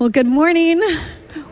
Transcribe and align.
Well, 0.00 0.08
good 0.08 0.26
morning. 0.26 0.80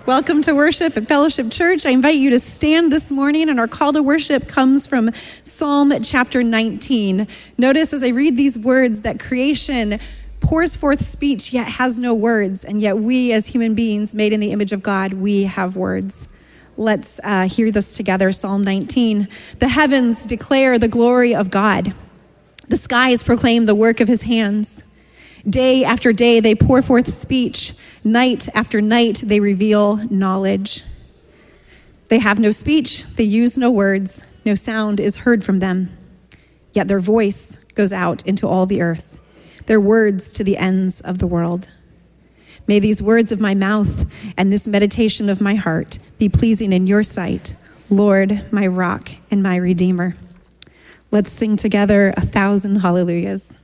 Welcome 0.07 0.41
to 0.41 0.55
worship 0.55 0.97
at 0.97 1.07
Fellowship 1.07 1.51
Church. 1.51 1.85
I 1.85 1.91
invite 1.91 2.15
you 2.15 2.31
to 2.31 2.39
stand 2.39 2.91
this 2.91 3.11
morning, 3.13 3.51
and 3.51 3.61
our 3.61 3.69
call 3.69 3.93
to 3.93 4.03
worship 4.03 4.49
comes 4.49 4.87
from 4.87 5.11
Psalm 5.45 5.93
chapter 6.03 6.43
19. 6.43 7.29
Notice 7.59 7.93
as 7.93 8.03
I 8.03 8.09
read 8.09 8.39
these 8.39 8.59
words 8.59 9.03
that 9.03 9.21
creation 9.21 10.01
pours 10.41 10.75
forth 10.75 11.05
speech, 11.05 11.53
yet 11.53 11.67
has 11.67 11.99
no 11.99 12.15
words, 12.15 12.65
and 12.65 12.81
yet 12.81 12.97
we, 12.97 13.35
as 13.35 13.49
human 13.49 13.75
beings 13.75 14.15
made 14.15 14.33
in 14.33 14.41
the 14.41 14.51
image 14.51 14.73
of 14.73 14.83
God, 14.83 15.13
we 15.13 15.43
have 15.43 15.77
words. 15.77 16.27
Let's 16.79 17.21
uh, 17.23 17.49
hear 17.49 17.71
this 17.71 17.99
together 17.99 18.33
Psalm 18.33 18.65
19. 18.65 19.29
The 19.59 19.69
heavens 19.69 20.25
declare 20.25 20.79
the 20.79 20.89
glory 20.89 21.35
of 21.35 21.51
God, 21.51 21.93
the 22.67 22.79
skies 22.79 23.23
proclaim 23.23 23.67
the 23.67 23.75
work 23.75 24.01
of 24.01 24.09
his 24.09 24.23
hands. 24.23 24.85
Day 25.47 25.85
after 25.85 26.13
day, 26.13 26.41
they 26.41 26.55
pour 26.55 26.81
forth 26.81 27.13
speech. 27.13 27.75
Night 28.09 28.49
after 28.55 28.81
night, 28.81 29.21
they 29.23 29.39
reveal 29.39 29.99
knowledge. 30.11 30.83
They 32.09 32.19
have 32.21 32.39
no 32.39 32.51
speech, 32.51 33.05
they 33.05 33.25
use 33.25 33.59
no 33.59 33.71
words, 33.71 34.25
no 34.47 34.55
sound 34.55 34.99
is 34.99 35.19
heard 35.19 35.45
from 35.45 35.59
them. 35.59 35.95
Yet 36.73 36.89
their 36.89 37.01
voice 37.01 37.57
goes 37.75 37.93
out 37.93 38.27
into 38.27 38.49
all 38.49 38.65
the 38.65 38.81
earth, 38.81 39.21
their 39.67 39.79
words 39.79 40.33
to 40.33 40.43
the 40.43 40.57
ends 40.57 41.03
of 41.03 41.19
the 41.19 41.27
world. 41.27 41.71
May 42.67 42.79
these 42.79 43.03
words 43.03 43.31
of 43.31 43.41
my 43.41 43.55
mouth 43.55 44.11
and 44.39 44.51
this 44.51 44.67
meditation 44.67 45.29
of 45.29 45.43
my 45.43 45.57
heart 45.57 45.99
be 46.17 46.31
pleasing 46.31 46.73
in 46.73 46.87
your 46.87 47.03
sight, 47.03 47.55
Lord, 47.91 48.51
my 48.51 48.67
rock 48.67 49.11
and 49.31 49.43
my 49.43 49.57
redeemer. 49.57 50.15
Let's 51.11 51.31
sing 51.31 51.59
together 51.59 52.15
a 52.17 52.23
thousand 52.23 52.77
hallelujahs. 52.77 53.55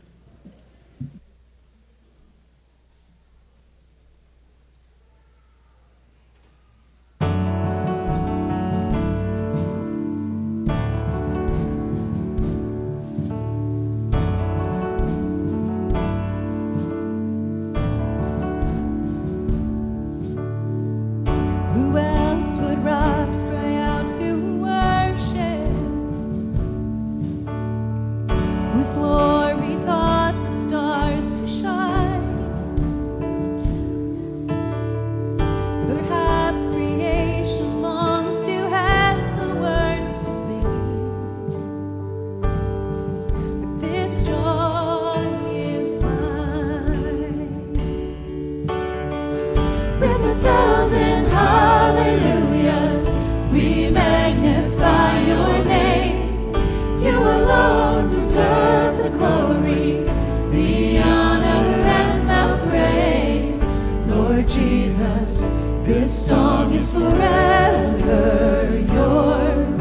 Jesus, 64.46 65.50
this 65.84 66.26
song 66.26 66.72
is 66.74 66.92
forever 66.92 68.78
yours. 68.92 69.80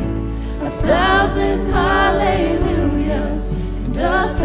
A 0.62 0.69
thousand 0.81 1.63
hallelujahs 1.66 3.52
and 3.85 3.97
a 3.97 4.43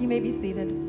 You 0.00 0.08
may 0.08 0.18
be 0.18 0.32
seated. 0.32 0.79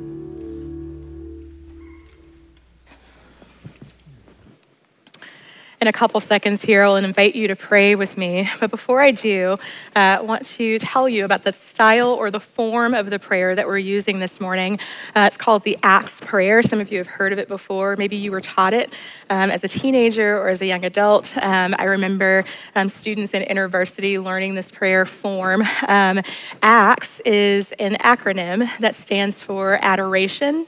In 5.82 5.88
a 5.88 5.92
couple 5.92 6.20
seconds 6.20 6.62
here, 6.62 6.84
I'll 6.84 6.96
invite 6.96 7.36
you 7.36 7.48
to 7.48 7.56
pray 7.56 7.96
with 7.96 8.16
me. 8.16 8.48
But 8.60 8.70
before 8.70 9.02
I 9.02 9.10
do, 9.10 9.58
uh, 9.96 10.00
I 10.00 10.22
want 10.22 10.46
to 10.46 10.78
tell 10.78 11.10
you 11.10 11.26
about 11.26 11.44
the 11.44 11.54
style 11.54 12.10
or 12.10 12.30
the 12.30 12.40
form 12.40 12.94
of 12.94 13.10
the 13.10 13.18
prayer 13.18 13.56
that 13.56 13.66
we're 13.66 13.80
using 13.80 14.20
this 14.20 14.40
morning. 14.40 14.78
Uh, 15.16 15.22
it's 15.22 15.38
called 15.38 15.64
the 15.64 15.80
Acts 15.82 16.22
Prayer. 16.22 16.62
Some 16.62 16.80
of 16.80 16.92
you 16.92 17.00
have 17.00 17.08
heard 17.08 17.34
of 17.34 17.40
it 17.40 17.48
before. 17.48 17.96
Maybe 17.96 18.16
you 18.16 18.32
were 18.32 18.42
taught 18.42 18.76
it 18.76 18.94
um, 19.32 19.50
as 19.50 19.64
a 19.64 19.68
teenager 19.68 20.38
or 20.38 20.50
as 20.50 20.62
a 20.62 20.68
young 20.68 20.86
adult. 20.86 21.36
Um, 21.38 21.74
I 21.80 21.86
remember 21.86 22.46
um, 22.76 22.88
students 22.88 23.34
in 23.34 23.42
InterVarsity 23.42 24.24
learning 24.24 24.54
this 24.54 24.70
prayer 24.70 25.08
form. 25.08 25.64
Um, 25.88 26.22
Acts 26.62 27.22
is 27.22 27.72
an 27.80 27.96
acronym 27.96 28.70
that 28.78 28.94
stands 28.94 29.42
for 29.42 29.80
adoration, 29.82 30.68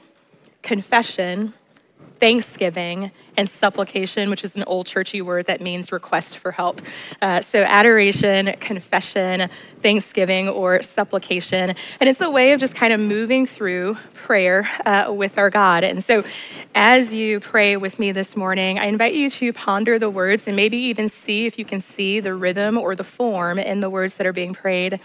confession, 0.62 1.54
thanksgiving, 2.24 3.10
and 3.36 3.50
supplication, 3.50 4.30
which 4.30 4.44
is 4.44 4.56
an 4.56 4.64
old 4.64 4.86
churchy 4.86 5.20
word 5.20 5.44
that 5.44 5.60
means 5.60 5.92
request 5.92 6.38
for 6.38 6.52
help. 6.52 6.80
Uh, 7.20 7.42
so, 7.42 7.62
adoration, 7.64 8.50
confession, 8.60 9.50
thanksgiving, 9.80 10.48
or 10.48 10.80
supplication. 10.80 11.74
And 12.00 12.08
it's 12.08 12.22
a 12.22 12.30
way 12.30 12.52
of 12.52 12.60
just 12.60 12.74
kind 12.74 12.94
of 12.94 13.00
moving 13.00 13.44
through 13.44 13.98
prayer 14.14 14.66
uh, 14.86 15.12
with 15.12 15.36
our 15.36 15.50
God. 15.50 15.84
And 15.84 16.02
so, 16.02 16.24
as 16.74 17.12
you 17.12 17.40
pray 17.40 17.76
with 17.76 17.98
me 17.98 18.10
this 18.10 18.36
morning, 18.36 18.78
I 18.78 18.86
invite 18.86 19.12
you 19.12 19.28
to 19.28 19.52
ponder 19.52 19.98
the 19.98 20.08
words 20.08 20.46
and 20.46 20.56
maybe 20.56 20.78
even 20.78 21.10
see 21.10 21.44
if 21.44 21.58
you 21.58 21.66
can 21.66 21.82
see 21.82 22.20
the 22.20 22.34
rhythm 22.34 22.78
or 22.78 22.96
the 22.96 23.04
form 23.04 23.58
in 23.58 23.80
the 23.80 23.90
words 23.90 24.14
that 24.14 24.26
are 24.26 24.32
being 24.32 24.54
prayed. 24.54 24.98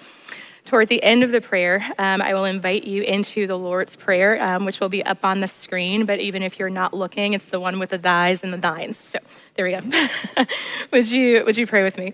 Toward 0.70 0.88
the 0.88 1.02
end 1.02 1.24
of 1.24 1.32
the 1.32 1.42
prayer, 1.42 1.84
um, 1.98 2.22
I 2.22 2.36
will 2.36 2.46
invite 2.46 2.84
you 2.84 3.02
into 3.02 3.48
the 3.48 3.58
Lord's 3.58 3.96
Prayer, 3.96 4.40
um, 4.40 4.66
which 4.66 4.80
will 4.80 4.88
be 4.88 5.04
up 5.04 5.26
on 5.26 5.40
the 5.40 5.48
screen. 5.48 6.06
But 6.06 6.20
even 6.20 6.44
if 6.44 6.60
you're 6.60 6.70
not 6.70 6.94
looking, 6.94 7.34
it's 7.34 7.46
the 7.46 7.60
one 7.60 7.80
with 7.80 7.90
the 7.90 7.98
thys 7.98 8.44
and 8.44 8.54
the 8.54 8.60
thines. 8.60 8.96
So 8.96 9.18
there 9.56 9.66
we 9.66 9.72
go. 9.72 10.46
would, 10.92 11.10
you, 11.10 11.44
would 11.44 11.58
you 11.58 11.66
pray 11.66 11.82
with 11.82 11.98
me? 11.98 12.14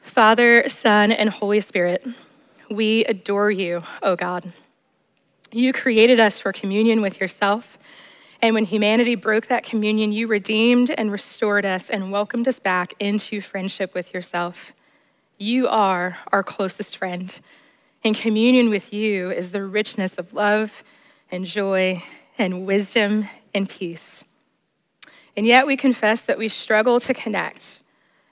Father, 0.00 0.68
Son, 0.68 1.10
and 1.10 1.28
Holy 1.28 1.58
Spirit, 1.58 2.06
we 2.70 3.04
adore 3.06 3.50
you, 3.50 3.82
O 4.00 4.14
God. 4.14 4.52
You 5.50 5.72
created 5.72 6.20
us 6.20 6.38
for 6.38 6.52
communion 6.52 7.02
with 7.02 7.20
yourself. 7.20 7.78
And 8.42 8.54
when 8.54 8.64
humanity 8.64 9.16
broke 9.16 9.48
that 9.48 9.64
communion, 9.64 10.12
you 10.12 10.28
redeemed 10.28 10.92
and 10.92 11.10
restored 11.10 11.64
us 11.64 11.90
and 11.90 12.12
welcomed 12.12 12.46
us 12.46 12.60
back 12.60 12.94
into 13.00 13.40
friendship 13.40 13.92
with 13.92 14.14
yourself. 14.14 14.72
You 15.38 15.68
are 15.68 16.18
our 16.32 16.42
closest 16.42 16.96
friend. 16.96 17.38
and 18.04 18.14
communion 18.14 18.68
with 18.68 18.92
you 18.92 19.30
is 19.30 19.50
the 19.50 19.64
richness 19.64 20.16
of 20.16 20.34
love 20.34 20.84
and 21.30 21.46
joy 21.46 22.02
and 22.36 22.66
wisdom 22.66 23.26
and 23.54 23.68
peace. 23.68 24.22
And 25.36 25.46
yet 25.46 25.66
we 25.66 25.76
confess 25.76 26.20
that 26.22 26.38
we 26.38 26.48
struggle 26.48 27.00
to 27.00 27.14
connect, 27.14 27.80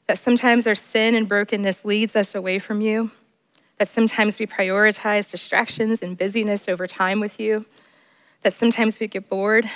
that 0.07 0.19
sometimes 0.19 0.67
our 0.67 0.75
sin 0.75 1.15
and 1.15 1.27
brokenness 1.27 1.85
leads 1.85 2.15
us 2.15 2.35
away 2.35 2.59
from 2.59 2.83
you, 2.83 3.11
that 3.79 3.89
sometimes 3.89 4.39
we 4.39 4.47
prioritize 4.47 5.31
distractions 5.31 6.03
and 6.03 6.19
busyness 6.19 6.69
over 6.69 6.87
time 6.87 7.19
with 7.19 7.41
you, 7.41 7.65
that 8.43 8.53
sometimes 8.53 9.01
we 9.01 9.09
get 9.09 9.29
bored, 9.29 9.69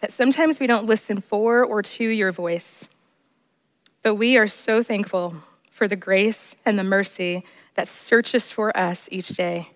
that 0.00 0.12
sometimes 0.12 0.60
we 0.60 0.66
don't 0.66 0.86
listen 0.86 1.20
for 1.20 1.64
or 1.64 1.82
to 1.82 2.04
your 2.04 2.32
voice. 2.32 2.86
But 4.02 4.16
we 4.16 4.36
are 4.36 4.46
so 4.46 4.82
thankful 4.82 5.36
for 5.72 5.88
the 5.88 5.96
grace 5.96 6.54
and 6.64 6.78
the 6.78 6.84
mercy 6.84 7.44
that 7.74 7.88
searches 7.88 8.52
for 8.52 8.76
us 8.76 9.08
each 9.10 9.28
day. 9.28 9.70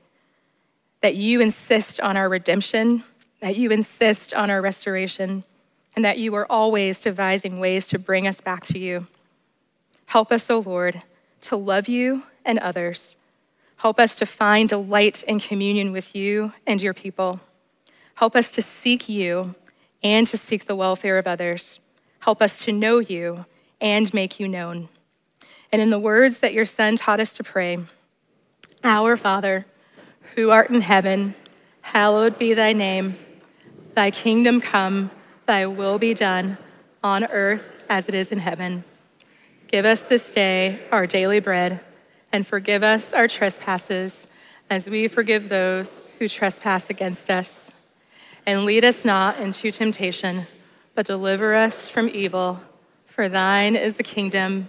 That 1.01 1.17
you 1.17 1.41
insist 1.41 2.01
on 2.01 2.17
our 2.17 2.29
redemption, 2.29 3.03
that 3.41 3.57
you 3.57 3.71
insist 3.71 4.35
on 4.35 4.51
our 4.51 4.61
restoration, 4.61 5.43
and 5.97 6.05
that 6.05 6.19
you 6.19 6.35
are 6.35 6.47
always 6.51 7.01
devising 7.01 7.59
ways 7.59 7.89
to 7.89 7.99
bring 7.99 8.29
us 8.29 8.43
back 8.43 8.65
to 8.67 8.79
you. 8.79 9.07
Help 10.05 10.31
us, 10.31 10.51
O 10.51 10.57
oh 10.57 10.59
Lord, 10.61 11.03
to 11.41 11.57
love 11.57 11.89
you 11.89 12.23
and 12.45 12.59
others. 12.59 13.17
Help 13.77 13.99
us 13.99 14.17
to 14.17 14.27
find 14.27 14.69
delight 14.69 15.23
in 15.23 15.41
communion 15.41 15.93
with 15.93 16.15
you 16.15 16.53
and 16.67 16.83
your 16.83 16.95
people. 16.95 17.41
Help 18.15 18.37
us 18.37 18.53
to 18.53 18.63
seek 18.63 19.09
you 19.09 19.55
and 20.03 20.27
to 20.27 20.37
seek 20.37 20.67
the 20.67 20.77
welfare 20.77 21.17
of 21.17 21.27
others. 21.27 21.81
Help 22.19 22.43
us 22.43 22.59
to 22.59 22.73
know 22.73 22.99
you 22.99 23.47
and 23.81 24.13
make 24.13 24.39
you 24.39 24.47
known 24.47 24.89
and 25.73 25.83
in 25.83 25.91
the 25.91 25.99
words 25.99 26.39
that 26.39 26.53
your 26.53 26.65
Son 26.65 26.97
taught 26.97 27.21
us 27.21 27.33
to 27.35 27.45
pray 27.45 27.79
Our 28.85 29.17
Father, 29.17 29.67
who 30.35 30.51
art 30.51 30.71
in 30.71 30.81
heaven, 30.81 31.35
hallowed 31.81 32.39
be 32.39 32.55
thy 32.55 32.73
name. 32.73 33.17
Thy 33.95 34.11
kingdom 34.11 34.61
come, 34.61 35.11
thy 35.47 35.67
will 35.67 35.99
be 35.99 36.15
done, 36.15 36.59
on 37.03 37.25
earth 37.25 37.73
as 37.89 38.09
it 38.09 38.15
is 38.15 38.33
in 38.33 38.39
heaven. 38.39 38.85
Give 39.69 39.85
us 39.85 40.01
this 40.03 40.35
day 40.35 40.81
our 40.93 41.07
daily 41.07 41.41
bread, 41.41 41.81
and 42.33 42.47
forgive 42.47 42.83
us 42.83 43.13
our 43.13 43.29
trespasses, 43.29 44.29
as 44.69 44.89
we 44.89 45.09
forgive 45.09 45.49
those 45.49 46.03
who 46.19 46.29
trespass 46.29 46.91
against 46.91 47.31
us. 47.31 47.71
And 48.45 48.65
lead 48.65 48.85
us 48.85 49.05
not 49.05 49.39
into 49.41 49.71
temptation, 49.71 50.47
but 50.95 51.07
deliver 51.07 51.55
us 51.55 51.89
from 51.89 52.09
evil. 52.09 52.61
For 53.07 53.29
thine 53.29 53.77
is 53.77 53.97
the 53.97 54.03
kingdom 54.03 54.69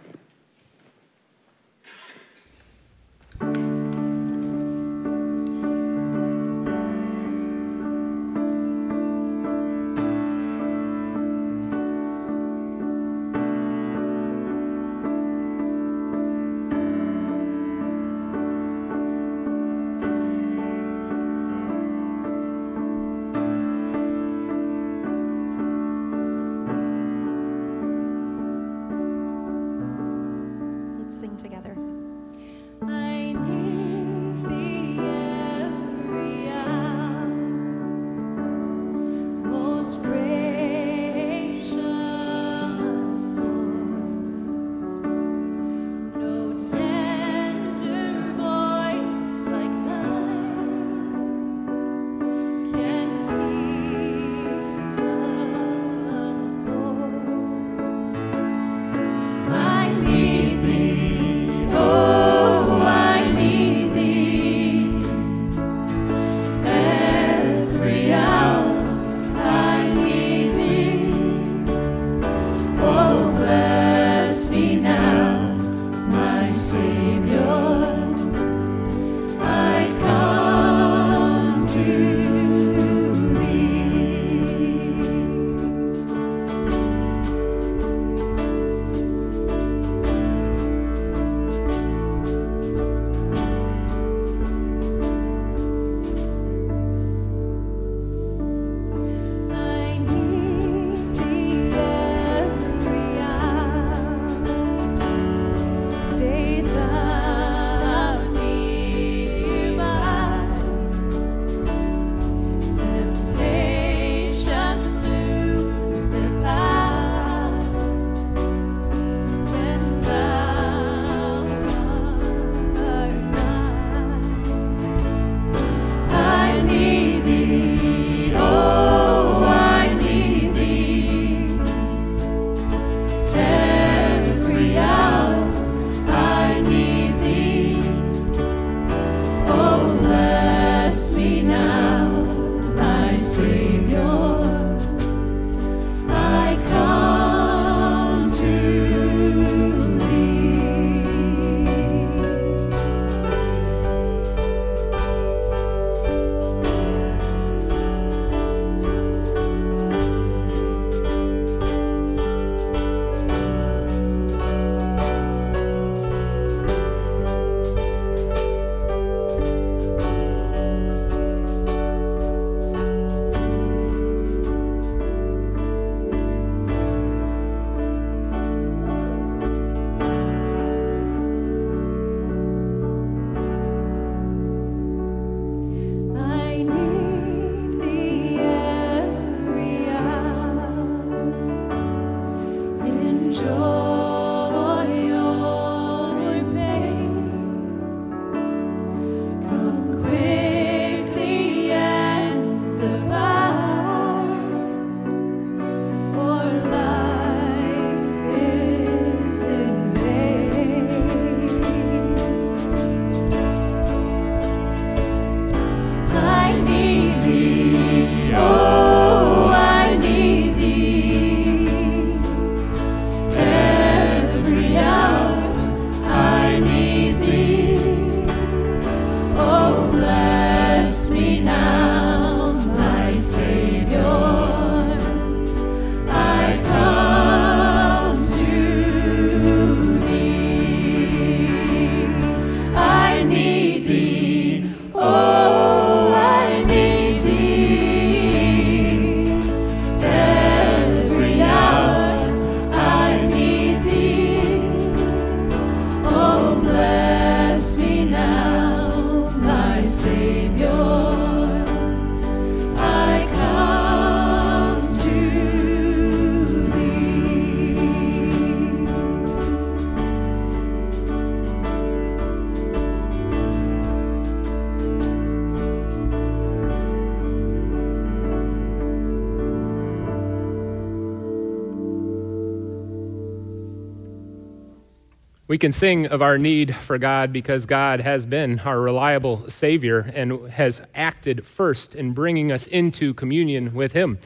We 285.51 285.57
can 285.57 285.73
sing 285.73 286.05
of 286.05 286.21
our 286.21 286.37
need 286.37 286.73
for 286.73 286.97
God 286.97 287.33
because 287.33 287.65
God 287.65 287.99
has 287.99 288.25
been 288.25 288.59
our 288.59 288.79
reliable 288.79 289.49
Savior 289.49 290.09
and 290.15 290.47
has 290.47 290.81
acted 290.95 291.45
first 291.45 291.93
in 291.93 292.13
bringing 292.13 292.53
us 292.53 292.67
into 292.67 293.13
communion 293.13 293.73
with 293.73 293.91
Him. 293.91 294.17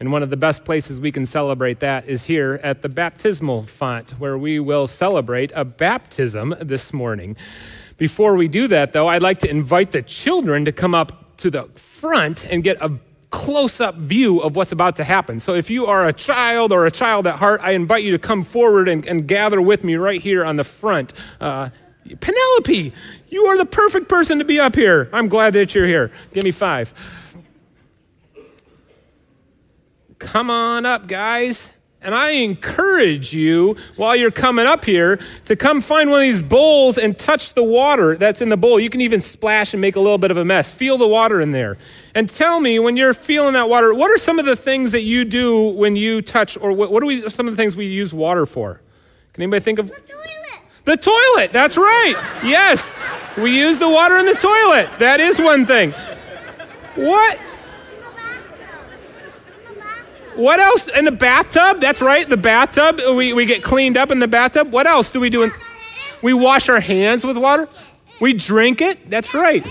And 0.00 0.10
one 0.10 0.22
of 0.22 0.30
the 0.30 0.38
best 0.38 0.64
places 0.64 0.98
we 0.98 1.12
can 1.12 1.26
celebrate 1.26 1.80
that 1.80 2.08
is 2.08 2.24
here 2.24 2.60
at 2.62 2.80
the 2.80 2.88
baptismal 2.88 3.64
font, 3.64 4.12
where 4.12 4.38
we 4.38 4.58
will 4.58 4.86
celebrate 4.86 5.52
a 5.54 5.66
baptism 5.66 6.54
this 6.58 6.94
morning. 6.94 7.36
Before 7.98 8.34
we 8.34 8.48
do 8.48 8.66
that, 8.68 8.94
though, 8.94 9.08
I'd 9.08 9.20
like 9.20 9.40
to 9.40 9.50
invite 9.50 9.92
the 9.92 10.00
children 10.00 10.64
to 10.64 10.72
come 10.72 10.94
up 10.94 11.36
to 11.36 11.50
the 11.50 11.64
front 11.74 12.46
and 12.46 12.64
get 12.64 12.78
a 12.80 12.90
close 13.34 13.80
up 13.80 13.96
view 13.96 14.38
of 14.38 14.54
what's 14.54 14.70
about 14.70 14.94
to 14.94 15.02
happen. 15.02 15.40
So 15.40 15.54
if 15.54 15.68
you 15.68 15.86
are 15.86 16.06
a 16.06 16.12
child 16.12 16.70
or 16.70 16.86
a 16.86 16.90
child 16.90 17.26
at 17.26 17.34
heart, 17.34 17.60
I 17.64 17.72
invite 17.72 18.04
you 18.04 18.12
to 18.12 18.18
come 18.18 18.44
forward 18.44 18.86
and, 18.86 19.04
and 19.06 19.26
gather 19.26 19.60
with 19.60 19.82
me 19.82 19.96
right 19.96 20.22
here 20.22 20.44
on 20.44 20.54
the 20.54 20.62
front. 20.62 21.12
Uh, 21.40 21.70
Penelope, 22.20 22.92
you 23.28 23.42
are 23.46 23.58
the 23.58 23.66
perfect 23.66 24.08
person 24.08 24.38
to 24.38 24.44
be 24.44 24.60
up 24.60 24.76
here. 24.76 25.10
I'm 25.12 25.26
glad 25.26 25.54
that 25.54 25.74
you're 25.74 25.84
here. 25.84 26.12
Give 26.32 26.44
me 26.44 26.52
five. 26.52 26.94
Come 30.20 30.48
on 30.48 30.86
up, 30.86 31.08
guys. 31.08 31.72
And 32.04 32.14
I 32.14 32.32
encourage 32.32 33.32
you, 33.32 33.76
while 33.96 34.14
you're 34.14 34.30
coming 34.30 34.66
up 34.66 34.84
here, 34.84 35.18
to 35.46 35.56
come 35.56 35.80
find 35.80 36.10
one 36.10 36.22
of 36.22 36.30
these 36.30 36.42
bowls 36.42 36.98
and 36.98 37.18
touch 37.18 37.54
the 37.54 37.64
water 37.64 38.14
that's 38.18 38.42
in 38.42 38.50
the 38.50 38.58
bowl. 38.58 38.78
You 38.78 38.90
can 38.90 39.00
even 39.00 39.22
splash 39.22 39.72
and 39.72 39.80
make 39.80 39.96
a 39.96 40.00
little 40.00 40.18
bit 40.18 40.30
of 40.30 40.36
a 40.36 40.44
mess. 40.44 40.70
Feel 40.70 40.98
the 40.98 41.08
water 41.08 41.40
in 41.40 41.52
there. 41.52 41.78
And 42.14 42.28
tell 42.28 42.60
me, 42.60 42.78
when 42.78 42.98
you're 42.98 43.14
feeling 43.14 43.54
that 43.54 43.70
water, 43.70 43.94
what 43.94 44.10
are 44.10 44.18
some 44.18 44.38
of 44.38 44.44
the 44.44 44.54
things 44.54 44.92
that 44.92 45.02
you 45.02 45.24
do 45.24 45.70
when 45.70 45.96
you 45.96 46.20
touch, 46.20 46.58
or 46.58 46.72
what, 46.74 46.92
what 46.92 47.02
are 47.02 47.06
we, 47.06 47.26
some 47.30 47.48
of 47.48 47.54
the 47.54 47.56
things 47.56 47.74
we 47.74 47.86
use 47.86 48.12
water 48.12 48.44
for? 48.44 48.82
Can 49.32 49.42
anybody 49.42 49.64
think 49.64 49.78
of? 49.78 49.86
The 49.86 49.94
toilet. 49.94 50.24
The 50.84 50.96
toilet, 50.98 51.52
that's 51.52 51.78
right. 51.78 52.14
Yes, 52.44 52.94
we 53.38 53.58
use 53.58 53.78
the 53.78 53.88
water 53.88 54.18
in 54.18 54.26
the 54.26 54.34
toilet. 54.34 54.90
That 54.98 55.20
is 55.20 55.38
one 55.38 55.64
thing. 55.64 55.92
What? 56.96 57.38
What 60.36 60.60
else? 60.60 60.88
In 60.88 61.04
the 61.04 61.12
bathtub? 61.12 61.80
That's 61.80 62.00
right, 62.00 62.28
the 62.28 62.36
bathtub. 62.36 63.00
We, 63.16 63.32
we 63.32 63.46
get 63.46 63.62
cleaned 63.62 63.96
up 63.96 64.10
in 64.10 64.18
the 64.18 64.28
bathtub. 64.28 64.72
What 64.72 64.86
else 64.86 65.10
do 65.10 65.20
we 65.20 65.30
do? 65.30 65.44
In, 65.44 65.52
we 66.22 66.34
wash 66.34 66.68
our 66.68 66.80
hands 66.80 67.24
with 67.24 67.36
water. 67.36 67.68
We 68.20 68.32
drink 68.32 68.80
it. 68.80 69.10
That's 69.10 69.34
right. 69.34 69.66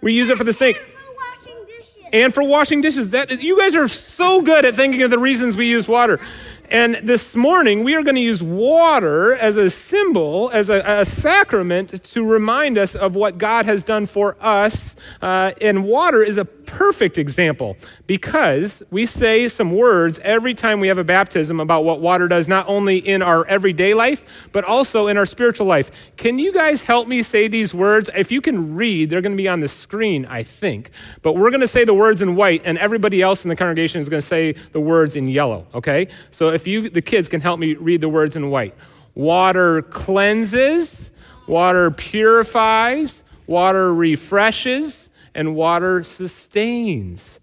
We 0.00 0.12
use 0.12 0.28
it 0.28 0.38
for 0.38 0.44
the 0.44 0.52
sink. 0.52 0.78
And 0.78 0.84
for 0.94 1.12
washing 1.14 1.66
dishes. 1.66 1.96
And 2.12 2.34
for 2.34 2.48
washing 2.48 2.80
dishes. 2.80 3.10
That 3.10 3.42
you 3.42 3.58
guys 3.58 3.74
are 3.74 3.88
so 3.88 4.42
good 4.42 4.64
at 4.64 4.74
thinking 4.74 5.02
of 5.02 5.10
the 5.10 5.18
reasons 5.18 5.56
we 5.56 5.66
use 5.66 5.86
water. 5.86 6.20
And 6.68 6.96
this 6.96 7.36
morning, 7.36 7.84
we 7.84 7.94
are 7.94 8.02
going 8.02 8.16
to 8.16 8.20
use 8.20 8.42
water 8.42 9.34
as 9.34 9.56
a 9.56 9.70
symbol, 9.70 10.50
as 10.52 10.68
a, 10.68 10.80
a 10.80 11.04
sacrament 11.04 12.02
to 12.02 12.28
remind 12.28 12.76
us 12.76 12.96
of 12.96 13.14
what 13.14 13.38
God 13.38 13.66
has 13.66 13.84
done 13.84 14.06
for 14.06 14.36
us. 14.40 14.96
Uh, 15.22 15.52
and 15.60 15.84
water 15.84 16.22
is 16.24 16.38
a 16.38 16.44
perfect 16.66 17.16
example 17.16 17.76
because 18.06 18.82
we 18.90 19.06
say 19.06 19.48
some 19.48 19.72
words 19.72 20.18
every 20.22 20.54
time 20.54 20.80
we 20.80 20.88
have 20.88 20.98
a 20.98 21.04
baptism 21.04 21.60
about 21.60 21.84
what 21.84 22.00
water 22.00 22.28
does, 22.28 22.48
not 22.48 22.68
only 22.68 22.98
in 22.98 23.22
our 23.22 23.46
everyday 23.46 23.94
life, 23.94 24.24
but 24.52 24.64
also 24.64 25.06
in 25.06 25.16
our 25.16 25.26
spiritual 25.26 25.66
life. 25.66 25.90
Can 26.16 26.38
you 26.38 26.52
guys 26.52 26.82
help 26.82 27.08
me 27.08 27.22
say 27.22 27.48
these 27.48 27.72
words? 27.72 28.10
If 28.14 28.30
you 28.30 28.40
can 28.40 28.74
read, 28.74 29.10
they're 29.10 29.22
going 29.22 29.36
to 29.36 29.42
be 29.42 29.48
on 29.48 29.60
the 29.60 29.68
screen, 29.68 30.26
I 30.26 30.42
think. 30.42 30.90
But 31.22 31.36
we're 31.36 31.50
going 31.50 31.60
to 31.60 31.68
say 31.68 31.84
the 31.84 31.94
words 31.94 32.20
in 32.20 32.36
white, 32.36 32.62
and 32.64 32.76
everybody 32.78 33.22
else 33.22 33.44
in 33.44 33.48
the 33.48 33.56
congregation 33.56 34.00
is 34.00 34.08
going 34.08 34.20
to 34.22 34.26
say 34.26 34.52
the 34.72 34.80
words 34.80 35.16
in 35.16 35.28
yellow, 35.28 35.66
okay? 35.74 36.08
So 36.30 36.48
if 36.48 36.66
you, 36.66 36.90
the 36.90 37.02
kids, 37.02 37.28
can 37.28 37.40
help 37.40 37.58
me 37.58 37.74
read 37.74 38.00
the 38.00 38.08
words 38.08 38.36
in 38.36 38.50
white. 38.50 38.74
Water 39.14 39.82
cleanses, 39.82 41.10
water 41.46 41.90
purifies, 41.90 43.22
water 43.46 43.94
refreshes, 43.94 45.05
and 45.36 45.54
water 45.54 46.02
sustains. 46.02 47.38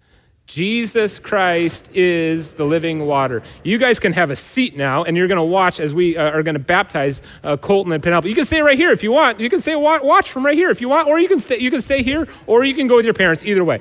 Jesus 0.46 1.18
Christ 1.18 1.88
is 1.94 2.52
the 2.52 2.64
living 2.64 3.06
water. 3.06 3.42
You 3.62 3.78
guys 3.78 3.98
can 3.98 4.12
have 4.12 4.30
a 4.30 4.36
seat 4.36 4.76
now, 4.76 5.02
and 5.02 5.16
you're 5.16 5.26
going 5.26 5.38
to 5.38 5.42
watch 5.42 5.80
as 5.80 5.94
we 5.94 6.18
uh, 6.18 6.30
are 6.30 6.42
going 6.42 6.54
to 6.54 6.60
baptize 6.60 7.22
uh, 7.42 7.56
Colton 7.56 7.92
and 7.92 8.02
Penelope. 8.02 8.28
You 8.28 8.34
can 8.34 8.44
stay 8.44 8.60
right 8.60 8.76
here 8.76 8.90
if 8.90 9.02
you 9.02 9.10
want. 9.10 9.40
You 9.40 9.48
can 9.48 9.62
stay 9.62 9.74
watch 9.74 10.30
from 10.30 10.44
right 10.44 10.56
here 10.56 10.68
if 10.68 10.82
you 10.82 10.90
want, 10.90 11.08
or 11.08 11.18
you 11.18 11.28
can 11.28 11.40
stay, 11.40 11.58
you 11.58 11.70
can 11.70 11.80
stay 11.80 12.02
here, 12.02 12.28
or 12.46 12.62
you 12.62 12.74
can 12.74 12.88
go 12.88 12.96
with 12.96 13.06
your 13.06 13.14
parents. 13.14 13.42
Either 13.42 13.64
way. 13.64 13.80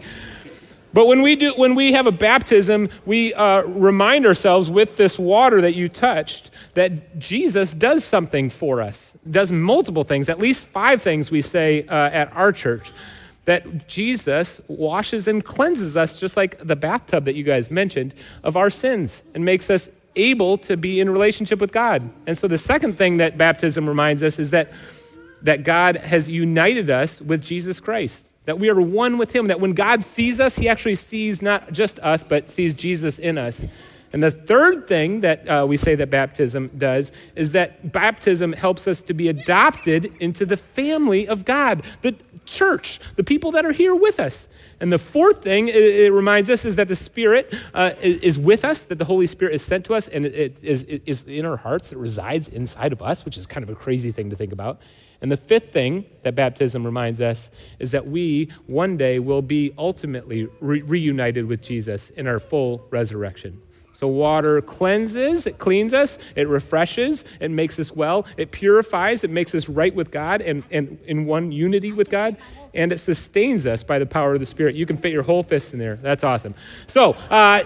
But 0.93 1.07
when 1.07 1.23
we, 1.23 1.35
do, 1.35 1.53
when 1.57 1.73
we 1.73 1.93
have 1.93 2.05
a 2.05 2.11
baptism, 2.11 2.89
we 3.05 3.33
uh, 3.33 3.63
remind 3.63 4.27
ourselves 4.27 4.69
with 4.69 4.95
this 4.95 5.17
water 5.17 5.59
that 5.61 5.73
you 5.73 5.89
touched 5.89 6.51
that 6.75 7.17
Jesus 7.17 7.73
does 7.73 8.03
something 8.05 8.49
for 8.49 8.79
us, 8.79 9.15
does 9.29 9.51
multiple 9.51 10.03
things, 10.03 10.29
at 10.29 10.39
least 10.39 10.67
five 10.67 11.01
things 11.01 11.31
we 11.31 11.41
say 11.41 11.87
uh, 11.87 11.93
at 11.93 12.31
our 12.33 12.51
church. 12.51 12.91
That 13.45 13.87
Jesus 13.87 14.61
washes 14.67 15.27
and 15.27 15.43
cleanses 15.43 15.97
us, 15.97 16.19
just 16.19 16.37
like 16.37 16.65
the 16.65 16.75
bathtub 16.75 17.25
that 17.25 17.35
you 17.35 17.43
guys 17.43 17.69
mentioned, 17.69 18.13
of 18.43 18.55
our 18.55 18.69
sins 18.69 19.21
and 19.33 19.43
makes 19.43 19.69
us 19.69 19.89
able 20.15 20.57
to 20.59 20.77
be 20.77 20.99
in 20.99 21.09
relationship 21.09 21.59
with 21.59 21.71
God. 21.71 22.09
And 22.27 22.37
so 22.37 22.47
the 22.47 22.57
second 22.57 22.97
thing 22.97 23.17
that 23.17 23.37
baptism 23.37 23.87
reminds 23.87 24.23
us 24.23 24.39
is 24.39 24.51
that, 24.51 24.71
that 25.41 25.63
God 25.63 25.97
has 25.97 26.29
united 26.29 26.89
us 26.89 27.19
with 27.19 27.43
Jesus 27.43 27.79
Christ 27.79 28.29
that 28.45 28.59
we 28.59 28.69
are 28.69 28.81
one 28.81 29.17
with 29.17 29.33
him, 29.33 29.47
that 29.47 29.59
when 29.59 29.73
God 29.73 30.03
sees 30.03 30.39
us, 30.39 30.55
he 30.57 30.67
actually 30.67 30.95
sees 30.95 31.41
not 31.41 31.71
just 31.71 31.99
us, 31.99 32.23
but 32.23 32.49
sees 32.49 32.73
Jesus 32.73 33.19
in 33.19 33.37
us. 33.37 33.65
And 34.11 34.21
the 34.21 34.31
third 34.31 34.87
thing 34.87 35.21
that 35.21 35.47
uh, 35.47 35.65
we 35.67 35.75
say 35.77 35.95
that 35.95 36.09
baptism 36.09 36.69
does 36.77 37.11
is 37.35 37.51
that 37.53 37.91
baptism 37.91 38.53
helps 38.53 38.87
us 38.87 39.01
to 39.01 39.13
be 39.13 39.27
adopted 39.27 40.05
into 40.19 40.45
the 40.45 40.57
family 40.57 41.27
of 41.27 41.45
God, 41.45 41.83
the 42.01 42.15
church, 42.45 42.99
the 43.15 43.23
people 43.23 43.51
that 43.51 43.65
are 43.65 43.71
here 43.71 43.95
with 43.95 44.19
us. 44.19 44.47
And 44.79 44.91
the 44.91 44.99
fourth 44.99 45.41
thing 45.41 45.69
it, 45.69 46.11
reminds 46.11 46.49
us 46.49 46.65
is 46.65 46.75
that 46.75 46.87
the 46.87 46.95
Spirit 46.95 47.53
uh, 47.73 47.91
is, 48.01 48.37
with 48.37 48.65
us, 48.65 48.83
that 48.83 48.97
the 48.97 49.05
Holy 49.05 49.27
Spirit 49.27 49.55
is 49.55 49.61
sent 49.61 49.85
to 49.85 49.93
us, 49.93 50.07
and 50.07 50.25
it, 50.25 50.35
it 50.35 50.57
is, 50.61 50.83
it 50.83 51.03
is 51.05 51.23
in 51.23 51.45
our 51.45 51.57
hearts, 51.57 51.91
it 51.91 51.97
resides 51.97 52.47
inside 52.47 52.91
of 52.91 53.01
us, 53.01 53.23
which 53.23 53.37
is 53.37 53.45
kind 53.45 53.63
of 53.63 53.69
a 53.69 53.75
crazy 53.75 54.11
thing 54.11 54.29
to 54.29 54.35
think 54.35 54.51
about. 54.51 54.81
And 55.21 55.31
the 55.31 55.37
fifth 55.37 55.71
thing 55.71 56.05
that 56.23 56.35
baptism 56.35 56.85
reminds 56.85 57.21
us 57.21 57.49
is 57.79 57.91
that 57.91 58.05
we 58.05 58.51
one 58.67 58.97
day 58.97 59.19
will 59.19 59.41
be 59.41 59.73
ultimately 59.77 60.49
re- 60.59 60.81
reunited 60.81 61.45
with 61.45 61.61
Jesus 61.61 62.09
in 62.09 62.27
our 62.27 62.39
full 62.39 62.85
resurrection. 62.89 63.61
So 64.03 64.07
water 64.09 64.61
cleanses, 64.61 65.47
it 65.47 65.59
cleans 65.59 65.93
us, 65.93 66.17
it 66.35 66.49
refreshes, 66.49 67.23
it 67.39 67.49
makes 67.49 67.79
us 67.79 67.89
well, 67.89 68.25
it 68.35 68.51
purifies, 68.51 69.23
it 69.23 69.29
makes 69.29 69.55
us 69.55 69.69
right 69.69 69.95
with 69.95 70.11
God 70.11 70.41
and, 70.41 70.65
and 70.71 70.99
in 71.05 71.23
one 71.23 71.53
unity 71.53 71.93
with 71.93 72.09
God, 72.09 72.35
and 72.73 72.91
it 72.91 72.97
sustains 72.97 73.65
us 73.65 73.81
by 73.81 73.99
the 73.99 74.05
power 74.05 74.33
of 74.33 74.41
the 74.41 74.45
Spirit. 74.45 74.75
You 74.75 74.85
can 74.85 74.97
fit 74.97 75.13
your 75.13 75.23
whole 75.23 75.41
fist 75.41 75.71
in 75.71 75.79
there. 75.79 75.95
That's 75.95 76.25
awesome. 76.25 76.53
So, 76.87 77.13
uh, 77.13 77.63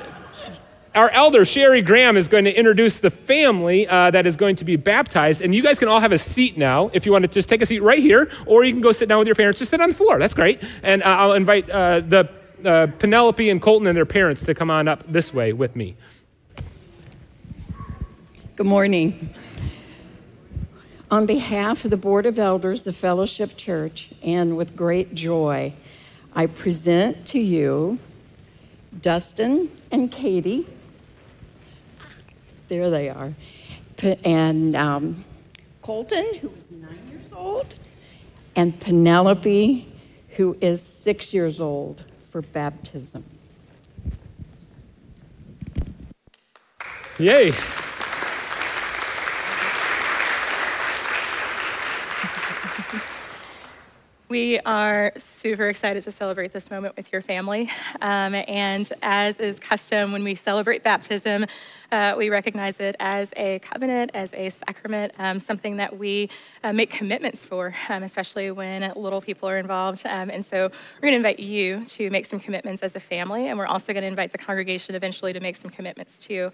our 0.93 1.09
elder, 1.09 1.43
Sherry 1.43 1.81
Graham, 1.81 2.17
is 2.17 2.27
going 2.27 2.45
to 2.45 2.53
introduce 2.53 2.99
the 2.99 3.09
family 3.09 3.87
uh, 3.87 4.11
that 4.11 4.27
is 4.27 4.35
going 4.35 4.57
to 4.57 4.65
be 4.65 4.75
baptized. 4.75 5.41
And 5.41 5.55
you 5.55 5.63
guys 5.63 5.79
can 5.79 5.87
all 5.87 5.99
have 5.99 6.11
a 6.11 6.17
seat 6.19 6.55
now 6.55 6.91
if 6.93 7.05
you 7.05 7.11
want 7.11 7.23
to 7.23 7.27
just 7.27 7.49
take 7.49 7.63
a 7.63 7.65
seat 7.65 7.81
right 7.81 7.99
here, 7.99 8.29
or 8.45 8.63
you 8.63 8.73
can 8.73 8.81
go 8.81 8.91
sit 8.91 9.09
down 9.09 9.17
with 9.17 9.27
your 9.27 9.35
parents. 9.35 9.57
Just 9.57 9.71
sit 9.71 9.81
on 9.81 9.89
the 9.89 9.95
floor. 9.95 10.19
That's 10.19 10.35
great. 10.35 10.63
And 10.83 11.01
uh, 11.01 11.05
I'll 11.07 11.33
invite 11.33 11.67
uh, 11.67 12.01
the 12.01 12.29
uh, 12.63 12.87
Penelope 12.99 13.49
and 13.49 13.61
Colton 13.61 13.87
and 13.87 13.97
their 13.97 14.05
parents 14.05 14.45
to 14.45 14.53
come 14.53 14.71
on 14.71 14.87
up 14.87 15.03
this 15.03 15.33
way 15.33 15.53
with 15.53 15.75
me. 15.75 15.95
Good 18.57 18.65
morning. 18.65 19.29
On 21.11 21.27
behalf 21.27 21.85
of 21.85 21.91
the 21.91 21.97
Board 21.97 22.25
of 22.25 22.39
Elders 22.39 22.87
of 22.87 22.95
Fellowship 22.95 23.55
Church, 23.55 24.09
and 24.23 24.57
with 24.57 24.75
great 24.75 25.13
joy, 25.13 25.73
I 26.33 26.47
present 26.47 27.27
to 27.27 27.39
you 27.39 27.99
Dustin 28.99 29.69
and 29.91 30.11
Katie 30.11 30.65
there 32.67 32.89
they 32.89 33.09
are. 33.09 33.35
And 34.25 34.75
um, 34.75 35.23
Colton, 35.83 36.25
who 36.41 36.49
is 36.49 36.81
nine 36.81 36.97
years 37.11 37.31
old, 37.31 37.75
and 38.55 38.79
Penelope, 38.79 39.87
who 40.29 40.57
is 40.61 40.81
six 40.81 41.31
years 41.31 41.61
old 41.61 42.05
for 42.31 42.41
baptism. 42.41 43.23
Yay. 47.19 47.53
We 54.29 54.59
are 54.59 55.13
super 55.15 55.67
excited 55.67 56.03
to 56.03 56.11
celebrate 56.11 56.51
this 56.51 56.69
moment 56.69 56.97
with 56.97 57.13
your 57.13 57.21
family. 57.21 57.71
Um, 58.01 58.35
and 58.35 58.91
as 59.01 59.39
is 59.39 59.57
custom 59.57 60.11
when 60.11 60.21
we 60.21 60.35
celebrate 60.35 60.83
baptism, 60.83 61.45
uh, 61.93 62.13
we 62.17 62.29
recognize 62.29 62.77
it 62.81 62.97
as 62.99 63.31
a 63.37 63.59
covenant, 63.59 64.11
as 64.13 64.33
a 64.33 64.49
sacrament, 64.49 65.13
um, 65.17 65.39
something 65.39 65.77
that 65.77 65.97
we 65.97 66.29
uh, 66.65 66.73
make 66.73 66.89
commitments 66.89 67.45
for, 67.45 67.73
um, 67.87 68.03
especially 68.03 68.51
when 68.51 68.91
little 68.97 69.21
people 69.21 69.47
are 69.47 69.57
involved. 69.57 70.05
Um, 70.05 70.29
and 70.29 70.45
so 70.45 70.57
we're 70.95 71.01
going 71.01 71.13
to 71.13 71.29
invite 71.29 71.39
you 71.39 71.85
to 71.85 72.09
make 72.09 72.25
some 72.25 72.41
commitments 72.41 72.83
as 72.83 72.97
a 72.97 72.99
family, 72.99 73.47
and 73.47 73.57
we're 73.57 73.65
also 73.65 73.93
going 73.93 74.01
to 74.01 74.09
invite 74.09 74.33
the 74.33 74.37
congregation 74.37 74.93
eventually 74.93 75.31
to 75.31 75.39
make 75.39 75.55
some 75.55 75.71
commitments 75.71 76.19
too. 76.19 76.51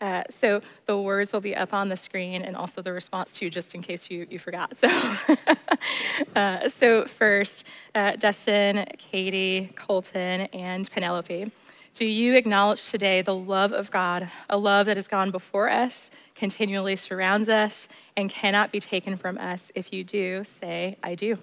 Uh, 0.00 0.22
so 0.28 0.60
the 0.86 0.98
words 0.98 1.32
will 1.32 1.40
be 1.40 1.54
up 1.54 1.72
on 1.72 1.88
the 1.88 1.96
screen 1.96 2.42
and 2.42 2.56
also 2.56 2.82
the 2.82 2.92
response 2.92 3.36
to 3.38 3.48
just 3.48 3.74
in 3.74 3.82
case 3.82 4.10
you, 4.10 4.26
you 4.28 4.38
forgot. 4.38 4.76
So, 4.76 4.88
uh, 6.36 6.68
so 6.68 7.06
first, 7.06 7.64
uh, 7.94 8.16
Dustin, 8.16 8.86
Katie, 8.98 9.70
Colton, 9.74 10.42
and 10.52 10.90
Penelope. 10.90 11.50
Do 11.94 12.04
you 12.04 12.34
acknowledge 12.34 12.90
today 12.90 13.22
the 13.22 13.34
love 13.34 13.72
of 13.72 13.90
God, 13.90 14.28
a 14.50 14.58
love 14.58 14.86
that 14.86 14.96
has 14.96 15.06
gone 15.06 15.30
before 15.30 15.68
us, 15.68 16.10
continually 16.34 16.96
surrounds 16.96 17.48
us, 17.48 17.86
and 18.16 18.28
cannot 18.28 18.72
be 18.72 18.80
taken 18.80 19.16
from 19.16 19.38
us? 19.38 19.70
If 19.76 19.92
you 19.92 20.02
do, 20.02 20.42
say, 20.42 20.96
I 21.04 21.14
do. 21.14 21.38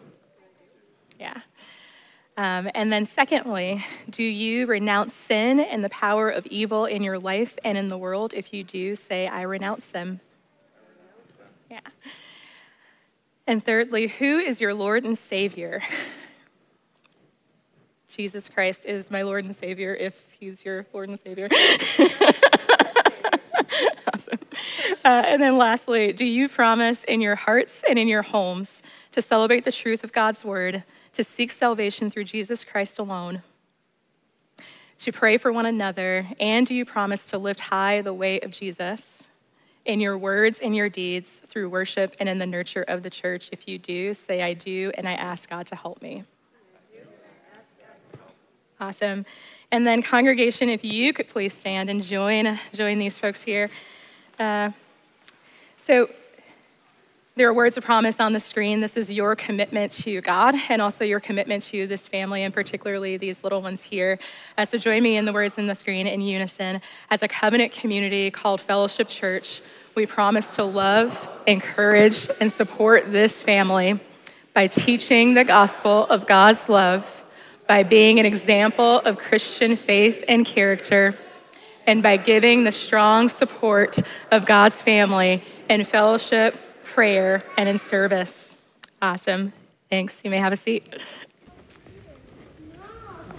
Yeah. 1.17 1.39
Um, 2.41 2.71
and 2.73 2.91
then, 2.91 3.05
secondly, 3.05 3.85
do 4.09 4.23
you 4.23 4.65
renounce 4.65 5.13
sin 5.13 5.59
and 5.59 5.83
the 5.83 5.89
power 5.89 6.27
of 6.27 6.47
evil 6.47 6.85
in 6.87 7.03
your 7.03 7.19
life 7.19 7.59
and 7.63 7.77
in 7.77 7.87
the 7.87 7.99
world? 7.99 8.33
If 8.33 8.51
you 8.51 8.63
do, 8.63 8.95
say, 8.95 9.27
I 9.27 9.43
renounce 9.43 9.85
them. 9.85 10.21
Yeah. 11.69 11.81
And 13.45 13.63
thirdly, 13.63 14.07
who 14.07 14.39
is 14.39 14.59
your 14.59 14.73
Lord 14.73 15.05
and 15.05 15.15
Savior? 15.15 15.83
Jesus 18.07 18.49
Christ 18.49 18.87
is 18.87 19.11
my 19.11 19.21
Lord 19.21 19.45
and 19.45 19.55
Savior 19.55 19.93
if 19.93 20.19
He's 20.39 20.65
your 20.65 20.87
Lord 20.93 21.09
and 21.09 21.19
Savior. 21.19 21.47
awesome. 24.15 24.39
Uh, 25.05 25.21
and 25.27 25.39
then 25.39 25.59
lastly, 25.59 26.11
do 26.11 26.25
you 26.25 26.49
promise 26.49 27.03
in 27.03 27.21
your 27.21 27.35
hearts 27.35 27.83
and 27.87 27.99
in 27.99 28.07
your 28.07 28.23
homes 28.23 28.81
to 29.11 29.21
celebrate 29.21 29.63
the 29.63 29.71
truth 29.71 30.03
of 30.03 30.11
God's 30.11 30.43
word, 30.43 30.83
to 31.13 31.23
seek 31.23 31.51
salvation 31.51 32.09
through 32.09 32.25
Jesus 32.25 32.63
Christ 32.63 32.99
alone, 32.99 33.41
to 34.99 35.11
pray 35.11 35.37
for 35.37 35.51
one 35.51 35.65
another, 35.65 36.27
and 36.39 36.65
do 36.65 36.75
you 36.75 36.85
promise 36.85 37.27
to 37.29 37.37
lift 37.37 37.59
high 37.59 38.01
the 38.01 38.13
way 38.13 38.39
of 38.39 38.51
Jesus? 38.51 39.27
in 39.85 39.99
your 39.99 40.17
words 40.17 40.59
and 40.59 40.75
your 40.75 40.89
deeds 40.89 41.29
through 41.45 41.69
worship 41.69 42.15
and 42.19 42.29
in 42.29 42.37
the 42.37 42.45
nurture 42.45 42.83
of 42.83 43.03
the 43.03 43.09
church. 43.09 43.49
If 43.51 43.67
you 43.67 43.79
do, 43.79 44.13
say, 44.13 44.41
I 44.41 44.53
do, 44.53 44.91
and 44.95 45.07
I 45.07 45.13
ask 45.13 45.49
God 45.49 45.65
to 45.67 45.75
help 45.75 46.01
me. 46.01 46.23
Awesome. 48.79 49.25
And 49.71 49.85
then, 49.85 50.01
congregation, 50.01 50.67
if 50.67 50.83
you 50.83 51.13
could 51.13 51.27
please 51.27 51.53
stand 51.53 51.89
and 51.89 52.03
join, 52.03 52.59
join 52.73 52.97
these 52.97 53.17
folks 53.17 53.43
here. 53.43 53.69
Uh, 54.39 54.71
so, 55.77 56.09
there 57.41 57.49
are 57.49 57.53
words 57.55 57.75
of 57.75 57.83
promise 57.83 58.19
on 58.19 58.33
the 58.33 58.39
screen. 58.39 58.81
This 58.81 58.95
is 58.95 59.09
your 59.09 59.35
commitment 59.35 59.91
to 59.93 60.21
God 60.21 60.53
and 60.69 60.79
also 60.79 61.03
your 61.03 61.19
commitment 61.19 61.63
to 61.63 61.87
this 61.87 62.07
family, 62.07 62.43
and 62.43 62.53
particularly 62.53 63.17
these 63.17 63.43
little 63.43 63.63
ones 63.63 63.81
here. 63.81 64.19
Uh, 64.59 64.65
so, 64.65 64.77
join 64.77 65.01
me 65.01 65.17
in 65.17 65.25
the 65.25 65.33
words 65.33 65.57
in 65.57 65.65
the 65.65 65.73
screen 65.73 66.05
in 66.05 66.21
unison. 66.21 66.81
As 67.09 67.23
a 67.23 67.27
covenant 67.27 67.71
community 67.71 68.29
called 68.29 68.61
Fellowship 68.61 69.07
Church, 69.07 69.63
we 69.95 70.05
promise 70.05 70.53
to 70.53 70.63
love, 70.63 71.27
encourage, 71.47 72.29
and 72.39 72.51
support 72.51 73.11
this 73.11 73.41
family 73.41 73.99
by 74.53 74.67
teaching 74.67 75.33
the 75.33 75.43
gospel 75.43 76.05
of 76.11 76.27
God's 76.27 76.69
love 76.69 77.25
by 77.67 77.81
being 77.81 78.19
an 78.19 78.27
example 78.27 78.99
of 78.99 79.17
Christian 79.17 79.75
faith 79.75 80.23
and 80.27 80.45
character, 80.45 81.17
and 81.87 82.03
by 82.03 82.17
giving 82.17 82.65
the 82.65 82.71
strong 82.71 83.29
support 83.29 83.97
of 84.29 84.45
God's 84.45 84.79
family 84.79 85.43
and 85.67 85.87
fellowship, 85.87 86.55
prayer, 86.93 87.43
and 87.57 87.67
in 87.67 87.79
service. 87.79 88.55
Awesome. 89.01 89.53
Thanks. 89.89 90.21
You 90.23 90.29
may 90.29 90.37
have 90.37 90.53
a 90.53 90.57
seat. 90.57 90.87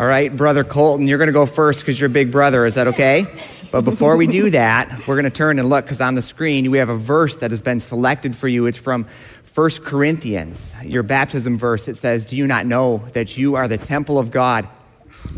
All 0.00 0.06
right, 0.06 0.34
Brother 0.34 0.64
Colton, 0.64 1.06
you're 1.06 1.18
going 1.18 1.28
to 1.28 1.32
go 1.32 1.46
first 1.46 1.80
because 1.80 2.00
you're 2.00 2.08
big 2.08 2.32
brother. 2.32 2.66
Is 2.66 2.74
that 2.74 2.88
okay? 2.88 3.26
But 3.70 3.82
before 3.82 4.16
we 4.16 4.26
do 4.26 4.50
that, 4.50 5.06
we're 5.06 5.14
going 5.14 5.24
to 5.24 5.30
turn 5.30 5.58
and 5.58 5.68
look 5.68 5.84
because 5.84 6.00
on 6.00 6.14
the 6.14 6.22
screen 6.22 6.70
we 6.70 6.78
have 6.78 6.88
a 6.88 6.96
verse 6.96 7.36
that 7.36 7.50
has 7.50 7.62
been 7.62 7.80
selected 7.80 8.34
for 8.34 8.48
you. 8.48 8.66
It's 8.66 8.78
from 8.78 9.06
1 9.54 9.70
Corinthians, 9.84 10.74
your 10.82 11.02
baptism 11.02 11.58
verse, 11.58 11.86
it 11.86 11.96
says, 11.96 12.24
Do 12.24 12.36
you 12.36 12.46
not 12.46 12.64
know 12.64 13.04
that 13.12 13.36
you 13.36 13.54
are 13.56 13.68
the 13.68 13.76
temple 13.76 14.18
of 14.18 14.30
God 14.30 14.66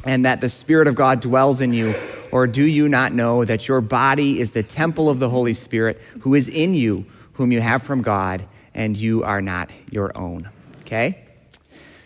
and 0.05 0.25
that 0.25 0.41
the 0.41 0.49
Spirit 0.49 0.87
of 0.87 0.95
God 0.95 1.21
dwells 1.21 1.61
in 1.61 1.73
you? 1.73 1.95
Or 2.31 2.47
do 2.47 2.65
you 2.65 2.89
not 2.89 3.13
know 3.13 3.45
that 3.45 3.67
your 3.67 3.81
body 3.81 4.41
is 4.41 4.53
the 4.53 4.63
temple 4.63 5.11
of 5.11 5.19
the 5.19 5.29
Holy 5.29 5.55
Spirit 5.55 6.01
who 6.21 6.35
is 6.35 6.49
in 6.49 6.75
you, 6.75 7.07
whom 7.35 7.53
you 7.53 7.61
have 7.61 7.83
from 7.83 8.03
God, 8.03 8.45
and 8.75 8.97
you 8.97 9.23
are 9.23 9.41
not 9.41 9.71
your 9.91 10.17
own? 10.17 10.49
Okay? 10.81 11.25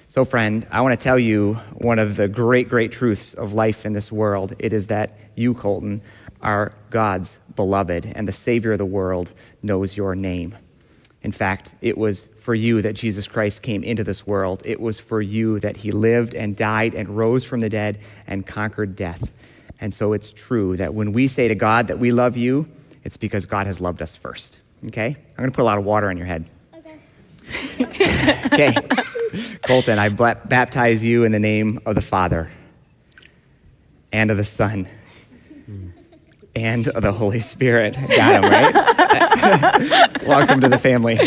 So, 0.09 0.25
friend, 0.25 0.67
I 0.71 0.81
want 0.81 0.99
to 0.99 1.03
tell 1.03 1.19
you 1.19 1.55
one 1.75 1.99
of 1.99 2.17
the 2.17 2.29
great, 2.29 2.69
great 2.69 2.93
truths 2.93 3.35
of 3.35 3.55
life 3.55 3.87
in 3.87 3.93
this 3.93 4.11
world. 4.11 4.55
It 4.59 4.73
is 4.73 4.89
that 4.89 5.19
you, 5.35 5.55
Colton, 5.55 6.03
are 6.43 6.73
God's 6.91 7.41
beloved, 7.57 8.07
and 8.15 8.27
the 8.27 8.33
Savior 8.33 8.73
of 8.73 8.79
the 8.79 8.87
world 8.87 9.33
knows 9.63 9.97
your 9.97 10.15
name. 10.15 10.57
In 11.23 11.33
fact, 11.33 11.75
it 11.81 11.99
was 11.99 12.29
for 12.39 12.55
you 12.55 12.81
that 12.83 12.95
Jesus 12.95 13.27
Christ 13.27 13.63
came 13.63 13.83
into 13.83 14.05
this 14.05 14.27
world. 14.27 14.63
It 14.65 14.81
was 14.81 14.99
for 15.01 15.21
you 15.21 15.59
that 15.61 15.77
he 15.77 15.91
lived 15.91 16.35
and 16.35 16.57
died 16.57 16.95
and 16.95 17.09
rose 17.09 17.45
from 17.45 17.61
the 17.61 17.69
dead 17.69 17.99
and 18.27 18.47
conquered 18.47 18.95
death. 18.95 19.31
And 19.81 19.93
so 19.93 20.13
it's 20.13 20.33
true 20.33 20.77
that 20.77 20.95
when 20.95 21.13
we 21.13 21.27
say 21.27 21.49
to 21.49 21.55
God 21.55 21.89
that 21.89 21.99
we 21.99 22.13
love 22.13 22.37
you, 22.37 22.69
it's 23.05 23.17
because 23.17 23.47
God 23.47 23.67
has 23.67 23.81
loved 23.81 24.01
us 24.01 24.17
first. 24.17 24.61
Okay? 24.87 25.07
I'm 25.07 25.37
going 25.37 25.51
to 25.51 25.55
put 25.55 25.63
a 25.63 25.65
lot 25.65 25.79
of 25.79 25.85
water 25.85 26.09
on 26.09 26.17
your 26.17 26.27
head. 26.27 26.45
Okay. 26.75 28.47
okay. 28.53 28.77
Colton, 29.63 29.99
I 29.99 30.09
baptize 30.09 31.05
you 31.05 31.25
in 31.25 31.33
the 31.33 31.39
name 31.39 31.81
of 31.85 31.95
the 31.95 32.01
Father 32.01 32.51
and 34.13 34.31
of 34.31 34.37
the 34.37 34.45
Son 34.45 34.89
and 36.57 36.89
of 36.89 37.03
the 37.03 37.13
Holy 37.13 37.41
Spirit. 37.41 37.95
Got 37.95 38.45
him, 38.45 38.51
right? 38.51 38.75
Welcome 40.27 40.61
to 40.61 40.69
the 40.69 40.79
family. 40.79 41.19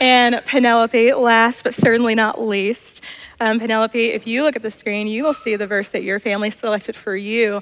and 0.00 0.42
Penelope, 0.46 1.12
last 1.14 1.62
but 1.62 1.74
certainly 1.74 2.14
not 2.14 2.40
least. 2.40 3.01
Um, 3.42 3.58
Penelope, 3.58 4.10
if 4.12 4.24
you 4.24 4.44
look 4.44 4.54
at 4.54 4.62
the 4.62 4.70
screen, 4.70 5.08
you 5.08 5.24
will 5.24 5.34
see 5.34 5.56
the 5.56 5.66
verse 5.66 5.88
that 5.88 6.04
your 6.04 6.20
family 6.20 6.48
selected 6.48 6.94
for 6.94 7.16
you. 7.16 7.54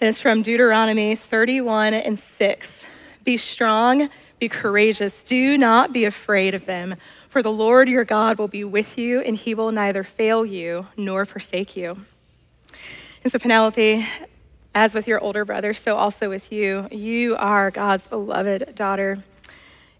And 0.00 0.08
it's 0.08 0.18
from 0.18 0.40
Deuteronomy 0.40 1.16
31 1.16 1.92
and 1.92 2.18
6. 2.18 2.86
Be 3.24 3.36
strong, 3.36 4.08
be 4.38 4.48
courageous, 4.48 5.22
do 5.22 5.58
not 5.58 5.92
be 5.92 6.06
afraid 6.06 6.54
of 6.54 6.64
them 6.64 6.96
For 7.28 7.42
the 7.42 7.52
Lord 7.52 7.90
your 7.90 8.06
God 8.06 8.38
will 8.38 8.48
be 8.48 8.64
with 8.64 8.96
you, 8.96 9.20
and 9.20 9.36
he 9.36 9.54
will 9.54 9.70
neither 9.70 10.02
fail 10.02 10.46
you 10.46 10.86
nor 10.96 11.26
forsake 11.26 11.76
you. 11.76 11.98
And 13.22 13.30
so, 13.30 13.38
Penelope, 13.38 14.08
as 14.74 14.94
with 14.94 15.06
your 15.06 15.20
older 15.20 15.44
brother, 15.44 15.74
so 15.74 15.96
also 15.96 16.30
with 16.30 16.50
you, 16.50 16.88
you 16.90 17.36
are 17.36 17.70
God's 17.70 18.06
beloved 18.06 18.74
daughter. 18.74 19.18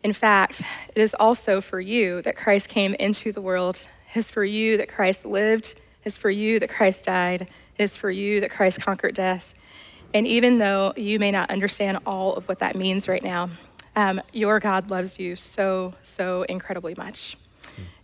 In 0.03 0.15
fact, 0.15 0.63
it 0.95 1.03
is 1.03 1.13
also 1.13 1.61
for 1.61 1.83
you 1.83 2.23
that 2.23 2.35
Christ 2.35 2.71
came 2.71 2.95
into 2.95 3.31
the 3.31 3.43
world. 3.43 3.87
Is 4.15 4.31
for 4.31 4.45
you 4.45 4.77
that 4.79 4.89
Christ 4.89 5.25
lived. 5.25 5.81
Is 6.05 6.17
for 6.17 6.31
you 6.31 6.59
that 6.61 6.71
Christ 6.71 7.05
died. 7.05 7.49
Is 7.79 7.97
for 7.97 8.11
you 8.11 8.41
that 8.41 8.51
Christ 8.51 8.81
conquered 8.81 9.15
death. 9.15 9.55
And 10.15 10.27
even 10.27 10.59
though 10.59 10.95
you 10.97 11.19
may 11.19 11.31
not 11.31 11.51
understand 11.51 11.99
all 12.07 12.35
of 12.35 12.49
what 12.49 12.61
that 12.61 12.75
means 12.75 13.09
right 13.09 13.23
now, 13.23 13.51
um, 13.95 14.21
your 14.33 14.59
God 14.61 14.91
loves 14.91 15.19
you 15.19 15.37
so, 15.37 15.95
so 16.03 16.43
incredibly 16.45 16.95
much. 16.95 17.37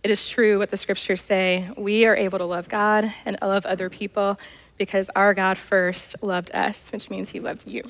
It 0.03 0.11
is 0.11 0.27
true 0.27 0.59
what 0.59 0.69
the 0.69 0.77
scriptures 0.77 1.21
say. 1.21 1.69
We 1.75 2.05
are 2.05 2.15
able 2.15 2.37
to 2.37 2.45
love 2.45 2.69
God 2.69 3.11
and 3.25 3.37
love 3.41 3.65
other 3.65 3.89
people 3.89 4.37
because 4.77 5.09
our 5.15 5.33
God 5.33 5.57
first 5.57 6.15
loved 6.21 6.51
us, 6.53 6.91
which 6.91 7.09
means 7.09 7.29
he 7.29 7.39
loved 7.39 7.67
you. 7.67 7.83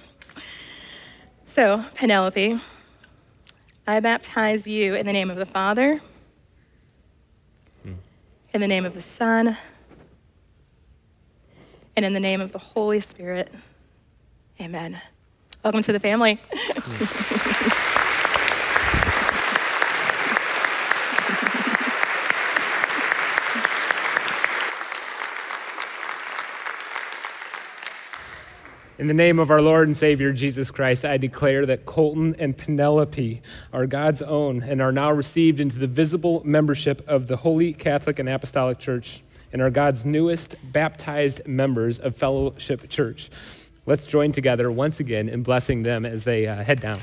So, 1.45 1.83
Penelope, 1.95 2.59
I 3.87 3.99
baptize 3.99 4.67
you 4.67 4.95
in 4.95 5.05
the 5.05 5.13
name 5.13 5.29
of 5.29 5.37
the 5.37 5.45
Father, 5.45 6.01
in 8.55 8.61
the 8.61 8.67
name 8.69 8.85
of 8.85 8.93
the 8.93 9.01
Son, 9.01 9.57
and 11.97 12.05
in 12.05 12.13
the 12.13 12.21
name 12.21 12.39
of 12.39 12.53
the 12.53 12.57
Holy 12.57 13.01
Spirit. 13.01 13.51
Amen. 14.61 15.01
Welcome 15.61 15.83
to 15.83 15.91
the 15.91 15.99
family. 15.99 16.39
In 29.05 29.07
the 29.07 29.13
name 29.13 29.37
of 29.37 29.51
our 29.51 29.61
Lord 29.61 29.87
and 29.87 29.95
Savior 29.95 30.33
Jesus 30.33 30.71
Christ, 30.71 31.05
I 31.05 31.17
declare 31.17 31.67
that 31.67 31.85
Colton 31.85 32.35
and 32.39 32.57
Penelope 32.57 33.39
are 33.71 33.85
God's 33.85 34.23
own 34.23 34.63
and 34.63 34.81
are 34.81 34.91
now 34.91 35.11
received 35.11 35.59
into 35.59 35.77
the 35.77 35.85
visible 35.85 36.41
membership 36.43 37.07
of 37.07 37.27
the 37.27 37.37
Holy 37.37 37.71
Catholic 37.71 38.17
and 38.17 38.27
Apostolic 38.27 38.79
Church 38.79 39.21
and 39.53 39.61
are 39.61 39.69
God's 39.69 40.05
newest 40.05 40.55
baptized 40.73 41.45
members 41.45 41.99
of 41.99 42.15
Fellowship 42.15 42.89
Church. 42.89 43.29
Let's 43.85 44.05
join 44.05 44.31
together 44.31 44.71
once 44.71 44.99
again 44.99 45.29
in 45.29 45.43
blessing 45.43 45.83
them 45.83 46.03
as 46.03 46.23
they 46.23 46.47
uh, 46.47 46.63
head 46.63 46.79
down. 46.79 46.97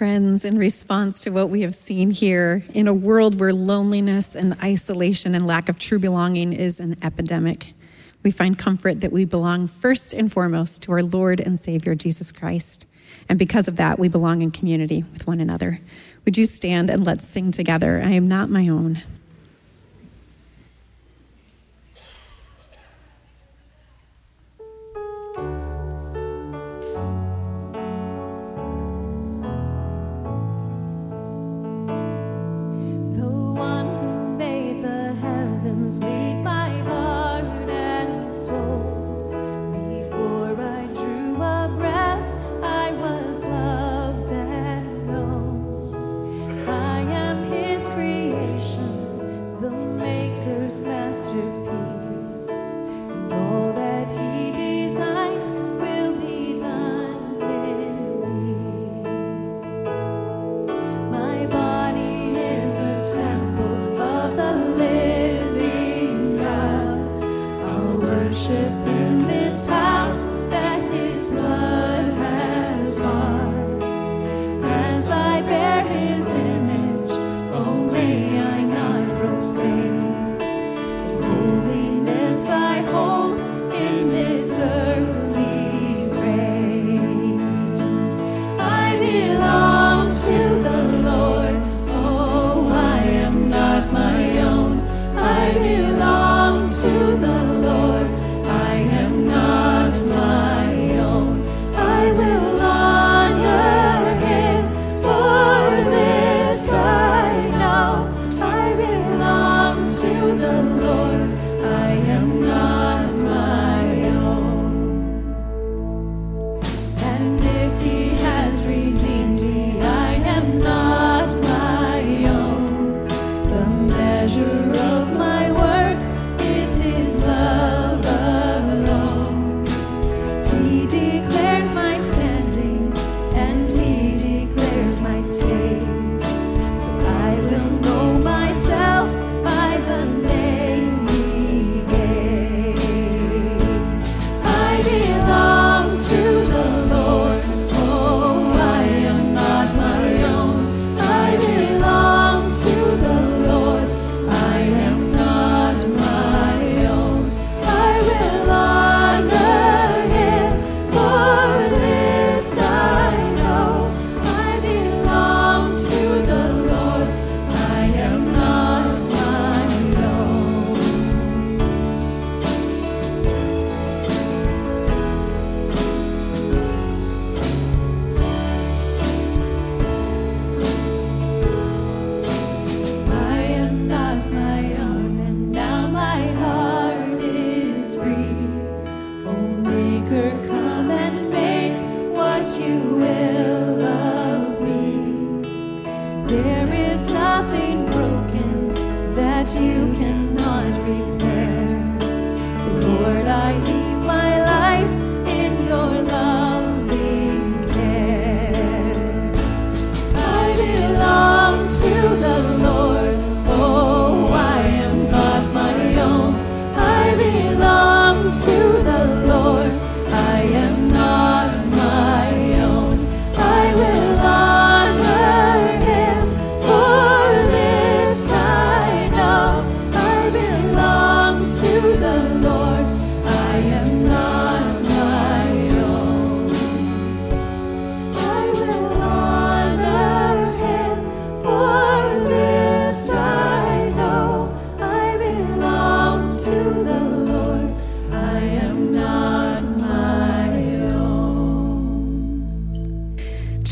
Friends, 0.00 0.46
in 0.46 0.56
response 0.56 1.20
to 1.24 1.30
what 1.30 1.50
we 1.50 1.60
have 1.60 1.74
seen 1.74 2.10
here, 2.10 2.64
in 2.72 2.88
a 2.88 2.94
world 2.94 3.38
where 3.38 3.52
loneliness 3.52 4.34
and 4.34 4.56
isolation 4.62 5.34
and 5.34 5.46
lack 5.46 5.68
of 5.68 5.78
true 5.78 5.98
belonging 5.98 6.54
is 6.54 6.80
an 6.80 6.96
epidemic, 7.02 7.74
we 8.22 8.30
find 8.30 8.58
comfort 8.58 9.00
that 9.00 9.12
we 9.12 9.26
belong 9.26 9.66
first 9.66 10.14
and 10.14 10.32
foremost 10.32 10.80
to 10.84 10.92
our 10.92 11.02
Lord 11.02 11.38
and 11.38 11.60
Savior, 11.60 11.94
Jesus 11.94 12.32
Christ. 12.32 12.86
And 13.28 13.38
because 13.38 13.68
of 13.68 13.76
that, 13.76 13.98
we 13.98 14.08
belong 14.08 14.40
in 14.40 14.52
community 14.52 15.04
with 15.12 15.26
one 15.26 15.38
another. 15.38 15.80
Would 16.24 16.38
you 16.38 16.46
stand 16.46 16.88
and 16.88 17.04
let's 17.04 17.26
sing 17.26 17.50
together? 17.50 18.00
I 18.02 18.12
am 18.12 18.26
not 18.26 18.48
my 18.48 18.68
own. 18.68 19.02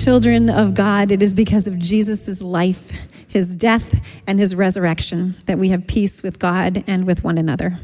Children 0.09 0.49
of 0.49 0.73
God, 0.73 1.13
it 1.13 1.21
is 1.21 1.35
because 1.35 1.67
of 1.67 1.79
Jesus' 1.79 2.41
life, 2.41 2.93
his 3.29 3.55
death, 3.55 4.01
and 4.27 4.39
his 4.39 4.55
resurrection 4.55 5.37
that 5.45 5.59
we 5.59 5.69
have 5.69 5.87
peace 5.87 6.23
with 6.23 6.39
God 6.39 6.83
and 6.87 7.07
with 7.07 7.23
one 7.23 7.37
another. 7.37 7.79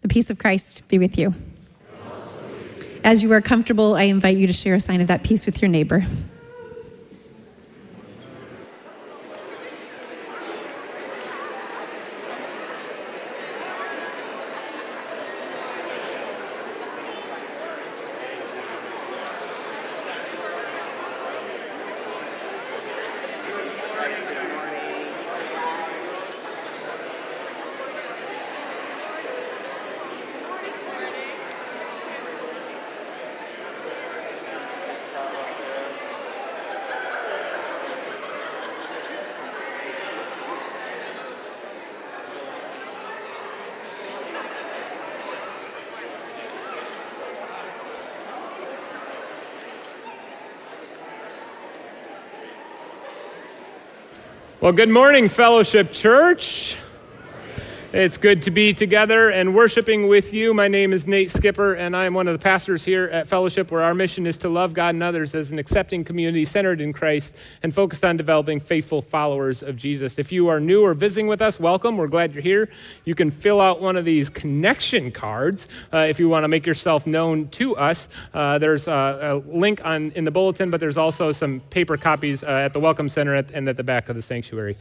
The 0.00 0.08
peace 0.08 0.30
of 0.30 0.38
Christ 0.38 0.88
be 0.88 0.98
with 0.98 1.18
you. 1.18 1.34
As 3.04 3.22
you 3.22 3.30
are 3.34 3.42
comfortable, 3.42 3.94
I 3.94 4.04
invite 4.04 4.38
you 4.38 4.46
to 4.46 4.54
share 4.54 4.74
a 4.74 4.80
sign 4.80 5.02
of 5.02 5.08
that 5.08 5.22
peace 5.22 5.44
with 5.44 5.60
your 5.60 5.70
neighbor. 5.70 6.06
Well, 54.66 54.72
good 54.72 54.88
morning, 54.88 55.28
Fellowship 55.28 55.92
Church. 55.92 56.76
It's 57.96 58.18
good 58.18 58.42
to 58.42 58.50
be 58.50 58.74
together 58.74 59.30
and 59.30 59.54
worshiping 59.54 60.06
with 60.06 60.34
you. 60.34 60.52
My 60.52 60.68
name 60.68 60.92
is 60.92 61.06
Nate 61.06 61.30
Skipper, 61.30 61.72
and 61.72 61.96
I 61.96 62.04
am 62.04 62.12
one 62.12 62.28
of 62.28 62.34
the 62.34 62.38
pastors 62.38 62.84
here 62.84 63.06
at 63.06 63.26
Fellowship, 63.26 63.70
where 63.70 63.80
our 63.80 63.94
mission 63.94 64.26
is 64.26 64.36
to 64.36 64.50
love 64.50 64.74
God 64.74 64.94
and 64.94 65.02
others 65.02 65.34
as 65.34 65.50
an 65.50 65.58
accepting 65.58 66.04
community 66.04 66.44
centered 66.44 66.82
in 66.82 66.92
Christ 66.92 67.34
and 67.62 67.72
focused 67.72 68.04
on 68.04 68.18
developing 68.18 68.60
faithful 68.60 69.00
followers 69.00 69.62
of 69.62 69.78
Jesus. 69.78 70.18
If 70.18 70.30
you 70.30 70.48
are 70.48 70.60
new 70.60 70.84
or 70.84 70.92
visiting 70.92 71.26
with 71.26 71.40
us, 71.40 71.58
welcome. 71.58 71.96
We're 71.96 72.06
glad 72.06 72.34
you're 72.34 72.42
here. 72.42 72.68
You 73.06 73.14
can 73.14 73.30
fill 73.30 73.62
out 73.62 73.80
one 73.80 73.96
of 73.96 74.04
these 74.04 74.28
connection 74.28 75.10
cards 75.10 75.66
uh, 75.90 76.00
if 76.00 76.20
you 76.20 76.28
want 76.28 76.44
to 76.44 76.48
make 76.48 76.66
yourself 76.66 77.06
known 77.06 77.48
to 77.52 77.78
us. 77.78 78.10
Uh, 78.34 78.58
there's 78.58 78.88
a, 78.88 78.92
a, 78.92 79.56
link 79.56 79.82
on 79.86 80.10
in 80.10 80.24
the 80.24 80.30
bulletin, 80.30 80.70
but 80.70 80.80
there's 80.80 80.98
also 80.98 81.32
some 81.32 81.60
paper 81.70 81.96
copies 81.96 82.44
uh, 82.44 82.48
at 82.48 82.74
the 82.74 82.80
Welcome 82.80 83.08
Center 83.08 83.34
at, 83.34 83.50
and 83.52 83.66
at 83.70 83.76
the 83.76 83.84
back 83.84 84.10
of 84.10 84.16
the 84.16 84.22
sanctuary 84.22 84.76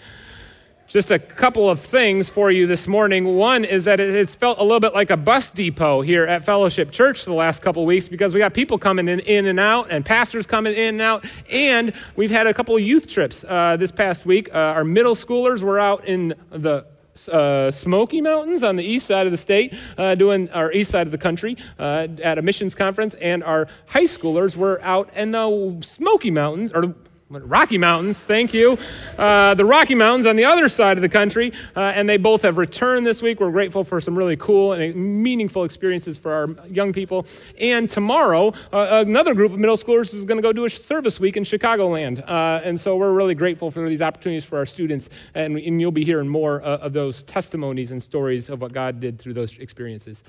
just 0.87 1.09
a 1.09 1.17
couple 1.17 1.69
of 1.69 1.79
things 1.79 2.29
for 2.29 2.51
you 2.51 2.67
this 2.67 2.87
morning. 2.87 3.35
One 3.35 3.65
is 3.65 3.85
that 3.85 3.99
it's 3.99 4.35
felt 4.35 4.59
a 4.59 4.63
little 4.63 4.79
bit 4.79 4.93
like 4.93 5.09
a 5.09 5.17
bus 5.17 5.49
depot 5.49 6.01
here 6.01 6.25
at 6.25 6.45
Fellowship 6.45 6.91
Church 6.91 7.25
the 7.25 7.33
last 7.33 7.61
couple 7.61 7.81
of 7.81 7.87
weeks 7.87 8.07
because 8.07 8.33
we 8.33 8.39
got 8.39 8.53
people 8.53 8.77
coming 8.77 9.07
in, 9.07 9.19
in 9.21 9.47
and 9.47 9.59
out 9.59 9.87
and 9.89 10.05
pastors 10.05 10.45
coming 10.45 10.73
in 10.73 10.95
and 10.95 11.01
out. 11.01 11.25
And 11.49 11.93
we've 12.15 12.31
had 12.31 12.47
a 12.47 12.53
couple 12.53 12.75
of 12.75 12.81
youth 12.81 13.07
trips 13.07 13.43
uh, 13.47 13.77
this 13.77 13.91
past 13.91 14.25
week. 14.25 14.53
Uh, 14.53 14.57
our 14.57 14.83
middle 14.83 15.15
schoolers 15.15 15.61
were 15.61 15.79
out 15.79 16.05
in 16.05 16.35
the 16.51 16.85
uh, 17.31 17.71
Smoky 17.71 18.21
Mountains 18.21 18.61
on 18.61 18.75
the 18.75 18.83
east 18.83 19.07
side 19.07 19.25
of 19.25 19.31
the 19.31 19.37
state, 19.37 19.73
uh, 19.97 20.15
doing 20.15 20.49
our 20.49 20.71
east 20.71 20.91
side 20.91 21.07
of 21.07 21.11
the 21.11 21.17
country 21.17 21.57
uh, 21.79 22.07
at 22.21 22.37
a 22.37 22.41
missions 22.41 22.75
conference, 22.75 23.13
and 23.15 23.43
our 23.43 23.67
high 23.87 24.03
schoolers 24.03 24.55
were 24.55 24.81
out 24.81 25.09
in 25.15 25.31
the 25.31 25.77
Smoky 25.81 26.29
Mountains, 26.29 26.71
or 26.73 26.93
Rocky 27.27 27.79
Mountains, 27.79 28.19
thank 28.19 28.53
you. 28.53 28.77
Uh, 29.17 29.55
the 29.55 29.65
Rocky 29.65 29.95
Mountains 29.95 30.27
on 30.27 30.35
the 30.35 30.45
other 30.45 30.69
side 30.69 30.95
of 30.95 31.01
the 31.01 31.09
country, 31.09 31.53
uh, 31.75 31.79
and 31.79 32.07
they 32.07 32.17
both 32.17 32.43
have 32.43 32.57
returned 32.57 33.07
this 33.07 33.19
week. 33.19 33.39
We're 33.39 33.49
grateful 33.49 33.83
for 33.83 33.99
some 33.99 34.15
really 34.15 34.38
cool 34.38 34.73
and 34.73 34.95
meaningful 35.23 35.63
experiences 35.63 36.19
for 36.19 36.31
our 36.31 36.49
young 36.69 36.93
people. 36.93 37.25
And 37.59 37.89
tomorrow, 37.89 38.53
uh, 38.71 39.03
another 39.07 39.33
group 39.33 39.51
of 39.51 39.57
middle 39.57 39.75
schoolers 39.75 40.13
is 40.13 40.23
going 40.23 40.38
to 40.38 40.43
go 40.43 40.53
do 40.53 40.65
a 40.65 40.69
service 40.69 41.19
week 41.19 41.35
in 41.35 41.43
Chicagoland. 41.43 42.19
Uh, 42.29 42.61
and 42.63 42.79
so 42.79 42.95
we're 42.95 43.13
really 43.13 43.33
grateful 43.33 43.71
for 43.71 43.89
these 43.89 44.03
opportunities 44.03 44.45
for 44.45 44.59
our 44.59 44.67
students, 44.67 45.09
and, 45.33 45.57
and 45.57 45.81
you'll 45.81 45.91
be 45.91 46.05
hearing 46.05 46.27
more 46.27 46.61
uh, 46.61 46.77
of 46.77 46.93
those 46.93 47.23
testimonies 47.23 47.91
and 47.91 48.03
stories 48.03 48.49
of 48.49 48.61
what 48.61 48.71
God 48.71 48.99
did 48.99 49.17
through 49.17 49.33
those 49.33 49.57
experiences 49.57 50.21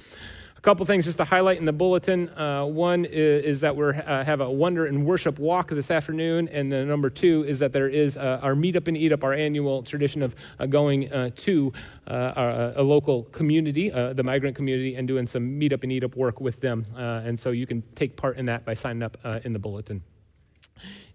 couple 0.66 0.84
things 0.84 1.04
just 1.04 1.16
to 1.16 1.24
highlight 1.24 1.58
in 1.58 1.64
the 1.64 1.72
bulletin. 1.72 2.28
Uh, 2.30 2.64
one 2.64 3.04
is, 3.04 3.44
is 3.44 3.60
that 3.60 3.76
we 3.76 3.84
uh, 3.84 4.24
have 4.24 4.40
a 4.40 4.50
wonder 4.50 4.84
and 4.84 5.06
worship 5.06 5.38
walk 5.38 5.68
this 5.68 5.92
afternoon, 5.92 6.48
and 6.48 6.72
the 6.72 6.84
number 6.84 7.08
two 7.08 7.44
is 7.44 7.60
that 7.60 7.72
there 7.72 7.88
is 7.88 8.16
uh, 8.16 8.40
our 8.42 8.56
meet 8.56 8.74
up 8.74 8.88
and 8.88 8.96
eat 8.96 9.12
up, 9.12 9.22
our 9.22 9.32
annual 9.32 9.84
tradition 9.84 10.24
of 10.24 10.34
uh, 10.58 10.66
going 10.66 11.12
uh, 11.12 11.30
to 11.36 11.72
uh, 12.08 12.32
our, 12.34 12.72
a 12.74 12.82
local 12.82 13.22
community, 13.30 13.90
the 13.90 14.24
migrant 14.24 14.56
community, 14.56 14.96
and 14.96 15.06
doing 15.06 15.24
some 15.24 15.56
meet 15.56 15.72
up 15.72 15.84
and 15.84 15.92
eat 15.92 16.02
up 16.02 16.16
work 16.16 16.40
with 16.40 16.58
them. 16.58 16.84
and 16.96 17.38
so 17.38 17.52
you 17.52 17.64
can 17.64 17.80
take 17.94 18.16
part 18.16 18.36
in 18.36 18.46
that 18.46 18.64
by 18.64 18.74
signing 18.74 19.04
up 19.04 19.16
in 19.44 19.52
the 19.52 19.60
bulletin 19.60 20.02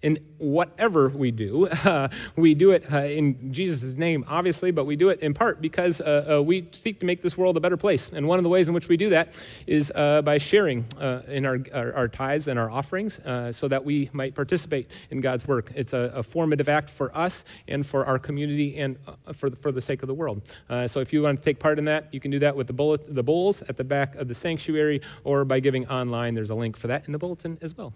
in 0.01 0.17
whatever 0.37 1.09
we 1.09 1.31
do. 1.31 1.67
Uh, 1.67 2.09
we 2.35 2.53
do 2.53 2.71
it 2.71 2.91
uh, 2.91 3.03
in 3.03 3.53
Jesus' 3.53 3.95
name, 3.95 4.25
obviously, 4.27 4.71
but 4.71 4.85
we 4.85 4.95
do 4.95 5.09
it 5.09 5.19
in 5.19 5.33
part 5.33 5.61
because 5.61 6.01
uh, 6.01 6.37
uh, 6.37 6.41
we 6.41 6.67
seek 6.71 6.99
to 6.99 7.05
make 7.05 7.21
this 7.21 7.37
world 7.37 7.57
a 7.57 7.59
better 7.59 7.77
place. 7.77 8.09
And 8.13 8.27
one 8.27 8.39
of 8.39 8.43
the 8.43 8.49
ways 8.49 8.67
in 8.67 8.73
which 8.73 8.87
we 8.87 8.97
do 8.97 9.09
that 9.11 9.33
is 9.67 9.91
uh, 9.93 10.21
by 10.23 10.37
sharing 10.37 10.85
uh, 10.99 11.21
in 11.27 11.45
our, 11.45 11.59
our, 11.73 11.93
our, 11.93 12.07
tithes 12.07 12.47
and 12.47 12.59
our 12.59 12.69
offerings 12.69 13.19
so 13.55 13.67
that 13.67 13.85
we 13.85 14.09
might 14.11 14.35
participate 14.35 14.89
in 15.11 15.21
God's 15.21 15.47
work. 15.47 15.71
It's 15.75 15.93
a, 15.93 16.11
a 16.15 16.23
formative 16.23 16.67
act 16.67 16.89
for 16.89 17.15
us 17.15 17.45
and 17.67 17.85
for 17.85 18.05
our 18.05 18.19
community 18.19 18.77
and 18.77 18.97
for, 19.33 19.49
the, 19.49 19.55
for 19.55 19.71
the 19.71 19.81
sake 19.81 20.03
of 20.03 20.07
the 20.07 20.13
world. 20.13 20.41
so 20.87 20.99
if 20.99 21.13
you 21.13 21.21
want 21.21 21.39
to 21.39 21.43
take 21.43 21.59
part 21.59 21.79
in 21.79 21.85
that, 21.85 22.13
you 22.13 22.19
can 22.19 22.31
do 22.31 22.39
that 22.39 22.55
with 22.55 22.67
the, 22.67 22.73
bullet, 22.73 23.13
the 23.13 23.23
bowls 23.23 23.61
at 23.63 23.77
the 23.77 23.83
back 23.83 24.15
of 24.15 24.27
the 24.27 24.35
sanctuary 24.35 25.01
or 25.23 25.45
by 25.45 25.59
giving 25.59 25.87
online. 25.87 26.33
There's 26.33 26.49
a 26.49 26.55
link 26.55 26.75
for 26.75 26.87
that 26.87 27.05
in 27.05 27.11
the 27.13 27.19
bulletin 27.19 27.57
as 27.61 27.77
well. 27.77 27.93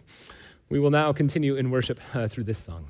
We 0.70 0.80
will 0.80 0.92
now 0.92 1.14
continue 1.14 1.56
in 1.56 1.70
worship 1.70 2.00
uh, 2.14 2.28
through 2.28 2.46
this 2.46 2.58
song. 2.58 2.88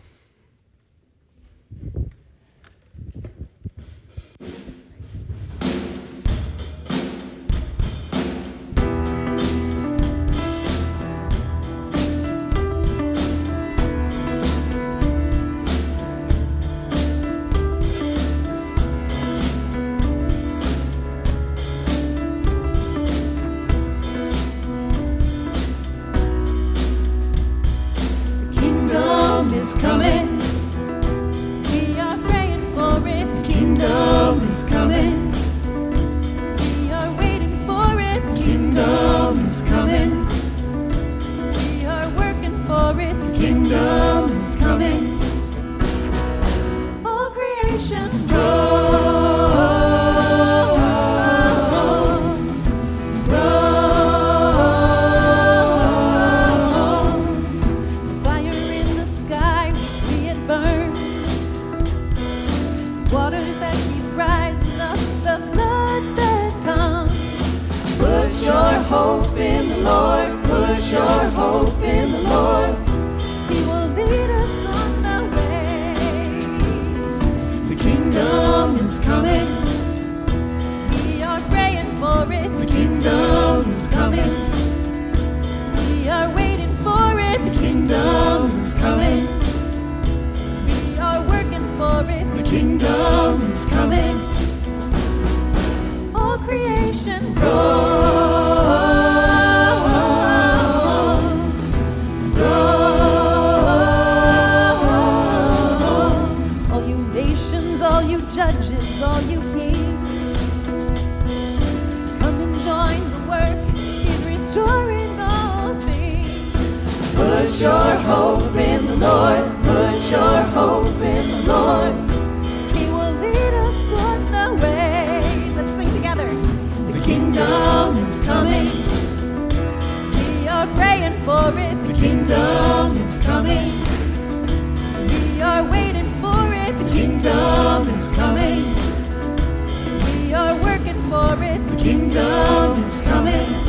For 141.36 141.43
it. 141.43 141.67
The 141.67 141.76
kingdom 141.76 142.84
is 142.84 143.02
coming. 143.02 143.64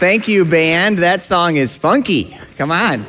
Thank 0.00 0.28
you, 0.28 0.46
band. 0.46 0.96
That 1.00 1.20
song 1.20 1.56
is 1.56 1.74
funky. 1.74 2.34
Come 2.56 2.72
on. 2.72 3.04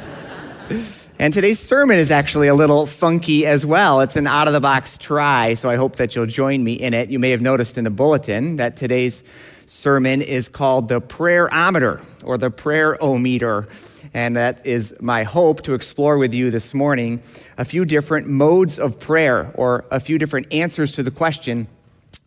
And 1.18 1.34
today's 1.34 1.58
sermon 1.58 1.98
is 1.98 2.12
actually 2.12 2.50
a 2.50 2.54
little 2.54 2.86
funky 2.86 3.46
as 3.46 3.66
well. 3.66 4.02
It's 4.02 4.18
an 4.18 4.28
out 4.28 4.48
of 4.48 4.54
the 4.54 4.60
box 4.60 4.98
try, 4.98 5.54
so 5.54 5.70
I 5.70 5.78
hope 5.78 5.96
that 5.96 6.18
you'll 6.18 6.26
join 6.26 6.66
me 6.66 6.74
in 6.74 6.94
it. 6.94 7.10
You 7.10 7.18
may 7.18 7.30
have 7.30 7.40
noticed 7.40 7.78
in 7.78 7.86
the 7.86 7.90
bulletin 7.90 8.58
that 8.58 8.76
today's 8.76 9.24
sermon 9.68 10.22
is 10.22 10.50
called 10.50 10.90
the 10.90 11.00
prayerometer 11.00 12.04
or 12.26 12.38
the 12.38 12.52
prayer-o-meter. 12.52 13.70
And 14.14 14.36
that 14.36 14.66
is 14.66 14.94
my 15.00 15.24
hope 15.24 15.62
to 15.62 15.74
explore 15.76 16.18
with 16.18 16.34
you 16.34 16.52
this 16.52 16.74
morning 16.74 17.22
a 17.58 17.64
few 17.64 17.86
different 17.86 18.28
modes 18.28 18.78
of 18.78 19.00
prayer 19.00 19.54
or 19.56 19.86
a 19.92 20.02
few 20.02 20.18
different 20.18 20.52
answers 20.52 20.92
to 20.94 21.04
the 21.04 21.12
question, 21.12 21.68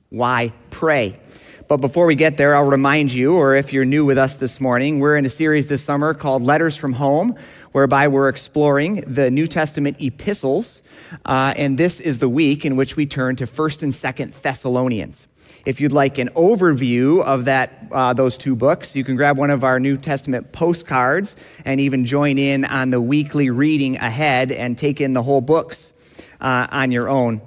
why 0.08 0.54
pray? 0.70 1.20
But 1.66 1.78
before 1.78 2.04
we 2.04 2.14
get 2.14 2.36
there, 2.36 2.54
I'll 2.54 2.64
remind 2.64 3.10
you, 3.10 3.36
or 3.36 3.54
if 3.54 3.72
you're 3.72 3.86
new 3.86 4.04
with 4.04 4.18
us 4.18 4.36
this 4.36 4.60
morning, 4.60 5.00
we're 5.00 5.16
in 5.16 5.24
a 5.24 5.30
series 5.30 5.66
this 5.66 5.82
summer 5.82 6.12
called 6.12 6.42
Letters 6.42 6.76
from 6.76 6.92
Home, 6.92 7.36
whereby 7.72 8.08
we're 8.08 8.28
exploring 8.28 8.96
the 9.06 9.30
New 9.30 9.46
Testament 9.46 9.96
epistles. 9.98 10.82
Uh, 11.24 11.54
and 11.56 11.78
this 11.78 12.00
is 12.00 12.18
the 12.18 12.28
week 12.28 12.66
in 12.66 12.76
which 12.76 12.96
we 12.96 13.06
turn 13.06 13.36
to 13.36 13.46
1st 13.46 13.82
and 13.82 13.92
2nd 13.92 14.38
Thessalonians. 14.42 15.26
If 15.64 15.80
you'd 15.80 15.92
like 15.92 16.18
an 16.18 16.28
overview 16.30 17.24
of 17.24 17.46
that, 17.46 17.86
uh, 17.90 18.12
those 18.12 18.36
two 18.36 18.54
books, 18.54 18.94
you 18.94 19.02
can 19.02 19.16
grab 19.16 19.38
one 19.38 19.48
of 19.48 19.64
our 19.64 19.80
New 19.80 19.96
Testament 19.96 20.52
postcards 20.52 21.34
and 21.64 21.80
even 21.80 22.04
join 22.04 22.36
in 22.36 22.66
on 22.66 22.90
the 22.90 23.00
weekly 23.00 23.48
reading 23.48 23.96
ahead 23.96 24.52
and 24.52 24.76
take 24.76 25.00
in 25.00 25.14
the 25.14 25.22
whole 25.22 25.40
books 25.40 25.94
uh, 26.42 26.66
on 26.70 26.92
your 26.92 27.08
own. 27.08 27.40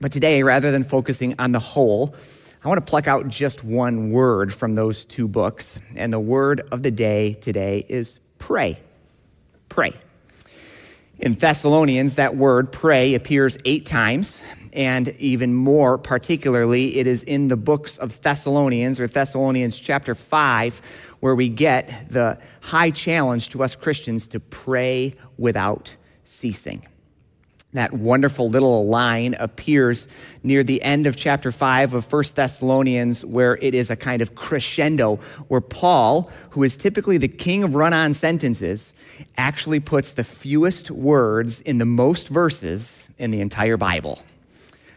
But 0.00 0.10
today, 0.10 0.42
rather 0.42 0.72
than 0.72 0.82
focusing 0.82 1.36
on 1.38 1.52
the 1.52 1.60
whole, 1.60 2.16
I 2.64 2.68
want 2.68 2.78
to 2.78 2.90
pluck 2.90 3.06
out 3.06 3.28
just 3.28 3.62
one 3.62 4.10
word 4.10 4.54
from 4.54 4.74
those 4.74 5.04
two 5.04 5.28
books. 5.28 5.78
And 5.96 6.10
the 6.10 6.18
word 6.18 6.62
of 6.72 6.82
the 6.82 6.90
day 6.90 7.34
today 7.34 7.84
is 7.86 8.20
pray. 8.38 8.78
Pray. 9.68 9.92
In 11.18 11.34
Thessalonians, 11.34 12.14
that 12.14 12.36
word 12.36 12.72
pray 12.72 13.14
appears 13.14 13.58
eight 13.66 13.84
times, 13.84 14.42
and 14.72 15.08
even 15.18 15.52
more 15.52 15.98
particularly, 15.98 16.96
it 16.96 17.06
is 17.06 17.22
in 17.22 17.48
the 17.48 17.56
books 17.56 17.98
of 17.98 18.18
Thessalonians 18.22 18.98
or 18.98 19.08
Thessalonians 19.08 19.78
chapter 19.78 20.14
5, 20.14 20.80
where 21.20 21.34
we 21.34 21.50
get 21.50 22.06
the 22.10 22.38
high 22.62 22.90
challenge 22.90 23.50
to 23.50 23.62
us 23.62 23.76
Christians 23.76 24.26
to 24.28 24.40
pray 24.40 25.12
without 25.36 25.94
ceasing. 26.24 26.86
That 27.74 27.92
wonderful 27.92 28.48
little 28.48 28.86
line 28.86 29.34
appears 29.38 30.06
near 30.44 30.62
the 30.62 30.80
end 30.80 31.08
of 31.08 31.16
chapter 31.16 31.50
5 31.50 31.94
of 31.94 32.12
1 32.12 32.24
Thessalonians, 32.36 33.24
where 33.24 33.58
it 33.60 33.74
is 33.74 33.90
a 33.90 33.96
kind 33.96 34.22
of 34.22 34.36
crescendo, 34.36 35.16
where 35.48 35.60
Paul, 35.60 36.30
who 36.50 36.62
is 36.62 36.76
typically 36.76 37.18
the 37.18 37.26
king 37.26 37.64
of 37.64 37.74
run 37.74 37.92
on 37.92 38.14
sentences, 38.14 38.94
actually 39.36 39.80
puts 39.80 40.12
the 40.12 40.22
fewest 40.22 40.92
words 40.92 41.60
in 41.62 41.78
the 41.78 41.84
most 41.84 42.28
verses 42.28 43.08
in 43.18 43.32
the 43.32 43.40
entire 43.40 43.76
Bible. 43.76 44.22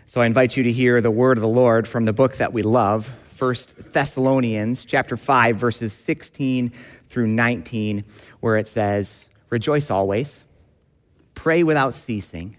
So 0.06 0.22
I 0.22 0.28
invite 0.28 0.56
you 0.56 0.62
to 0.62 0.72
hear 0.72 1.02
the 1.02 1.12
word 1.12 1.40
of 1.40 1.42
the 1.42 1.48
Lord 1.48 1.88
from 1.88 2.06
the 2.06 2.14
book 2.14 2.38
that 2.38 2.54
we 2.54 2.62
love, 2.62 3.12
1 3.40 3.56
Thessalonians 3.92 4.86
chapter 4.86 5.18
5, 5.18 5.58
verses 5.58 5.94
16 5.94 6.72
through 7.10 7.28
19, 7.28 8.04
where 8.40 8.56
it 8.56 8.68
says, 8.68 9.30
Rejoice 9.50 9.90
always, 9.90 10.44
pray 11.34 11.64
without 11.64 11.96
ceasing. 11.96 12.56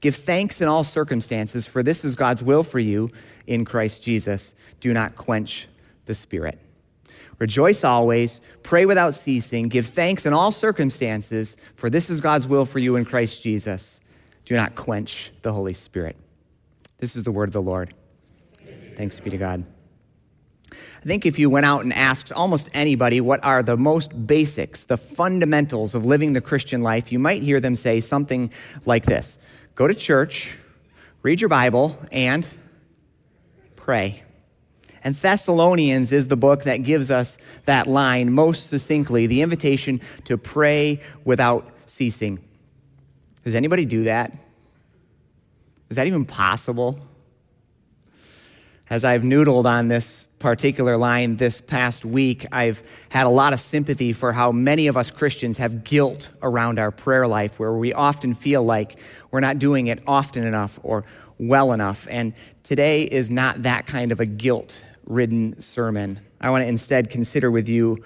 Give 0.00 0.16
thanks 0.16 0.60
in 0.60 0.68
all 0.68 0.84
circumstances, 0.84 1.66
for 1.66 1.82
this 1.82 2.04
is 2.04 2.16
God's 2.16 2.42
will 2.42 2.62
for 2.62 2.78
you 2.78 3.10
in 3.46 3.64
Christ 3.64 4.02
Jesus. 4.02 4.54
Do 4.80 4.92
not 4.94 5.14
quench 5.14 5.68
the 6.06 6.14
Spirit. 6.14 6.58
Rejoice 7.38 7.84
always, 7.84 8.40
pray 8.62 8.84
without 8.84 9.14
ceasing, 9.14 9.68
give 9.68 9.86
thanks 9.86 10.26
in 10.26 10.32
all 10.32 10.52
circumstances, 10.52 11.56
for 11.74 11.88
this 11.88 12.10
is 12.10 12.20
God's 12.20 12.46
will 12.46 12.66
for 12.66 12.78
you 12.78 12.96
in 12.96 13.04
Christ 13.04 13.42
Jesus. 13.42 14.00
Do 14.44 14.54
not 14.56 14.74
quench 14.74 15.32
the 15.42 15.52
Holy 15.52 15.72
Spirit. 15.72 16.16
This 16.98 17.16
is 17.16 17.24
the 17.24 17.32
word 17.32 17.48
of 17.48 17.52
the 17.54 17.62
Lord. 17.62 17.94
Thanks 18.96 19.18
be 19.20 19.30
to 19.30 19.38
God. 19.38 19.64
I 20.72 21.06
think 21.06 21.24
if 21.24 21.38
you 21.38 21.48
went 21.48 21.64
out 21.64 21.82
and 21.82 21.94
asked 21.94 22.30
almost 22.32 22.68
anybody 22.74 23.22
what 23.22 23.42
are 23.42 23.62
the 23.62 23.76
most 23.76 24.26
basics, 24.26 24.84
the 24.84 24.98
fundamentals 24.98 25.94
of 25.94 26.04
living 26.04 26.34
the 26.34 26.42
Christian 26.42 26.82
life, 26.82 27.10
you 27.10 27.18
might 27.18 27.42
hear 27.42 27.58
them 27.58 27.74
say 27.74 28.00
something 28.00 28.50
like 28.84 29.06
this 29.06 29.38
Go 29.80 29.88
to 29.88 29.94
church, 29.94 30.58
read 31.22 31.40
your 31.40 31.48
Bible, 31.48 31.98
and 32.12 32.46
pray. 33.76 34.22
And 35.02 35.14
Thessalonians 35.14 36.12
is 36.12 36.28
the 36.28 36.36
book 36.36 36.64
that 36.64 36.82
gives 36.82 37.10
us 37.10 37.38
that 37.64 37.86
line 37.86 38.30
most 38.30 38.66
succinctly 38.66 39.26
the 39.26 39.40
invitation 39.40 40.02
to 40.24 40.36
pray 40.36 41.00
without 41.24 41.66
ceasing. 41.86 42.40
Does 43.42 43.54
anybody 43.54 43.86
do 43.86 44.04
that? 44.04 44.36
Is 45.88 45.96
that 45.96 46.06
even 46.06 46.26
possible? 46.26 47.00
As 48.90 49.02
I've 49.02 49.22
noodled 49.22 49.64
on 49.64 49.88
this 49.88 50.26
particular 50.40 50.96
line 50.96 51.36
this 51.36 51.60
past 51.60 52.04
week, 52.04 52.46
I've 52.50 52.82
had 53.10 53.26
a 53.26 53.28
lot 53.28 53.52
of 53.52 53.60
sympathy 53.60 54.12
for 54.12 54.32
how 54.32 54.50
many 54.50 54.86
of 54.88 54.96
us 54.96 55.10
Christians 55.10 55.58
have 55.58 55.84
guilt 55.84 56.32
around 56.42 56.78
our 56.78 56.90
prayer 56.90 57.28
life, 57.28 57.60
where 57.60 57.74
we 57.74 57.92
often 57.92 58.34
feel 58.34 58.64
like 58.64 58.98
we're 59.30 59.40
not 59.40 59.58
doing 59.58 59.86
it 59.86 60.02
often 60.06 60.44
enough 60.44 60.80
or 60.82 61.04
well 61.38 61.72
enough. 61.72 62.08
And 62.10 62.32
today 62.62 63.04
is 63.04 63.30
not 63.30 63.62
that 63.64 63.86
kind 63.86 64.12
of 64.12 64.20
a 64.20 64.26
guilt 64.26 64.82
ridden 65.04 65.60
sermon. 65.60 66.18
I 66.40 66.48
want 66.48 66.62
to 66.62 66.68
instead 66.68 67.10
consider 67.10 67.50
with 67.50 67.68
you 67.68 68.02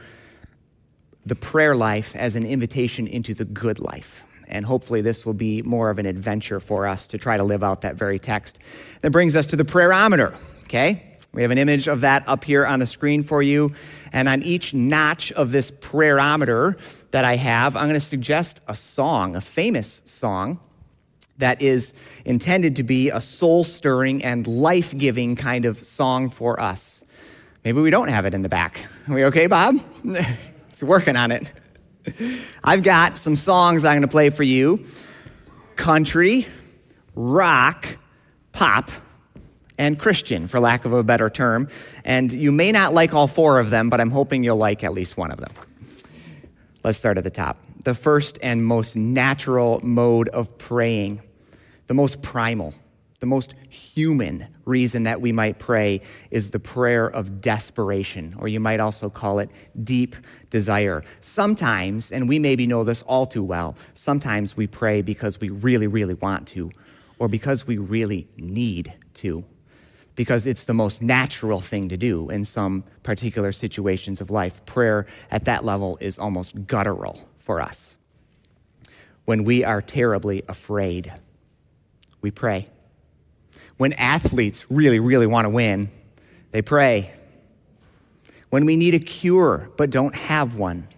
the 1.25 1.37
prayer 1.37 1.77
life 1.77 2.17
as 2.17 2.35
an 2.35 2.45
invitation 2.45 3.07
into 3.07 3.33
the 3.33 3.45
good 3.45 3.79
life. 3.79 4.25
And 4.49 4.67
hopefully, 4.67 5.01
this 5.01 5.25
will 5.25 5.35
be 5.35 5.63
more 5.63 5.89
of 5.89 5.99
an 5.99 6.05
adventure 6.05 6.59
for 6.59 6.87
us 6.87 7.07
to 7.09 7.19
try 7.19 7.37
to 7.37 7.45
live 7.45 7.63
out 7.63 7.83
that 7.83 7.95
very 7.95 8.19
text. 8.19 8.59
That 9.03 9.11
brings 9.11 9.37
us 9.37 9.47
to 9.47 9.57
the 9.57 9.65
prayerometer, 9.65 10.35
okay? 10.65 11.14
We 11.35 11.43
have 11.43 11.51
an 11.51 11.59
image 11.59 11.89
of 11.89 12.03
that 12.03 12.23
up 12.29 12.45
here 12.45 12.65
on 12.65 12.79
the 12.79 12.87
screen 12.87 13.25
for 13.25 13.43
you. 13.43 13.73
And 14.13 14.29
on 14.29 14.43
each 14.43 14.73
notch 14.73 15.33
of 15.33 15.51
this 15.51 15.71
prayerometer 15.73 16.79
that 17.11 17.25
I 17.25 17.37
have, 17.37 17.75
I'm 17.75 17.85
going 17.85 17.95
to 17.95 18.01
suggest 18.01 18.61
a 18.69 18.75
song, 18.77 19.35
a 19.35 19.41
famous 19.41 20.01
song 20.05 20.61
that 21.39 21.61
is 21.61 21.93
intended 22.25 22.77
to 22.77 22.85
be 22.85 23.11
a 23.11 23.21
soul 23.21 23.65
stirring 23.65 24.25
and 24.25 24.47
life 24.47 24.97
giving 24.97 25.35
kind 25.35 25.65
of 25.65 25.83
song 25.83 26.31
for 26.31 26.63
us. 26.63 27.05
Maybe 27.65 27.81
we 27.81 27.91
don't 27.91 28.09
have 28.09 28.27
it 28.27 28.35
in 28.35 28.43
the 28.43 28.49
back. 28.49 28.87
Are 29.09 29.15
we 29.15 29.25
okay, 29.25 29.49
Bob? 29.49 29.81
He's 30.69 30.85
working 30.85 31.17
on 31.17 31.33
it. 31.33 31.53
I've 32.63 32.85
got 32.85 33.17
some 33.17 33.35
songs 33.35 33.85
I'm 33.85 33.95
going 33.95 34.03
to 34.03 34.09
play 34.09 34.31
for 34.31 34.43
you 34.43 34.87
country, 35.75 36.47
rock, 37.17 37.99
pop, 38.53 38.91
and 39.79 39.99
Christian, 39.99 40.47
for 40.47 40.61
lack 40.61 40.85
of 40.85 40.93
a 40.93 41.03
better 41.03 41.29
term. 41.29 41.69
And 42.05 42.33
you 42.33 42.53
may 42.53 42.73
not 42.73 42.95
like 42.95 43.15
all 43.15 43.27
four 43.27 43.59
of 43.59 43.71
them, 43.71 43.91
but 43.91 44.01
I'm 44.01 44.11
hoping 44.11 44.45
you'll 44.45 44.57
like 44.57 44.85
at 44.85 44.93
least 44.93 45.17
one 45.17 45.31
of 45.31 45.39
them. 45.39 45.53
Let's 46.85 46.99
start 46.99 47.19
at 47.19 47.25
the 47.25 47.31
top. 47.31 47.59
The 47.83 47.95
first 47.95 48.39
and 48.43 48.65
most 48.65 48.97
natural 48.97 49.81
mode 49.83 50.29
of 50.29 50.57
praying, 50.59 51.23
the 51.87 51.95
most 51.95 52.23
primal, 52.23 52.75
the 53.21 53.27
most 53.27 53.55
human 53.71 54.47
reason 54.67 55.05
that 55.05 55.21
we 55.21 55.33
might 55.33 55.59
pray 55.59 56.03
is 56.31 56.51
the 56.51 56.61
prayer 56.61 57.07
of 57.07 57.41
desperation, 57.41 58.35
or 58.39 58.49
you 58.49 58.61
might 58.61 58.81
also 58.81 59.09
call 59.09 59.39
it 59.39 59.51
deep 59.83 60.15
desire. 60.51 61.03
Sometimes, 61.21 62.13
and 62.13 62.29
we 62.29 62.39
maybe 62.39 62.67
know 62.67 62.85
this 62.85 63.03
all 63.03 63.25
too 63.25 63.43
well, 63.43 63.77
sometimes 63.95 64.57
we 64.57 64.67
pray 64.67 65.01
because 65.01 65.41
we 65.41 65.49
really, 65.49 65.87
really 65.87 66.15
want 66.15 66.47
to, 66.49 66.71
or 67.19 67.29
because 67.29 67.67
we 67.67 67.79
really 67.79 68.29
need 68.37 68.93
to, 69.15 69.45
because 70.17 70.47
it's 70.47 70.65
the 70.65 70.75
most 70.75 71.03
natural 71.03 71.61
thing 71.61 71.89
to 71.89 71.97
do 71.97 72.31
in 72.31 72.45
some 72.45 72.85
particular 73.03 73.53
situations 73.53 74.21
of 74.21 74.31
life. 74.31 74.65
Prayer 74.65 75.07
at 75.31 75.45
that 75.47 75.65
level 75.65 75.99
is 76.01 76.19
almost 76.19 76.67
guttural 76.67 77.29
for 77.39 77.61
us. 77.61 77.97
When 79.25 79.45
we 79.45 79.65
are 79.65 79.81
terribly 79.81 80.43
afraid, 80.49 81.13
we 82.21 82.31
pray. 82.31 82.69
When 83.77 83.93
athletes 83.95 84.71
really, 84.71 85.01
really 85.01 85.27
want 85.27 85.47
to 85.47 85.51
win, 85.51 85.91
they 86.53 86.63
pray. 86.63 87.13
When 88.51 88.67
we 88.67 88.77
need 88.77 88.95
a 88.95 89.01
cure 89.01 89.71
but 89.77 89.91
don't 89.91 90.15
have 90.15 90.57
one, 90.57 90.89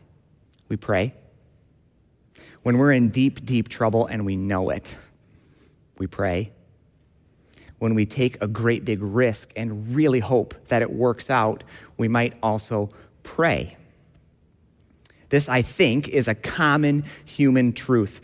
we 0.69 0.77
pray. 0.77 1.15
When 2.63 2.79
we're 2.79 2.93
in 2.93 3.09
deep, 3.09 3.47
deep 3.47 3.69
trouble 3.69 4.07
and 4.07 4.27
we 4.27 4.37
know 4.37 4.71
it, 4.71 4.97
we 5.99 6.07
pray. 6.07 6.53
When 7.79 7.95
we 7.95 8.07
take 8.07 8.41
a 8.43 8.47
great 8.47 8.85
big 8.85 9.03
risk 9.03 9.53
and 9.55 9.95
really 9.95 10.21
hope 10.21 10.55
that 10.69 10.83
it 10.83 10.91
works 10.91 11.31
out, 11.31 11.63
we 11.97 12.09
might 12.09 12.35
also 12.43 12.91
pray. 13.23 13.77
This, 15.29 15.49
I 15.49 15.63
think, 15.63 16.09
is 16.09 16.29
a 16.29 16.35
common 16.35 17.05
human 17.25 17.73
truth. 17.73 18.21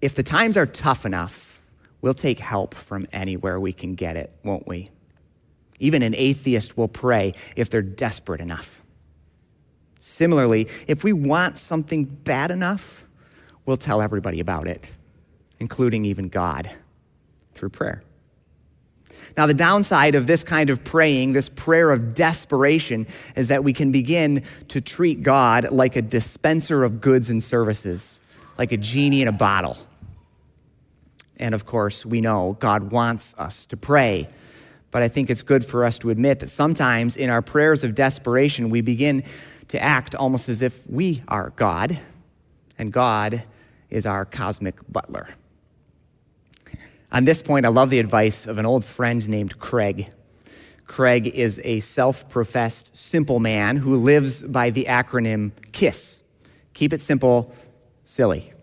If 0.00 0.14
the 0.14 0.22
times 0.22 0.56
are 0.56 0.66
tough 0.66 1.06
enough, 1.06 1.52
We'll 2.02 2.14
take 2.14 2.40
help 2.40 2.74
from 2.74 3.06
anywhere 3.12 3.58
we 3.58 3.72
can 3.72 3.94
get 3.94 4.16
it, 4.16 4.32
won't 4.42 4.66
we? 4.66 4.90
Even 5.78 6.02
an 6.02 6.14
atheist 6.16 6.76
will 6.76 6.88
pray 6.88 7.34
if 7.56 7.70
they're 7.70 7.80
desperate 7.80 8.40
enough. 8.40 8.82
Similarly, 10.00 10.68
if 10.88 11.04
we 11.04 11.12
want 11.12 11.58
something 11.58 12.04
bad 12.04 12.50
enough, 12.50 13.06
we'll 13.64 13.76
tell 13.76 14.02
everybody 14.02 14.40
about 14.40 14.66
it, 14.66 14.84
including 15.60 16.04
even 16.04 16.28
God, 16.28 16.68
through 17.54 17.70
prayer. 17.70 18.02
Now, 19.36 19.46
the 19.46 19.54
downside 19.54 20.14
of 20.14 20.26
this 20.26 20.44
kind 20.44 20.70
of 20.70 20.84
praying, 20.84 21.32
this 21.32 21.48
prayer 21.48 21.90
of 21.90 22.14
desperation, 22.14 23.06
is 23.36 23.48
that 23.48 23.64
we 23.64 23.72
can 23.72 23.92
begin 23.92 24.42
to 24.68 24.80
treat 24.80 25.22
God 25.22 25.70
like 25.70 25.96
a 25.96 26.02
dispenser 26.02 26.84
of 26.84 27.00
goods 27.00 27.30
and 27.30 27.42
services, 27.42 28.20
like 28.58 28.72
a 28.72 28.76
genie 28.76 29.22
in 29.22 29.28
a 29.28 29.32
bottle. 29.32 29.76
And 31.36 31.54
of 31.54 31.66
course, 31.66 32.06
we 32.06 32.20
know 32.20 32.56
God 32.60 32.92
wants 32.92 33.34
us 33.38 33.66
to 33.66 33.76
pray. 33.76 34.28
But 34.90 35.02
I 35.02 35.08
think 35.08 35.30
it's 35.30 35.42
good 35.42 35.64
for 35.64 35.84
us 35.84 35.98
to 36.00 36.10
admit 36.10 36.40
that 36.40 36.50
sometimes 36.50 37.16
in 37.16 37.30
our 37.30 37.42
prayers 37.42 37.82
of 37.82 37.94
desperation, 37.94 38.68
we 38.68 38.82
begin 38.82 39.24
to 39.68 39.82
act 39.82 40.14
almost 40.14 40.48
as 40.48 40.60
if 40.60 40.86
we 40.88 41.22
are 41.28 41.52
God 41.56 41.98
and 42.78 42.92
God 42.92 43.42
is 43.90 44.06
our 44.06 44.24
cosmic 44.24 44.76
butler. 44.90 45.28
On 47.12 47.26
this 47.26 47.42
point, 47.42 47.66
I 47.66 47.68
love 47.68 47.90
the 47.90 47.98
advice 47.98 48.46
of 48.46 48.56
an 48.56 48.64
old 48.64 48.86
friend 48.86 49.28
named 49.28 49.58
Craig. 49.58 50.10
Craig 50.86 51.26
is 51.26 51.60
a 51.62 51.80
self 51.80 52.26
professed 52.30 52.96
simple 52.96 53.38
man 53.38 53.76
who 53.76 53.96
lives 53.96 54.42
by 54.42 54.70
the 54.70 54.86
acronym 54.86 55.52
KISS. 55.72 56.22
Keep 56.72 56.94
it 56.94 57.02
simple, 57.02 57.54
silly. 58.02 58.54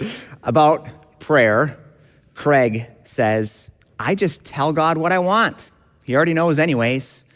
About 0.42 0.88
prayer, 1.20 1.78
Craig 2.34 2.86
says, 3.04 3.70
I 3.98 4.14
just 4.14 4.44
tell 4.44 4.72
God 4.72 4.96
what 4.96 5.12
I 5.12 5.18
want. 5.18 5.70
He 6.04 6.16
already 6.16 6.32
knows, 6.32 6.58
anyways. 6.58 7.26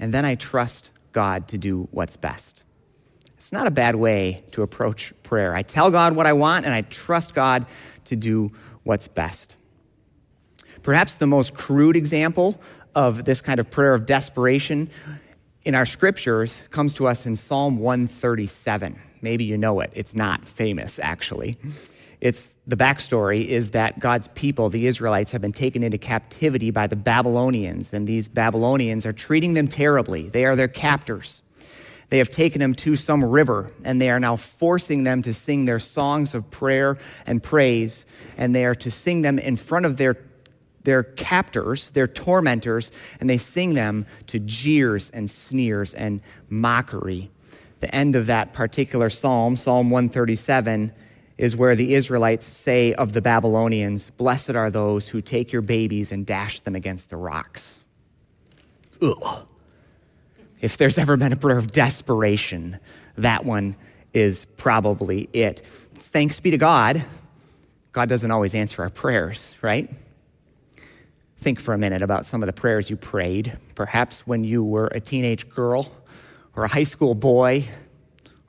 And 0.00 0.12
then 0.12 0.24
I 0.24 0.34
trust 0.34 0.90
God 1.12 1.46
to 1.48 1.58
do 1.58 1.86
what's 1.92 2.16
best. 2.16 2.63
It's 3.44 3.52
not 3.52 3.66
a 3.66 3.70
bad 3.70 3.94
way 3.94 4.42
to 4.52 4.62
approach 4.62 5.12
prayer. 5.22 5.54
I 5.54 5.60
tell 5.60 5.90
God 5.90 6.16
what 6.16 6.24
I 6.24 6.32
want, 6.32 6.64
and 6.64 6.72
I 6.72 6.80
trust 6.80 7.34
God 7.34 7.66
to 8.06 8.16
do 8.16 8.50
what's 8.84 9.06
best. 9.06 9.58
Perhaps 10.82 11.16
the 11.16 11.26
most 11.26 11.52
crude 11.52 11.94
example 11.94 12.58
of 12.94 13.26
this 13.26 13.42
kind 13.42 13.60
of 13.60 13.70
prayer 13.70 13.92
of 13.92 14.06
desperation 14.06 14.88
in 15.62 15.74
our 15.74 15.84
scriptures 15.84 16.62
comes 16.70 16.94
to 16.94 17.06
us 17.06 17.26
in 17.26 17.36
Psalm 17.36 17.76
137. 17.76 18.98
Maybe 19.20 19.44
you 19.44 19.58
know 19.58 19.80
it. 19.80 19.90
It's 19.94 20.14
not 20.14 20.48
famous, 20.48 20.98
actually. 20.98 21.58
It's 22.22 22.54
the 22.66 22.78
backstory 22.78 23.44
is 23.44 23.72
that 23.72 23.98
God's 23.98 24.28
people, 24.28 24.70
the 24.70 24.86
Israelites, 24.86 25.32
have 25.32 25.42
been 25.42 25.52
taken 25.52 25.82
into 25.82 25.98
captivity 25.98 26.70
by 26.70 26.86
the 26.86 26.96
Babylonians, 26.96 27.92
and 27.92 28.06
these 28.06 28.26
Babylonians 28.26 29.04
are 29.04 29.12
treating 29.12 29.52
them 29.52 29.68
terribly. 29.68 30.30
They 30.30 30.46
are 30.46 30.56
their 30.56 30.66
captors. 30.66 31.42
They 32.10 32.18
have 32.18 32.30
taken 32.30 32.60
them 32.60 32.74
to 32.76 32.96
some 32.96 33.24
river, 33.24 33.70
and 33.84 34.00
they 34.00 34.10
are 34.10 34.20
now 34.20 34.36
forcing 34.36 35.04
them 35.04 35.22
to 35.22 35.34
sing 35.34 35.64
their 35.64 35.78
songs 35.78 36.34
of 36.34 36.50
prayer 36.50 36.98
and 37.26 37.42
praise, 37.42 38.06
and 38.36 38.54
they 38.54 38.64
are 38.64 38.74
to 38.76 38.90
sing 38.90 39.22
them 39.22 39.38
in 39.38 39.56
front 39.56 39.86
of 39.86 39.96
their 39.96 40.16
their 40.84 41.02
captors, 41.02 41.90
their 41.90 42.06
tormentors, 42.06 42.92
and 43.18 43.28
they 43.28 43.38
sing 43.38 43.74
them 43.74 44.06
to 44.26 44.38
jeers 44.38 45.10
and 45.10 45.30
sneers 45.30 45.94
and 45.94 46.20
mockery. 46.50 47.30
The 47.80 47.94
end 47.94 48.16
of 48.16 48.26
that 48.26 48.52
particular 48.52 49.10
psalm, 49.10 49.56
Psalm 49.56 49.90
137, 49.90 50.92
is 51.36 51.56
where 51.56 51.74
the 51.74 51.94
Israelites 51.94 52.46
say 52.46 52.94
of 52.94 53.12
the 53.12 53.20
Babylonians, 53.20 54.10
Blessed 54.10 54.50
are 54.50 54.70
those 54.70 55.08
who 55.08 55.20
take 55.20 55.52
your 55.52 55.62
babies 55.62 56.12
and 56.12 56.24
dash 56.24 56.60
them 56.60 56.76
against 56.76 57.10
the 57.10 57.16
rocks. 57.16 57.80
Ugh. 59.02 59.46
If 60.64 60.78
there's 60.78 60.96
ever 60.96 61.18
been 61.18 61.30
a 61.30 61.36
prayer 61.36 61.58
of 61.58 61.72
desperation, 61.72 62.80
that 63.18 63.44
one 63.44 63.76
is 64.14 64.46
probably 64.56 65.28
it. 65.34 65.60
Thanks 65.60 66.40
be 66.40 66.52
to 66.52 66.56
God, 66.56 67.04
God 67.92 68.08
doesn't 68.08 68.30
always 68.30 68.54
answer 68.54 68.80
our 68.80 68.88
prayers, 68.88 69.54
right? 69.60 69.92
Think 71.36 71.60
for 71.60 71.74
a 71.74 71.78
minute 71.78 72.00
about 72.00 72.24
some 72.24 72.42
of 72.42 72.46
the 72.46 72.54
prayers 72.54 72.88
you 72.88 72.96
prayed, 72.96 73.58
perhaps 73.74 74.26
when 74.26 74.42
you 74.42 74.64
were 74.64 74.86
a 74.86 75.00
teenage 75.00 75.50
girl 75.50 75.92
or 76.56 76.64
a 76.64 76.68
high 76.68 76.84
school 76.84 77.14
boy, 77.14 77.68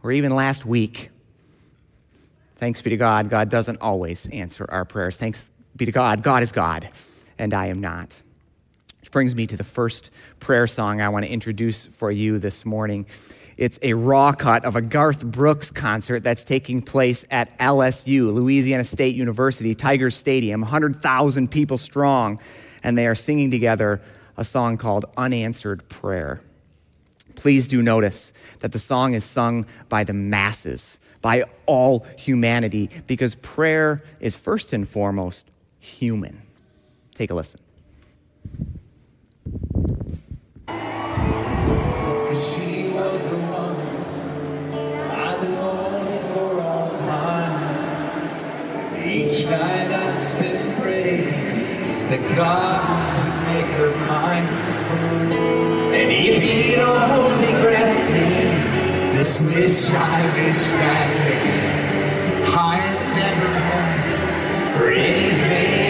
or 0.02 0.14
even 0.14 0.34
last 0.34 0.66
week. 0.66 1.10
Thanks 2.56 2.82
be 2.82 2.92
to 2.92 2.98
God, 2.98 3.30
God 3.30 3.50
doesn't 3.50 3.82
always 3.82 4.30
answer 4.30 4.66
our 4.70 4.86
prayers. 4.86 5.18
Thanks 5.18 5.52
be 5.76 5.84
to 5.84 5.92
God, 5.92 6.24
God 6.24 6.44
is 6.44 6.54
God, 6.54 6.88
and 7.38 7.54
I 7.54 7.66
am 7.66 7.82
not. 7.82 8.22
Brings 9.16 9.34
me 9.34 9.48
to 9.48 9.56
the 9.56 9.64
first 9.64 10.12
prayer 10.42 10.68
song 10.68 11.00
I 11.00 11.08
want 11.08 11.24
to 11.24 11.32
introduce 11.32 11.86
for 11.86 12.12
you 12.12 12.38
this 12.38 12.66
morning. 12.66 13.06
It's 13.56 13.80
a 13.82 13.94
raw 13.94 14.34
cut 14.34 14.66
of 14.66 14.76
a 14.76 14.82
Garth 14.82 15.24
Brooks 15.26 15.72
concert 15.72 16.22
that's 16.22 16.44
taking 16.44 16.82
place 16.82 17.26
at 17.32 17.58
LSU, 17.58 18.34
Louisiana 18.34 18.84
State 18.84 19.16
University, 19.16 19.74
Tiger 19.74 20.12
Stadium, 20.12 20.60
100,000 20.60 21.50
people 21.50 21.78
strong, 21.78 22.42
and 22.84 22.98
they 22.98 23.08
are 23.08 23.16
singing 23.16 23.50
together 23.50 24.02
a 24.36 24.44
song 24.44 24.76
called 24.76 25.06
Unanswered 25.16 25.88
Prayer. 25.88 26.42
Please 27.36 27.70
do 27.70 27.82
notice 27.82 28.34
that 28.60 28.74
the 28.74 28.80
song 28.80 29.14
is 29.14 29.24
sung 29.24 29.66
by 29.88 30.04
the 30.04 30.12
masses 30.12 31.00
by 31.22 31.46
all 31.68 32.06
humanity 32.18 32.90
because 33.08 33.36
prayer 33.36 34.04
is 34.20 34.36
first 34.36 34.74
and 34.74 34.86
foremost 34.86 35.50
human. 35.80 36.42
Take 37.14 37.32
a 37.32 37.34
listen. 37.34 37.62
She 38.52 38.60
was 38.60 38.62
the 38.62 38.62
one 38.62 38.62
I've 38.62 38.64
been 38.64 38.64
wanting 38.64 38.64
for 38.64 38.64
all 38.66 38.74
time. 38.74 39.35
Each 49.06 49.46
night 49.46 49.92
I'd 49.92 50.22
spend 50.22 50.82
praying 50.82 52.10
that 52.10 52.36
God 52.36 52.82
would 53.18 53.54
make 53.54 53.72
her 53.78 53.96
mine. 54.08 54.48
And 55.94 56.12
if 56.12 56.42
He'd 56.42 56.80
only 56.80 57.52
grant 57.62 58.12
me 58.12 59.16
this 59.16 59.42
wish 59.42 59.90
I 59.90 60.24
wish 60.36 60.68
back 60.82 61.28
then. 61.28 62.44
I 62.48 62.80
never 63.16 63.48
asked 63.48 64.78
for 64.78 64.92
anything 64.92 65.85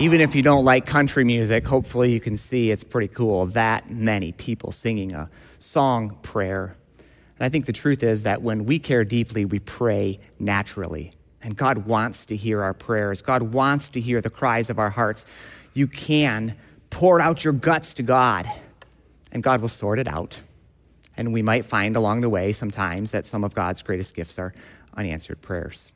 Even 0.00 0.20
if 0.20 0.36
you 0.36 0.44
don't 0.44 0.64
like 0.64 0.86
country 0.86 1.24
music, 1.24 1.66
hopefully 1.66 2.12
you 2.12 2.20
can 2.20 2.36
see 2.36 2.70
it's 2.70 2.84
pretty 2.84 3.08
cool. 3.08 3.46
That 3.46 3.90
many 3.90 4.30
people 4.30 4.70
singing 4.70 5.12
a 5.12 5.28
song 5.58 6.16
prayer. 6.22 6.76
And 7.36 7.44
I 7.44 7.48
think 7.48 7.66
the 7.66 7.72
truth 7.72 8.04
is 8.04 8.22
that 8.22 8.40
when 8.40 8.64
we 8.64 8.78
care 8.78 9.04
deeply, 9.04 9.44
we 9.44 9.58
pray 9.58 10.20
naturally. 10.38 11.10
And 11.42 11.56
God 11.56 11.78
wants 11.78 12.26
to 12.26 12.36
hear 12.36 12.62
our 12.62 12.74
prayers. 12.74 13.22
God 13.22 13.42
wants 13.42 13.88
to 13.90 14.00
hear 14.00 14.20
the 14.20 14.30
cries 14.30 14.70
of 14.70 14.78
our 14.78 14.90
hearts. 14.90 15.26
You 15.74 15.88
can 15.88 16.56
pour 16.90 17.20
out 17.20 17.42
your 17.42 17.52
guts 17.52 17.94
to 17.94 18.04
God, 18.04 18.46
and 19.32 19.42
God 19.42 19.60
will 19.60 19.68
sort 19.68 19.98
it 19.98 20.06
out. 20.06 20.40
And 21.16 21.32
we 21.32 21.42
might 21.42 21.64
find 21.64 21.96
along 21.96 22.20
the 22.20 22.30
way 22.30 22.52
sometimes 22.52 23.10
that 23.10 23.26
some 23.26 23.42
of 23.42 23.52
God's 23.52 23.82
greatest 23.82 24.14
gifts 24.14 24.38
are 24.38 24.54
unanswered 24.96 25.42
prayers. 25.42 25.90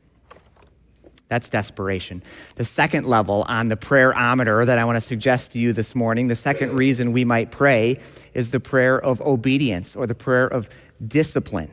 That's 1.33 1.49
desperation. 1.49 2.23
The 2.57 2.67
second 2.67 3.07
level 3.07 3.47
on 3.49 3.69
the 3.69 3.77
prayerometer 3.79 4.67
that 4.67 4.77
I 4.77 4.85
want 4.85 4.97
to 4.97 5.01
suggest 5.01 5.53
to 5.53 5.59
you 5.59 5.73
this 5.73 5.95
morning, 5.95 6.29
the 6.29 6.37
second 6.37 6.75
reason 6.75 7.13
we 7.13 7.25
might 7.25 7.51
pray 7.51 8.01
is 8.35 8.51
the 8.51 8.61
prayer 8.61 9.01
of 9.01 9.23
obedience 9.23 9.97
or 9.97 10.07
the 10.07 10.15
prayer 10.15 10.47
of 10.47 10.69
discipline. 11.03 11.71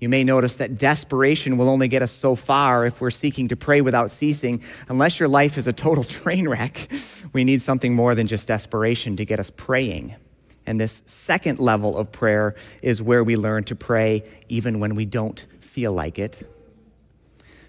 You 0.00 0.08
may 0.08 0.24
notice 0.24 0.56
that 0.56 0.76
desperation 0.76 1.56
will 1.56 1.68
only 1.68 1.86
get 1.86 2.02
us 2.02 2.10
so 2.10 2.34
far 2.34 2.84
if 2.84 3.00
we're 3.00 3.12
seeking 3.12 3.46
to 3.46 3.56
pray 3.56 3.80
without 3.80 4.10
ceasing. 4.10 4.60
Unless 4.88 5.20
your 5.20 5.28
life 5.28 5.56
is 5.56 5.68
a 5.68 5.72
total 5.72 6.02
train 6.18 6.48
wreck, 6.48 6.90
we 7.32 7.44
need 7.44 7.62
something 7.62 7.94
more 7.94 8.16
than 8.16 8.26
just 8.26 8.48
desperation 8.48 9.16
to 9.18 9.24
get 9.24 9.38
us 9.38 9.50
praying. 9.50 10.16
And 10.66 10.80
this 10.80 11.04
second 11.06 11.60
level 11.60 11.96
of 11.96 12.10
prayer 12.10 12.56
is 12.82 13.00
where 13.00 13.22
we 13.22 13.36
learn 13.36 13.62
to 13.64 13.76
pray 13.76 14.24
even 14.48 14.80
when 14.80 14.96
we 14.96 15.04
don't 15.04 15.46
feel 15.60 15.92
like 15.92 16.18
it. 16.18 16.42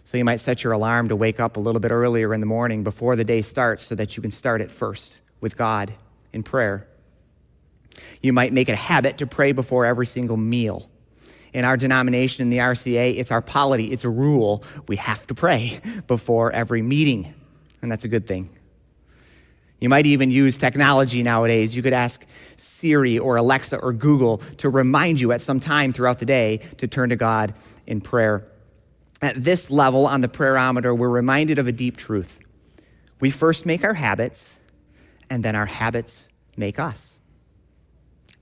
So 0.06 0.20
you 0.20 0.24
might 0.24 0.40
set 0.40 0.64
your 0.64 0.72
alarm 0.72 1.08
to 1.08 1.16
wake 1.16 1.40
up 1.40 1.58
a 1.58 1.60
little 1.60 1.80
bit 1.80 1.92
earlier 1.92 2.32
in 2.32 2.40
the 2.40 2.46
morning 2.46 2.84
before 2.84 3.16
the 3.16 3.24
day 3.24 3.42
starts 3.42 3.84
so 3.88 3.96
that 3.96 4.16
you 4.16 4.22
can 4.22 4.30
start 4.30 4.62
it 4.62 4.72
first 4.72 5.20
with 5.42 5.58
God 5.58 5.92
in 6.32 6.44
prayer. 6.44 6.88
You 8.22 8.32
might 8.32 8.54
make 8.54 8.70
it 8.70 8.74
a 8.74 8.76
habit 8.76 9.18
to 9.18 9.26
pray 9.26 9.52
before 9.52 9.84
every 9.84 10.06
single 10.06 10.38
meal. 10.38 10.88
In 11.54 11.66
our 11.66 11.76
denomination, 11.76 12.44
in 12.44 12.50
the 12.50 12.60
RCA, 12.60 13.18
it's 13.18 13.32
our 13.32 13.42
polity, 13.42 13.92
it's 13.92 14.04
a 14.04 14.10
rule. 14.10 14.64
We 14.88 14.98
have 14.98 15.26
to 15.26 15.34
pray 15.34 15.82
before 16.06 16.52
every 16.52 16.84
meeting, 16.84 17.34
and 17.82 17.92
that's 17.92 18.06
a 18.06 18.08
good 18.08 18.28
thing. 18.28 18.50
You 19.80 19.90
might 19.90 20.06
even 20.06 20.30
use 20.30 20.56
technology 20.56 21.24
nowadays. 21.24 21.76
You 21.76 21.82
could 21.82 21.94
ask 21.94 22.24
Siri 22.58 23.18
or 23.18 23.38
Alexa 23.38 23.78
or 23.78 23.92
Google 23.92 24.38
to 24.58 24.70
remind 24.70 25.20
you 25.20 25.32
at 25.32 25.42
some 25.42 25.60
time 25.60 25.94
throughout 25.94 26.20
the 26.20 26.26
day 26.28 26.58
to 26.78 26.88
turn 26.88 27.10
to 27.10 27.16
God 27.16 27.56
in 27.88 28.02
prayer. 28.02 28.46
At 29.22 29.44
this 29.44 29.72
level 29.72 30.06
on 30.06 30.22
the 30.22 30.28
prayerometer, 30.28 30.96
we're 30.96 31.10
reminded 31.10 31.58
of 31.58 31.68
a 31.68 31.72
deep 31.72 31.98
truth. 31.98 32.40
We 33.20 33.30
first 33.30 33.66
make 33.66 33.84
our 33.84 33.94
habits, 33.94 34.60
and 35.30 35.44
then 35.44 35.56
our 35.56 35.66
habits 35.66 36.30
make 36.58 36.80
us. 36.80 37.20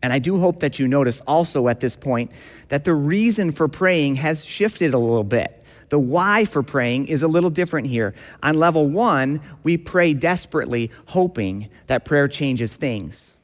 And 0.01 0.11
I 0.11 0.19
do 0.19 0.39
hope 0.39 0.59
that 0.59 0.79
you 0.79 0.87
notice 0.87 1.21
also 1.21 1.69
at 1.69 1.79
this 1.79 1.95
point 1.95 2.31
that 2.67 2.83
the 2.83 2.93
reason 2.93 3.51
for 3.51 3.69
praying 3.69 4.15
has 4.15 4.43
shifted 4.43 4.93
a 4.93 4.97
little 4.97 5.23
bit. 5.23 5.63
The 5.89 5.99
why 5.99 6.45
for 6.45 6.63
praying 6.63 7.07
is 7.07 7.23
a 7.23 7.27
little 7.27 7.49
different 7.49 7.87
here. 7.87 8.13
On 8.41 8.55
level 8.55 8.89
one, 8.89 9.39
we 9.63 9.77
pray 9.77 10.13
desperately, 10.13 10.91
hoping 11.05 11.69
that 11.87 12.03
prayer 12.03 12.27
changes 12.27 12.73
things. 12.73 13.37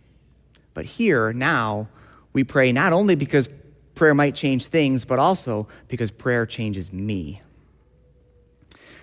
But 0.73 0.85
here, 0.85 1.31
now, 1.31 1.87
we 2.33 2.43
pray 2.43 2.71
not 2.71 2.91
only 2.91 3.15
because 3.15 3.49
prayer 3.99 4.15
might 4.15 4.33
change 4.33 4.65
things, 4.65 5.03
but 5.03 5.19
also 5.19 5.67
because 5.89 6.09
prayer 6.09 6.45
changes 6.45 6.93
me. 6.93 7.41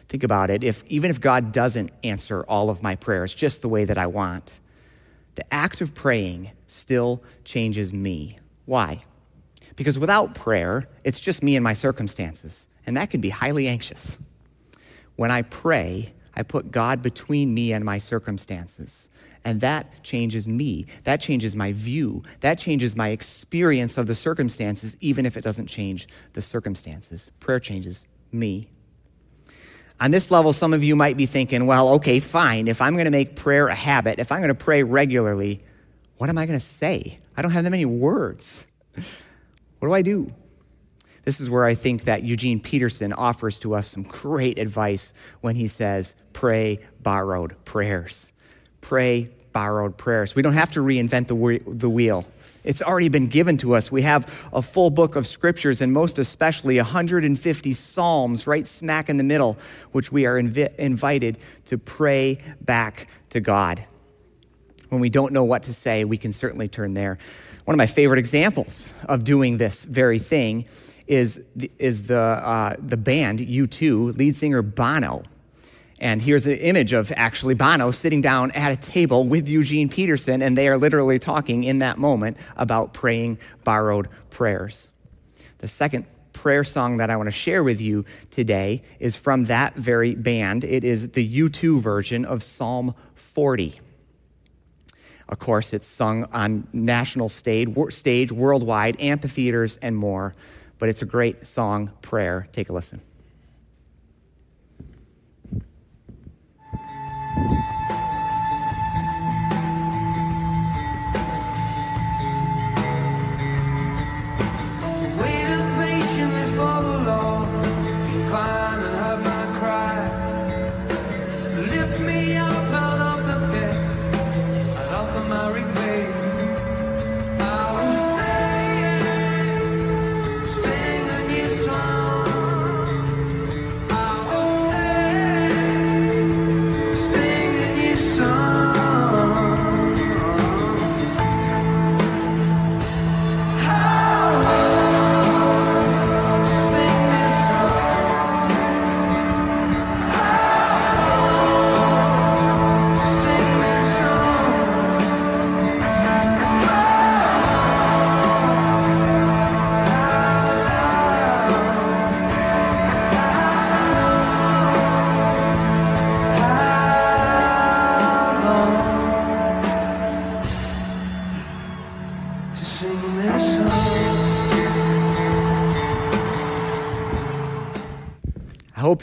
Think 0.09 0.25
about 0.25 0.49
it. 0.49 0.65
If, 0.65 0.83
even 0.87 1.11
if 1.11 1.21
God 1.21 1.53
doesn't 1.53 1.91
answer 2.03 2.45
all 2.45 2.71
of 2.71 2.83
my 2.83 2.97
prayers 2.97 3.35
just 3.35 3.61
the 3.61 3.69
way 3.69 3.85
that 3.85 3.99
I 3.99 4.07
want, 4.07 4.59
the 5.35 5.45
act 5.53 5.83
of 5.83 5.95
praying 5.95 6.51
still 6.67 7.23
changes 7.45 7.93
me. 7.93 8.39
Why? 8.65 9.05
Because 9.77 9.99
without 9.99 10.35
prayer, 10.35 10.89
it's 11.05 11.21
just 11.21 11.43
me 11.43 11.57
and 11.57 11.63
my 11.63 11.75
circumstances, 11.75 12.67
and 12.87 12.97
that 12.97 13.11
can 13.11 13.21
be 13.21 13.29
highly 13.29 13.69
anxious. 13.69 14.19
When 15.17 15.31
I 15.31 15.43
pray, 15.43 16.15
I 16.35 16.43
put 16.43 16.71
God 16.71 17.03
between 17.03 17.53
me 17.53 17.75
and 17.75 17.85
my 17.85 17.99
circumstances. 17.99 19.11
And 19.47 19.61
that 19.61 20.03
changes 20.03 20.49
me. 20.49 20.87
That 21.05 21.21
changes 21.21 21.55
my 21.55 21.71
view. 21.71 22.25
That 22.41 22.59
changes 22.59 22.97
my 22.97 23.11
experience 23.11 23.97
of 23.97 24.09
the 24.09 24.15
circumstances, 24.17 24.97
even 25.01 25.25
if 25.25 25.37
it 25.37 25.45
doesn't 25.45 25.69
change 25.69 26.09
the 26.33 26.43
circumstances. 26.43 27.31
Prayer 27.39 27.61
changes 27.61 28.09
me. 28.33 28.73
On 30.01 30.11
this 30.11 30.33
level, 30.33 30.53
some 30.53 30.73
of 30.73 30.83
you 30.83 30.97
might 30.97 31.17
be 31.17 31.27
thinking, 31.27 31.67
well, 31.67 31.91
okay, 31.91 32.19
fine. 32.19 32.67
If 32.67 32.83
I'm 32.83 32.95
going 32.95 33.05
to 33.05 33.13
make 33.13 33.37
prayer 33.37 33.69
a 33.69 33.75
habit, 33.75 34.19
if 34.19 34.33
I'm 34.33 34.41
going 34.41 34.49
to 34.49 34.55
pray 34.57 34.83
regularly, 34.83 35.63
what 36.17 36.29
am 36.29 36.39
I 36.39 36.47
going 36.47 36.59
to 36.59 36.65
say? 36.65 37.21
I 37.37 37.43
don't 37.43 37.53
have 37.53 37.63
that 37.63 37.71
many 37.71 37.87
words. 37.87 38.67
What 39.79 39.89
do 39.89 39.95
I 39.95 40.01
do? 40.01 40.27
This 41.25 41.39
is 41.39 41.51
where 41.51 41.67
I 41.67 41.75
think 41.75 42.05
that 42.05 42.23
Eugene 42.23 42.61
Peterson 42.61 43.13
offers 43.13 43.59
to 43.59 43.75
us 43.75 43.89
some 43.89 44.05
great 44.05 44.59
advice 44.59 45.13
when 45.43 45.55
he 45.55 45.67
says, 45.67 46.17
pray 46.33 46.79
borrowed 47.03 47.63
prayers. 47.67 48.33
Pray 48.87 49.29
borrowed 49.53 49.97
prayers. 49.97 50.37
We 50.37 50.43
don't 50.43 50.53
have 50.53 50.71
to 50.75 50.81
reinvent 50.81 51.27
the, 51.27 51.61
the 51.69 51.91
wheel. 51.91 52.25
It's 52.63 52.81
already 52.81 53.09
been 53.09 53.27
given 53.27 53.57
to 53.57 53.75
us. 53.75 53.91
We 53.91 54.03
have 54.03 54.33
a 54.53 54.63
full 54.63 54.91
book 54.91 55.17
of 55.17 55.27
scriptures, 55.27 55.81
and 55.81 55.93
most 55.93 56.21
especially 56.21 56.77
150 56.77 57.73
psalms 57.73 58.47
right 58.47 58.65
smack 58.65 59.09
in 59.09 59.17
the 59.17 59.25
middle, 59.25 59.59
which 59.91 60.13
we 60.13 60.25
are 60.25 60.41
invi- 60.41 60.73
invited 60.77 61.37
to 61.65 61.79
pray 61.79 62.39
back 62.61 63.09
to 63.31 63.41
God. 63.41 63.85
When 64.91 65.01
we 65.01 65.11
don't 65.11 65.33
know 65.33 65.43
what 65.43 65.65
to 65.65 65.73
say, 65.73 66.05
we 66.05 66.17
can 66.17 66.33
certainly 66.33 66.69
turn 66.69 66.95
there. 66.95 67.19
One 67.65 67.75
of 67.75 67.79
my 67.79 67.89
favorite 67.89 68.21
examples 68.21 68.89
of 69.09 69.25
doing 69.25 69.57
this 69.57 69.85
very 69.85 70.21
thing 70.21 70.67
is, 71.09 71.43
is 71.81 72.05
the, 72.05 72.21
uh, 72.21 72.77
the 72.79 72.97
band 72.97 73.41
U2 73.41 74.17
lead 74.17 74.37
singer 74.37 74.63
Bono. 74.63 75.25
And 75.99 76.21
here's 76.21 76.47
an 76.47 76.59
image 76.59 76.93
of 76.93 77.11
actually 77.17 77.55
Bono 77.55 77.91
sitting 77.91 78.21
down 78.21 78.51
at 78.51 78.71
a 78.71 78.77
table 78.77 79.25
with 79.25 79.49
Eugene 79.49 79.89
Peterson, 79.89 80.43
and 80.43 80.57
they 80.57 80.69
are 80.69 80.77
literally 80.77 81.19
talking 81.19 81.65
in 81.65 81.79
that 81.79 81.99
moment 81.99 82.37
about 82.57 82.93
praying 82.93 83.39
borrowed 83.65 84.09
prayers. 84.29 84.91
The 85.59 85.69
second 85.69 86.05
prayer 86.35 86.65
song 86.65 86.99
that 86.99 87.09
I 87.09 87.17
want 87.17 87.29
to 87.29 87.33
share 87.35 87.65
with 87.65 87.81
you 87.81 88.05
today 88.31 88.83
is 89.01 89.17
from 89.17 89.47
that 89.47 89.75
very 89.75 90.15
band. 90.15 90.65
It 90.65 90.85
is 90.85 91.11
the 91.11 91.27
U2 91.27 91.81
version 91.81 92.27
of 92.27 92.43
Psalm 92.43 92.95
40. 93.15 93.75
Of 95.29 95.39
course, 95.39 95.73
it's 95.73 95.87
sung 95.87 96.25
on 96.33 96.69
national 96.73 97.31
stage, 97.31 97.75
stage 97.89 98.31
worldwide, 98.31 99.01
amphitheaters, 99.01 99.79
and 99.79 99.97
more. 99.97 100.35
But 100.79 100.91
it's 100.91 101.03
a 101.03 101.07
great 101.07 101.47
song 101.47 101.91
prayer. 102.03 102.49
Take 102.53 102.69
a 102.69 102.73
listen. 102.73 103.01
Waited 107.37 107.76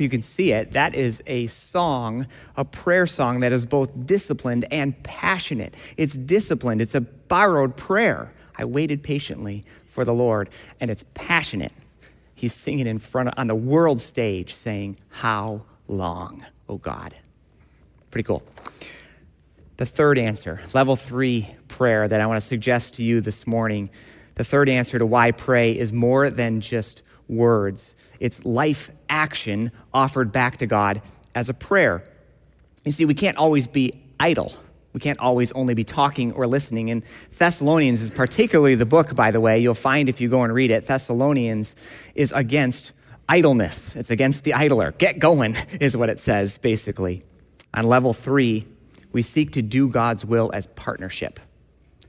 you 0.04 0.10
can 0.10 0.22
see 0.22 0.52
it. 0.52 0.74
That 0.74 0.94
is 0.94 1.24
a 1.26 1.48
song, 1.48 2.28
a 2.56 2.64
prayer 2.64 3.08
song 3.08 3.40
that 3.40 3.52
is 3.52 3.66
both 3.66 4.06
disciplined 4.06 4.66
and 4.72 5.02
passionate. 5.02 5.74
It's 5.98 6.16
disciplined, 6.16 6.82
it's 6.82 6.94
a 6.94 7.02
borrowed 7.02 7.76
prayer. 7.76 8.32
I 8.56 8.66
waited 8.66 9.02
patiently 9.02 9.64
for 9.88 10.06
the 10.06 10.14
Lord, 10.14 10.50
and 10.80 10.92
it's 10.92 11.06
passionate. 11.16 11.72
He's 12.36 12.54
singing 12.54 12.86
in 12.86 13.00
front 13.00 13.30
of, 13.30 13.36
on 13.38 13.48
the 13.48 13.56
world 13.56 14.02
stage 14.02 14.54
saying, 14.54 14.98
How 15.10 15.64
long, 15.88 16.46
oh 16.70 16.78
God? 16.78 17.16
Pretty 18.12 18.28
cool. 18.28 18.44
The 19.78 19.86
third 19.86 20.20
answer, 20.20 20.62
level 20.74 20.96
three 20.96 21.50
prayer 21.68 22.08
that 22.08 22.22
I 22.22 22.28
want 22.28 22.38
to 22.38 22.46
suggest 22.46 22.96
to 22.96 23.04
you 23.04 23.22
this 23.22 23.48
morning, 23.48 23.90
the 24.36 24.44
third 24.44 24.70
answer 24.70 25.00
to 25.00 25.06
why 25.06 25.32
pray 25.32 25.72
is 25.72 25.92
more 25.92 26.30
than 26.30 26.62
just 26.62 27.02
words. 27.28 27.96
It's 28.20 28.44
life 28.46 28.92
action 29.10 29.72
offered 29.94 30.32
back 30.32 30.58
to 30.58 30.66
God 30.66 31.02
as 31.36 31.50
a 31.50 31.54
prayer. 31.54 32.04
You 32.86 32.92
see, 32.92 33.06
we 33.06 33.14
can't 33.14 33.38
always 33.38 33.68
be 33.68 33.94
idle. 34.20 34.54
We 34.94 35.00
can't 35.00 35.20
always 35.20 35.52
only 35.54 35.74
be 35.74 35.84
talking 35.84 36.34
or 36.34 36.46
listening. 36.46 36.92
And 36.92 37.04
Thessalonians 37.38 38.02
is 38.02 38.12
particularly 38.12 38.76
the 38.76 38.86
book, 38.86 39.16
by 39.16 39.32
the 39.32 39.42
way, 39.42 39.60
you'll 39.60 39.74
find 39.74 40.08
if 40.08 40.22
you 40.22 40.30
go 40.30 40.44
and 40.44 40.54
read 40.54 40.70
it, 40.70 40.86
Thessalonians 40.86 41.76
is 42.14 42.32
against 42.34 42.94
idleness. 43.28 43.96
It's 43.96 44.12
against 44.12 44.44
the 44.44 44.54
idler. 44.54 44.92
Get 44.92 45.20
going, 45.20 45.56
is 45.80 45.98
what 45.98 46.10
it 46.10 46.20
says, 46.20 46.58
basically. 46.58 47.24
On 47.74 47.86
level 47.86 48.14
three, 48.14 48.68
we 49.12 49.24
seek 49.24 49.52
to 49.54 49.62
do 49.62 49.90
God's 49.90 50.26
will 50.26 50.52
as 50.54 50.68
partnership 50.68 51.40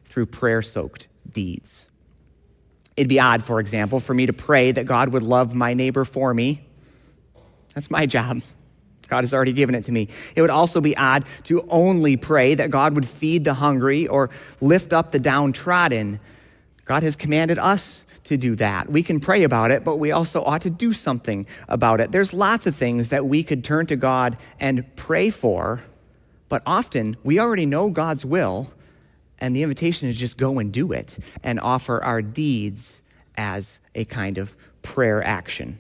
through 0.05 0.27
prayer 0.27 0.62
soaked 0.62 1.09
deeds. 1.31 1.89
It'd 2.97 3.09
be 3.09 3.20
odd, 3.20 3.42
for 3.42 3.61
example, 3.61 4.01
for 4.01 4.14
me 4.14 4.26
to 4.26 4.32
pray 4.32 4.72
that 4.72 4.86
God 4.86 5.09
would 5.11 5.22
love 5.22 5.55
my 5.55 5.74
neighbor 5.74 6.05
for 6.05 6.32
me. 6.32 6.64
That's 7.74 7.90
my 7.90 8.07
job. 8.07 8.40
God 9.09 9.22
has 9.22 9.34
already 9.34 9.53
given 9.53 9.74
it 9.74 9.84
to 9.84 9.92
me. 9.92 10.09
It 10.34 10.40
would 10.40 10.51
also 10.51 10.80
be 10.80 10.97
odd 10.97 11.24
to 11.45 11.66
only 11.68 12.16
pray 12.16 12.55
that 12.55 12.70
God 12.70 12.95
would 12.95 13.07
feed 13.07 13.45
the 13.45 13.55
hungry 13.55 14.07
or 14.07 14.30
lift 14.61 14.92
up 14.92 15.12
the 15.12 15.18
downtrodden. 15.18 16.20
God 16.84 17.03
has 17.03 17.16
commanded 17.16 17.59
us 17.59 18.05
to 18.24 18.36
do 18.36 18.55
that. 18.57 18.88
We 18.88 19.03
can 19.03 19.20
pray 19.20 19.42
about 19.42 19.70
it, 19.70 19.84
but 19.84 19.99
we 19.99 20.11
also 20.11 20.42
ought 20.42 20.62
to 20.62 20.70
do 20.70 20.92
something 20.92 21.47
about 21.68 22.01
it. 22.01 22.12
There's 22.12 22.32
lots 22.32 22.66
of 22.66 22.74
things 22.74 23.11
that 23.11 23.26
we 23.26 23.42
could 23.42 23.62
turn 23.62 23.86
to 23.86 23.97
God 23.97 24.38
and 24.59 24.84
pray 24.97 25.30
for, 25.30 25.82
but 26.49 26.62
often 26.64 27.16
we 27.22 27.38
already 27.38 27.66
know 27.66 27.90
God's 27.90 28.24
will, 28.24 28.72
and 29.45 29.55
the 29.55 29.62
invitation 29.62 30.09
is 30.09 30.16
just 30.16 30.38
go 30.38 30.59
and 30.59 30.72
do 30.72 30.92
it 30.92 31.18
and 31.42 31.61
offer 31.61 32.03
our 32.03 32.22
deeds 32.22 33.03
as 33.36 33.78
a 33.95 34.07
kind 34.07 34.38
of 34.38 34.57
prayer 34.80 35.22
action. 35.22 35.78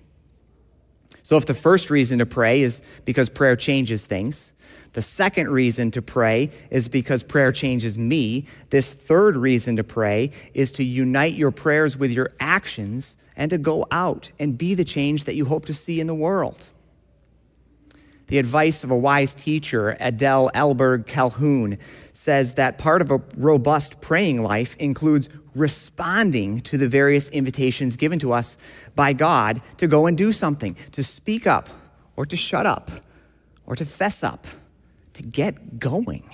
So, 1.22 1.38
if 1.38 1.46
the 1.46 1.54
first 1.54 1.88
reason 1.88 2.18
to 2.18 2.26
pray 2.26 2.60
is 2.60 2.82
because 3.06 3.30
prayer 3.30 3.56
changes 3.56 4.04
things, 4.04 4.52
the 4.92 5.00
second 5.00 5.48
reason 5.48 5.90
to 5.92 6.02
pray 6.02 6.50
is 6.68 6.88
because 6.88 7.22
prayer 7.22 7.52
changes 7.52 7.96
me, 7.96 8.44
this 8.68 8.92
third 8.92 9.34
reason 9.34 9.76
to 9.76 9.84
pray 9.84 10.32
is 10.52 10.70
to 10.72 10.84
unite 10.84 11.32
your 11.32 11.50
prayers 11.50 11.96
with 11.96 12.10
your 12.10 12.32
actions 12.40 13.16
and 13.34 13.50
to 13.50 13.56
go 13.56 13.86
out 13.90 14.30
and 14.38 14.58
be 14.58 14.74
the 14.74 14.84
change 14.84 15.24
that 15.24 15.36
you 15.36 15.46
hope 15.46 15.64
to 15.64 15.74
see 15.74 16.00
in 16.00 16.06
the 16.06 16.14
world. 16.14 16.68
The 18.26 18.38
advice 18.38 18.84
of 18.84 18.90
a 18.90 18.96
wise 18.96 19.34
teacher, 19.34 19.96
Adele 20.00 20.50
Ahlberg 20.54 21.06
Calhoun, 21.06 21.78
says 22.12 22.54
that 22.54 22.78
part 22.78 23.02
of 23.02 23.10
a 23.10 23.20
robust 23.36 24.00
praying 24.00 24.42
life 24.42 24.76
includes 24.78 25.28
responding 25.54 26.60
to 26.62 26.78
the 26.78 26.88
various 26.88 27.28
invitations 27.28 27.96
given 27.96 28.18
to 28.20 28.32
us 28.32 28.56
by 28.94 29.12
God 29.12 29.62
to 29.76 29.86
go 29.86 30.06
and 30.06 30.16
do 30.16 30.32
something, 30.32 30.76
to 30.92 31.04
speak 31.04 31.46
up, 31.46 31.68
or 32.16 32.26
to 32.26 32.36
shut 32.36 32.66
up, 32.66 32.90
or 33.66 33.76
to 33.76 33.84
fess 33.84 34.24
up, 34.24 34.46
to 35.14 35.22
get 35.22 35.78
going. 35.78 36.24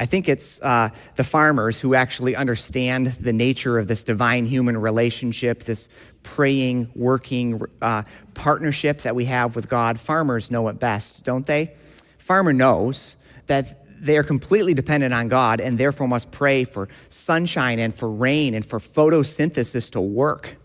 I 0.00 0.06
think 0.06 0.28
it's 0.28 0.62
uh, 0.62 0.90
the 1.16 1.24
farmers 1.24 1.80
who 1.80 1.94
actually 1.94 2.36
understand 2.36 3.08
the 3.08 3.32
nature 3.32 3.78
of 3.78 3.88
this 3.88 4.04
divine 4.04 4.44
human 4.44 4.76
relationship, 4.76 5.64
this 5.64 5.88
praying, 6.34 6.90
working 6.94 7.62
uh, 7.80 8.02
partnership 8.34 9.02
that 9.02 9.14
we 9.14 9.24
have 9.24 9.56
with 9.56 9.68
God. 9.68 9.98
Farmers 9.98 10.50
know 10.50 10.68
it 10.68 10.78
best, 10.78 11.24
don't 11.24 11.46
they? 11.46 11.74
Farmer 12.18 12.52
knows 12.52 13.16
that 13.46 13.84
they 13.98 14.18
are 14.18 14.22
completely 14.22 14.74
dependent 14.74 15.14
on 15.14 15.28
God 15.28 15.60
and 15.60 15.78
therefore 15.78 16.06
must 16.06 16.30
pray 16.30 16.64
for 16.64 16.88
sunshine 17.08 17.78
and 17.78 17.94
for 17.94 18.10
rain 18.10 18.54
and 18.54 18.64
for 18.64 18.78
photosynthesis 18.78 19.90
to 19.92 20.00
work. 20.02 20.56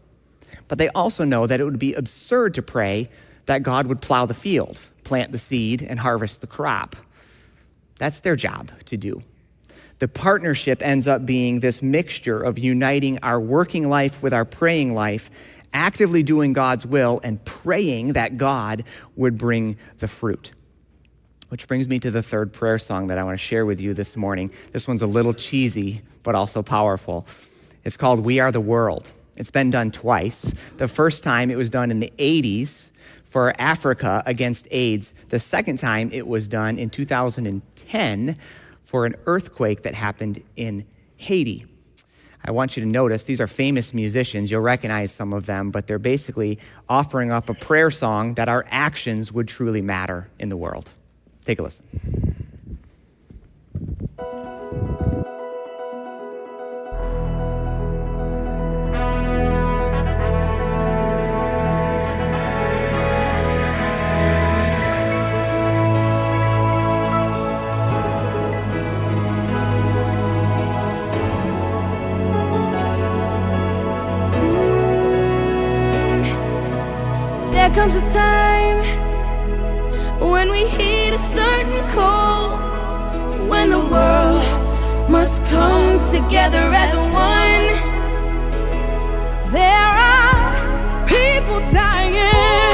But 0.67 0.77
they 0.77 0.89
also 0.89 1.23
know 1.23 1.47
that 1.47 1.61
it 1.61 1.63
would 1.63 1.79
be 1.79 1.93
absurd 1.93 2.53
to 2.55 2.61
pray 2.61 3.09
that 3.45 3.63
God 3.63 3.87
would 3.87 4.01
plow 4.01 4.25
the 4.25 4.33
field, 4.33 4.77
plant 5.03 5.31
the 5.31 5.37
seed, 5.37 5.81
and 5.81 5.99
harvest 5.99 6.41
the 6.41 6.47
crop. 6.47 6.95
That's 7.97 8.19
their 8.19 8.35
job 8.35 8.69
to 8.85 8.97
do. 8.97 9.23
The 9.99 10.07
partnership 10.09 10.81
ends 10.81 11.07
up 11.07 11.25
being 11.25 11.61
this 11.61 11.81
mixture 11.81 12.41
of 12.41 12.59
uniting 12.59 13.19
our 13.23 13.39
working 13.39 13.87
life 13.87 14.21
with 14.21 14.33
our 14.33 14.43
praying 14.43 14.93
life, 14.93 15.29
actively 15.73 16.23
doing 16.23 16.53
God's 16.53 16.85
will, 16.85 17.19
and 17.23 17.43
praying 17.43 18.13
that 18.13 18.37
God 18.37 18.83
would 19.15 19.37
bring 19.37 19.77
the 19.99 20.07
fruit. 20.07 20.53
Which 21.49 21.67
brings 21.67 21.87
me 21.87 21.99
to 21.99 22.09
the 22.09 22.23
third 22.23 22.51
prayer 22.51 22.77
song 22.77 23.07
that 23.07 23.17
I 23.17 23.23
want 23.23 23.37
to 23.37 23.43
share 23.43 23.65
with 23.65 23.79
you 23.79 23.93
this 23.93 24.17
morning. 24.17 24.51
This 24.71 24.87
one's 24.87 25.01
a 25.01 25.07
little 25.07 25.33
cheesy, 25.33 26.01
but 26.23 26.35
also 26.35 26.63
powerful. 26.63 27.27
It's 27.83 27.97
called 27.97 28.21
We 28.21 28.39
Are 28.39 28.51
the 28.51 28.61
World. 28.61 29.11
It's 29.35 29.51
been 29.51 29.69
done 29.69 29.91
twice. 29.91 30.53
The 30.77 30.87
first 30.87 31.23
time 31.23 31.51
it 31.51 31.57
was 31.57 31.69
done 31.69 31.91
in 31.91 31.99
the 31.99 32.13
80s 32.17 32.91
for 33.29 33.53
Africa 33.59 34.21
against 34.25 34.67
AIDS. 34.71 35.13
The 35.29 35.39
second 35.39 35.77
time 35.77 36.09
it 36.11 36.27
was 36.27 36.47
done 36.47 36.77
in 36.77 36.89
2010 36.89 38.37
for 38.83 39.05
an 39.05 39.15
earthquake 39.25 39.81
that 39.81 39.95
happened 39.95 40.43
in 40.55 40.85
Haiti. 41.17 41.65
I 42.45 42.51
want 42.51 42.75
you 42.75 42.83
to 42.83 42.89
notice 42.89 43.23
these 43.23 43.39
are 43.39 43.47
famous 43.47 43.93
musicians. 43.93 44.51
You'll 44.51 44.61
recognize 44.61 45.11
some 45.11 45.33
of 45.33 45.45
them, 45.45 45.71
but 45.71 45.87
they're 45.87 45.97
basically 45.97 46.59
offering 46.89 47.31
up 47.31 47.49
a 47.49 47.53
prayer 47.53 47.89
song 47.89 48.33
that 48.33 48.49
our 48.49 48.65
actions 48.69 49.31
would 49.31 49.47
truly 49.47 49.81
matter 49.81 50.29
in 50.39 50.49
the 50.49 50.57
world. 50.57 50.91
Take 51.45 51.59
a 51.59 51.63
listen. 51.63 51.85
Comes 77.73 77.95
a 77.95 78.01
time 78.13 78.77
when 80.19 80.51
we 80.51 80.67
hit 80.67 81.15
a 81.15 81.19
certain 81.19 81.83
call, 81.91 82.55
when 83.49 83.71
the 83.71 83.79
world 83.79 85.09
must 85.09 85.43
come 85.45 85.99
together 86.11 86.71
as 86.71 87.01
one. 87.05 87.79
There 89.51 89.91
are 90.07 91.07
people 91.07 91.61
dying. 91.71 92.13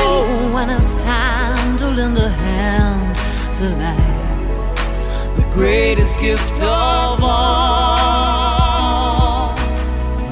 Oh, 0.02 0.52
when 0.54 0.70
it's 0.70 0.98
time 1.02 1.78
to 1.78 1.88
lend 1.90 2.18
a 2.18 2.30
hand 2.30 3.16
to 3.56 3.70
life, 3.84 5.38
the 5.38 5.46
greatest 5.54 6.20
gift 6.20 6.62
of 6.62 7.24
all. 7.24 8.20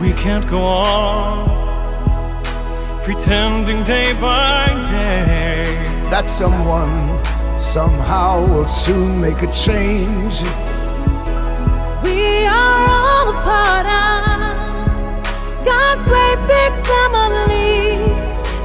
We 0.02 0.12
can't 0.12 0.46
go 0.46 0.60
on 0.60 1.57
pretending 3.08 3.86
day 3.86 4.12
by 4.20 4.68
day 4.92 5.64
that 6.12 6.30
someone 6.30 7.24
somehow 7.58 8.46
will 8.46 8.68
soon 8.68 9.22
make 9.22 9.42
a 9.44 9.50
change. 9.54 10.42
We 12.04 12.46
are 12.48 12.84
all 13.00 13.30
a 13.30 13.38
part 13.48 13.88
of 14.04 15.64
God's 15.64 16.04
great 16.04 16.40
big 16.52 16.72
family. 16.92 18.12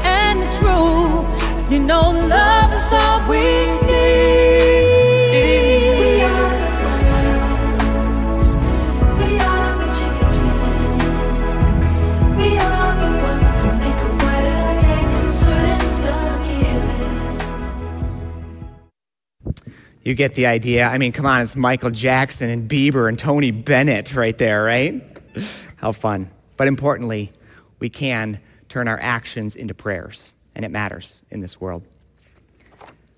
And 0.02 0.42
it's 0.42 0.58
true, 0.58 1.22
you 1.72 1.78
know, 1.78 2.10
love 2.10 2.72
is 2.72 2.92
all 2.92 3.20
we 3.30 3.81
You 20.04 20.14
get 20.14 20.34
the 20.34 20.46
idea. 20.46 20.88
I 20.88 20.98
mean, 20.98 21.12
come 21.12 21.26
on, 21.26 21.42
it's 21.42 21.54
Michael 21.54 21.90
Jackson 21.90 22.50
and 22.50 22.68
Bieber 22.68 23.08
and 23.08 23.18
Tony 23.18 23.52
Bennett 23.52 24.14
right 24.16 24.36
there, 24.36 24.64
right? 24.64 25.00
How 25.76 25.92
fun. 25.92 26.30
But 26.56 26.66
importantly, 26.66 27.32
we 27.78 27.88
can 27.88 28.40
turn 28.68 28.88
our 28.88 28.98
actions 29.00 29.54
into 29.54 29.74
prayers. 29.74 30.32
and 30.54 30.64
it 30.64 30.70
matters 30.70 31.22
in 31.30 31.40
this 31.40 31.60
world. 31.60 31.86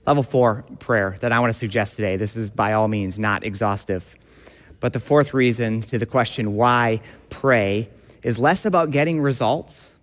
Level 0.06 0.22
four 0.22 0.64
prayer 0.78 1.16
that 1.20 1.32
I 1.32 1.40
want 1.40 1.52
to 1.52 1.58
suggest 1.58 1.96
today. 1.96 2.16
This 2.16 2.36
is 2.36 2.50
by 2.50 2.74
all 2.74 2.88
means 2.88 3.18
not 3.18 3.44
exhaustive. 3.44 4.16
But 4.80 4.92
the 4.92 5.00
fourth 5.00 5.32
reason 5.32 5.80
to 5.82 5.98
the 5.98 6.06
question 6.06 6.54
why 6.54 7.00
pray 7.30 7.88
is 8.22 8.38
less 8.38 8.64
about 8.64 8.90
getting 8.90 9.20
results 9.20 9.94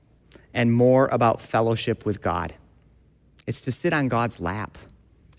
and 0.54 0.74
more 0.74 1.08
about 1.08 1.40
fellowship 1.40 2.06
with 2.06 2.22
God. 2.22 2.54
It's 3.48 3.62
to 3.62 3.72
sit 3.72 3.94
on 3.94 4.08
God's 4.08 4.40
lap 4.40 4.78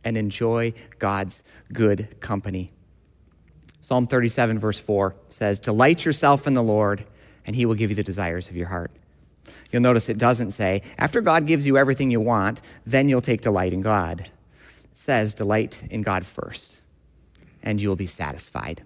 and 0.05 0.17
enjoy 0.17 0.75
God's 0.99 1.45
good 1.73 2.21
company. 2.21 2.73
Psalm 3.81 4.07
37, 4.07 4.59
verse 4.59 4.79
4 4.79 5.15
says, 5.29 5.59
Delight 5.59 6.05
yourself 6.05 6.47
in 6.47 6.55
the 6.55 6.63
Lord, 6.63 7.05
and 7.45 7.57
he 7.57 7.67
will 7.67 7.75
give 7.75 7.91
you 7.91 7.97
the 7.97 8.05
desires 8.05 8.49
of 8.49 8.57
your 8.57 8.69
heart. 8.69 8.93
You'll 9.71 9.83
notice 9.83 10.09
it 10.09 10.19
doesn't 10.19 10.53
say, 10.53 10.83
after 10.99 11.21
God 11.21 11.47
gives 11.47 11.67
you 11.67 11.77
everything 11.77 12.11
you 12.11 12.21
want, 12.21 12.61
then 12.87 13.09
you'll 13.09 13.21
take 13.21 13.41
delight 13.41 13.73
in 13.73 13.83
God. 13.83 14.21
It 14.21 14.31
says, 14.95 15.35
Delight 15.35 15.87
in 15.91 16.03
God 16.03 16.25
first, 16.25 16.81
and 17.63 17.81
you 17.81 17.89
will 17.89 17.97
be 17.97 18.07
satisfied. 18.07 18.83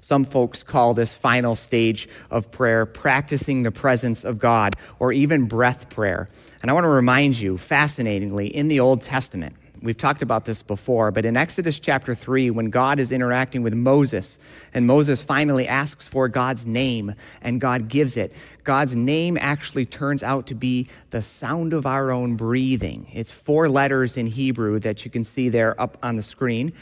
Some 0.00 0.24
folks 0.24 0.62
call 0.62 0.92
this 0.92 1.14
final 1.14 1.54
stage 1.54 2.08
of 2.30 2.50
prayer 2.50 2.84
practicing 2.84 3.62
the 3.62 3.70
presence 3.70 4.24
of 4.24 4.38
God 4.38 4.74
or 4.98 5.12
even 5.12 5.46
breath 5.46 5.88
prayer. 5.88 6.28
And 6.60 6.70
I 6.70 6.74
want 6.74 6.84
to 6.84 6.90
remind 6.90 7.38
you, 7.38 7.56
fascinatingly, 7.56 8.48
in 8.48 8.68
the 8.68 8.80
Old 8.80 9.02
Testament, 9.02 9.56
we've 9.84 9.96
talked 9.96 10.22
about 10.22 10.46
this 10.46 10.62
before, 10.62 11.10
but 11.10 11.24
in 11.24 11.36
Exodus 11.36 11.78
chapter 11.78 12.14
3, 12.14 12.50
when 12.50 12.70
God 12.70 12.98
is 12.98 13.12
interacting 13.12 13.62
with 13.62 13.74
Moses, 13.74 14.38
and 14.72 14.86
Moses 14.86 15.22
finally 15.22 15.68
asks 15.68 16.08
for 16.08 16.26
God's 16.26 16.66
name, 16.66 17.14
and 17.42 17.60
God 17.60 17.88
gives 17.88 18.16
it, 18.16 18.32
God's 18.64 18.96
name 18.96 19.36
actually 19.40 19.84
turns 19.84 20.22
out 20.22 20.46
to 20.46 20.54
be 20.54 20.88
the 21.10 21.20
sound 21.20 21.74
of 21.74 21.84
our 21.84 22.10
own 22.10 22.34
breathing. 22.34 23.06
It's 23.12 23.30
four 23.30 23.68
letters 23.68 24.16
in 24.16 24.26
Hebrew 24.26 24.78
that 24.80 25.04
you 25.04 25.10
can 25.10 25.22
see 25.22 25.50
there 25.50 25.78
up 25.80 25.98
on 26.02 26.16
the 26.16 26.22
screen 26.22 26.72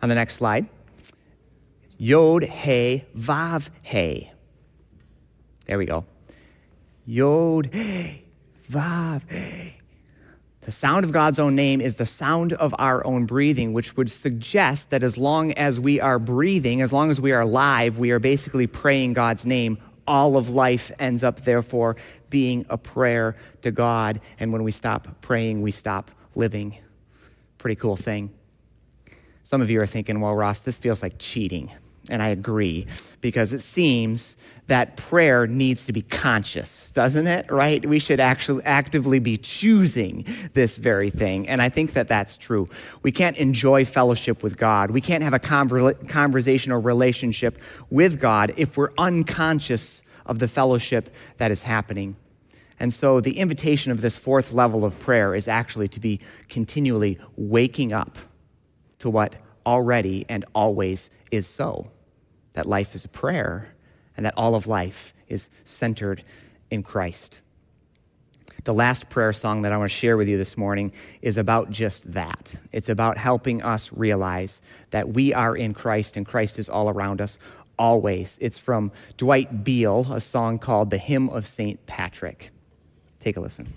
on 0.00 0.08
the 0.08 0.14
next 0.14 0.34
slide. 0.34 0.68
Yod, 1.98 2.44
He, 2.44 3.04
Vav, 3.16 3.68
He. 3.82 4.30
There 5.66 5.78
we 5.78 5.86
go. 5.86 6.04
Yod, 7.04 7.70
Vav, 8.70 9.30
He. 9.30 9.83
The 10.64 10.72
sound 10.72 11.04
of 11.04 11.12
God's 11.12 11.38
own 11.38 11.54
name 11.54 11.82
is 11.82 11.96
the 11.96 12.06
sound 12.06 12.54
of 12.54 12.74
our 12.78 13.06
own 13.06 13.26
breathing, 13.26 13.74
which 13.74 13.98
would 13.98 14.10
suggest 14.10 14.88
that 14.90 15.02
as 15.02 15.18
long 15.18 15.52
as 15.52 15.78
we 15.78 16.00
are 16.00 16.18
breathing, 16.18 16.80
as 16.80 16.90
long 16.90 17.10
as 17.10 17.20
we 17.20 17.32
are 17.32 17.42
alive, 17.42 17.98
we 17.98 18.12
are 18.12 18.18
basically 18.18 18.66
praying 18.66 19.12
God's 19.12 19.44
name. 19.44 19.76
All 20.06 20.38
of 20.38 20.48
life 20.48 20.90
ends 20.98 21.22
up, 21.22 21.42
therefore, 21.42 21.96
being 22.30 22.64
a 22.70 22.78
prayer 22.78 23.36
to 23.60 23.70
God. 23.70 24.22
And 24.38 24.52
when 24.52 24.62
we 24.62 24.70
stop 24.70 25.20
praying, 25.20 25.60
we 25.60 25.70
stop 25.70 26.10
living. 26.34 26.78
Pretty 27.58 27.76
cool 27.76 27.96
thing. 27.96 28.32
Some 29.42 29.60
of 29.60 29.68
you 29.68 29.82
are 29.82 29.86
thinking, 29.86 30.20
well, 30.20 30.34
Ross, 30.34 30.60
this 30.60 30.78
feels 30.78 31.02
like 31.02 31.16
cheating. 31.18 31.70
And 32.10 32.22
I 32.22 32.28
agree, 32.28 32.86
because 33.22 33.54
it 33.54 33.60
seems 33.60 34.36
that 34.66 34.98
prayer 34.98 35.46
needs 35.46 35.86
to 35.86 35.92
be 35.92 36.02
conscious, 36.02 36.90
doesn't 36.90 37.26
it? 37.26 37.50
Right? 37.50 37.84
We 37.84 37.98
should 37.98 38.20
actually 38.20 38.62
actively 38.64 39.18
be 39.18 39.38
choosing 39.38 40.26
this 40.52 40.76
very 40.76 41.08
thing. 41.08 41.48
And 41.48 41.62
I 41.62 41.70
think 41.70 41.94
that 41.94 42.08
that's 42.08 42.36
true. 42.36 42.68
We 43.02 43.10
can't 43.10 43.38
enjoy 43.38 43.86
fellowship 43.86 44.42
with 44.42 44.58
God. 44.58 44.90
We 44.90 45.00
can't 45.00 45.22
have 45.22 45.32
a 45.32 45.38
conver- 45.38 46.08
conversational 46.08 46.82
relationship 46.82 47.58
with 47.88 48.20
God 48.20 48.52
if 48.58 48.76
we're 48.76 48.92
unconscious 48.98 50.02
of 50.26 50.38
the 50.38 50.48
fellowship 50.48 51.08
that 51.38 51.50
is 51.50 51.62
happening. 51.62 52.16
And 52.80 52.92
so 52.92 53.20
the 53.20 53.38
invitation 53.38 53.92
of 53.92 54.00
this 54.00 54.18
fourth 54.18 54.52
level 54.52 54.84
of 54.84 54.98
prayer 54.98 55.34
is 55.34 55.48
actually 55.48 55.88
to 55.88 56.00
be 56.00 56.20
continually 56.48 57.18
waking 57.36 57.92
up 57.92 58.18
to 58.98 59.08
what 59.08 59.36
already 59.66 60.24
and 60.28 60.44
always 60.54 61.10
is 61.30 61.46
so 61.46 61.88
that 62.52 62.66
life 62.66 62.94
is 62.94 63.04
a 63.04 63.08
prayer 63.08 63.74
and 64.16 64.24
that 64.26 64.34
all 64.36 64.54
of 64.54 64.66
life 64.66 65.12
is 65.28 65.50
centered 65.64 66.24
in 66.70 66.82
Christ. 66.82 67.40
The 68.64 68.72
last 68.72 69.10
prayer 69.10 69.32
song 69.32 69.62
that 69.62 69.72
I 69.72 69.76
want 69.76 69.90
to 69.90 69.96
share 69.96 70.16
with 70.16 70.28
you 70.28 70.38
this 70.38 70.56
morning 70.56 70.92
is 71.20 71.36
about 71.36 71.70
just 71.70 72.10
that. 72.12 72.54
It's 72.72 72.88
about 72.88 73.18
helping 73.18 73.62
us 73.62 73.92
realize 73.92 74.62
that 74.90 75.10
we 75.10 75.34
are 75.34 75.54
in 75.54 75.74
Christ 75.74 76.16
and 76.16 76.24
Christ 76.24 76.58
is 76.58 76.70
all 76.70 76.88
around 76.88 77.20
us 77.20 77.38
always. 77.78 78.38
It's 78.40 78.58
from 78.58 78.92
Dwight 79.16 79.64
Beale, 79.64 80.06
a 80.12 80.20
song 80.20 80.58
called 80.58 80.90
The 80.90 80.98
Hymn 80.98 81.28
of 81.28 81.46
St. 81.46 81.84
Patrick. 81.86 82.50
Take 83.20 83.36
a 83.36 83.40
listen. 83.40 83.72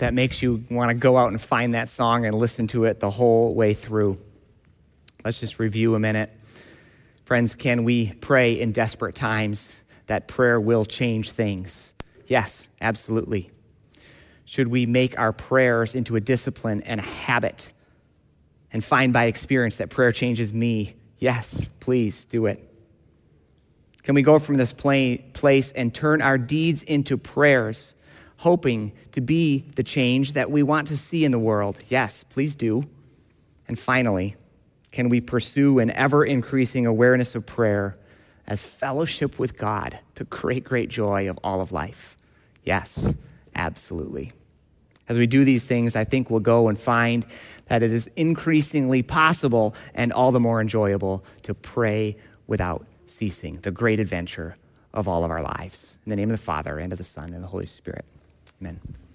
That 0.00 0.12
makes 0.12 0.42
you 0.42 0.64
want 0.70 0.90
to 0.90 0.94
go 0.94 1.16
out 1.16 1.30
and 1.30 1.40
find 1.40 1.74
that 1.74 1.88
song 1.88 2.26
and 2.26 2.36
listen 2.36 2.66
to 2.68 2.84
it 2.84 3.00
the 3.00 3.10
whole 3.10 3.54
way 3.54 3.72
through. 3.72 4.18
Let's 5.24 5.40
just 5.40 5.58
review 5.58 5.94
a 5.94 5.98
minute. 5.98 6.30
Friends, 7.24 7.54
can 7.54 7.84
we 7.84 8.12
pray 8.14 8.60
in 8.60 8.72
desperate 8.72 9.14
times 9.14 9.82
that 10.06 10.26
prayer 10.26 10.60
will 10.60 10.84
change 10.84 11.30
things? 11.30 11.94
Yes, 12.26 12.68
absolutely. 12.80 13.50
Should 14.44 14.68
we 14.68 14.84
make 14.84 15.18
our 15.18 15.32
prayers 15.32 15.94
into 15.94 16.16
a 16.16 16.20
discipline 16.20 16.82
and 16.82 16.98
a 17.00 17.04
habit 17.04 17.72
and 18.72 18.82
find 18.82 19.12
by 19.12 19.24
experience 19.24 19.76
that 19.76 19.90
prayer 19.90 20.10
changes 20.10 20.52
me? 20.52 20.96
Yes, 21.18 21.68
please 21.78 22.24
do 22.24 22.46
it. 22.46 22.66
Can 24.02 24.14
we 24.14 24.22
go 24.22 24.38
from 24.38 24.56
this 24.56 24.72
pla- 24.72 25.18
place 25.34 25.70
and 25.72 25.94
turn 25.94 26.22
our 26.22 26.38
deeds 26.38 26.82
into 26.82 27.16
prayers, 27.16 27.94
hoping 28.40 28.90
to 29.12 29.20
be 29.20 29.66
the 29.76 29.82
change 29.82 30.32
that 30.32 30.50
we 30.50 30.62
want 30.62 30.88
to 30.88 30.96
see 30.96 31.26
in 31.26 31.30
the 31.30 31.38
world? 31.38 31.78
Yes, 31.88 32.24
please 32.24 32.54
do. 32.54 32.82
And 33.68 33.78
finally, 33.78 34.34
can 34.92 35.10
we 35.10 35.20
pursue 35.20 35.78
an 35.78 35.90
ever 35.90 36.24
increasing 36.24 36.86
awareness 36.86 37.34
of 37.34 37.44
prayer 37.44 37.98
as 38.46 38.64
fellowship 38.64 39.38
with 39.38 39.58
God, 39.58 39.98
the 40.14 40.24
great, 40.24 40.64
great 40.64 40.88
joy 40.88 41.28
of 41.28 41.38
all 41.44 41.60
of 41.60 41.70
life? 41.70 42.16
Yes, 42.64 43.14
absolutely. 43.54 44.32
As 45.06 45.18
we 45.18 45.26
do 45.26 45.44
these 45.44 45.66
things, 45.66 45.94
I 45.94 46.04
think 46.04 46.30
we'll 46.30 46.40
go 46.40 46.68
and 46.68 46.78
find 46.80 47.26
that 47.66 47.82
it 47.82 47.92
is 47.92 48.08
increasingly 48.16 49.02
possible 49.02 49.74
and 49.94 50.14
all 50.14 50.32
the 50.32 50.40
more 50.40 50.62
enjoyable 50.62 51.26
to 51.42 51.52
pray 51.52 52.16
without 52.46 52.86
ceasing, 53.04 53.56
the 53.56 53.70
great 53.70 54.00
adventure 54.00 54.56
of 54.94 55.06
all 55.08 55.24
of 55.24 55.30
our 55.30 55.42
lives. 55.42 55.98
In 56.06 56.10
the 56.10 56.16
name 56.16 56.30
of 56.30 56.38
the 56.38 56.42
Father, 56.42 56.78
and 56.78 56.90
of 56.90 56.96
the 56.96 57.04
Son, 57.04 57.26
and 57.26 57.36
of 57.36 57.42
the 57.42 57.48
Holy 57.48 57.66
Spirit. 57.66 58.06
Amen. 58.60 59.09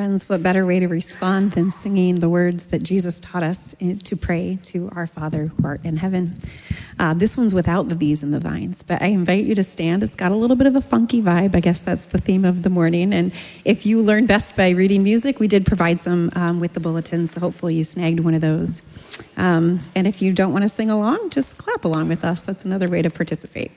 Friends, 0.00 0.30
what 0.30 0.42
better 0.42 0.64
way 0.64 0.80
to 0.80 0.88
respond 0.88 1.52
than 1.52 1.70
singing 1.70 2.20
the 2.20 2.28
words 2.30 2.64
that 2.68 2.82
Jesus 2.82 3.20
taught 3.20 3.42
us 3.42 3.74
to 4.04 4.16
pray 4.16 4.58
to 4.62 4.90
our 4.96 5.06
Father 5.06 5.48
who 5.48 5.62
art 5.62 5.84
in 5.84 5.98
heaven? 5.98 6.38
Uh, 6.98 7.12
this 7.12 7.36
one's 7.36 7.52
without 7.52 7.90
the 7.90 7.94
these 7.94 8.22
and 8.22 8.32
the 8.32 8.40
vines, 8.40 8.82
but 8.82 9.02
I 9.02 9.08
invite 9.08 9.44
you 9.44 9.54
to 9.56 9.62
stand. 9.62 10.02
It's 10.02 10.14
got 10.14 10.32
a 10.32 10.34
little 10.34 10.56
bit 10.56 10.66
of 10.66 10.74
a 10.74 10.80
funky 10.80 11.20
vibe. 11.20 11.54
I 11.54 11.60
guess 11.60 11.82
that's 11.82 12.06
the 12.06 12.18
theme 12.18 12.46
of 12.46 12.62
the 12.62 12.70
morning. 12.70 13.12
And 13.12 13.30
if 13.66 13.84
you 13.84 14.00
learn 14.00 14.24
best 14.24 14.56
by 14.56 14.70
reading 14.70 15.02
music, 15.02 15.38
we 15.38 15.48
did 15.48 15.66
provide 15.66 16.00
some 16.00 16.30
um, 16.34 16.60
with 16.60 16.72
the 16.72 16.80
bulletin, 16.80 17.26
so 17.26 17.38
hopefully 17.38 17.74
you 17.74 17.84
snagged 17.84 18.20
one 18.20 18.32
of 18.32 18.40
those. 18.40 18.82
Um, 19.36 19.80
and 19.94 20.06
if 20.06 20.22
you 20.22 20.32
don't 20.32 20.54
want 20.54 20.62
to 20.62 20.70
sing 20.70 20.88
along, 20.88 21.28
just 21.28 21.58
clap 21.58 21.84
along 21.84 22.08
with 22.08 22.24
us. 22.24 22.42
That's 22.42 22.64
another 22.64 22.88
way 22.88 23.02
to 23.02 23.10
participate. 23.10 23.72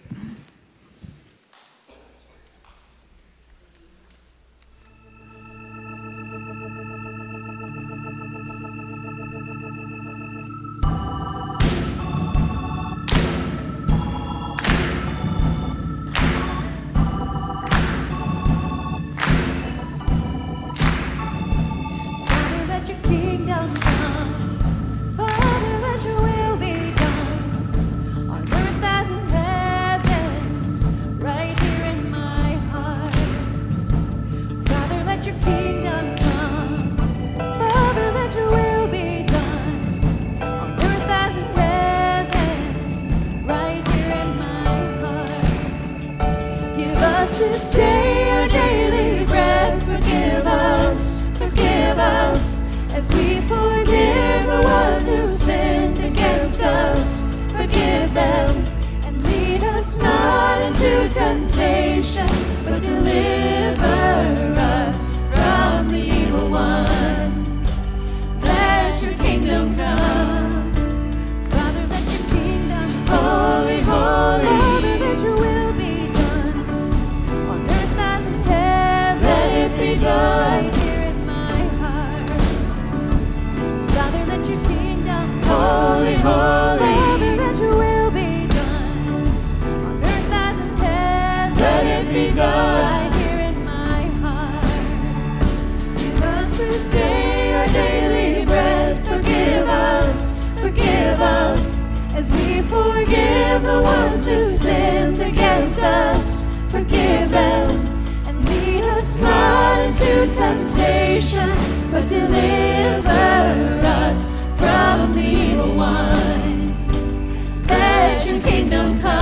Kingdom 118.41 118.99
come. 118.99 119.12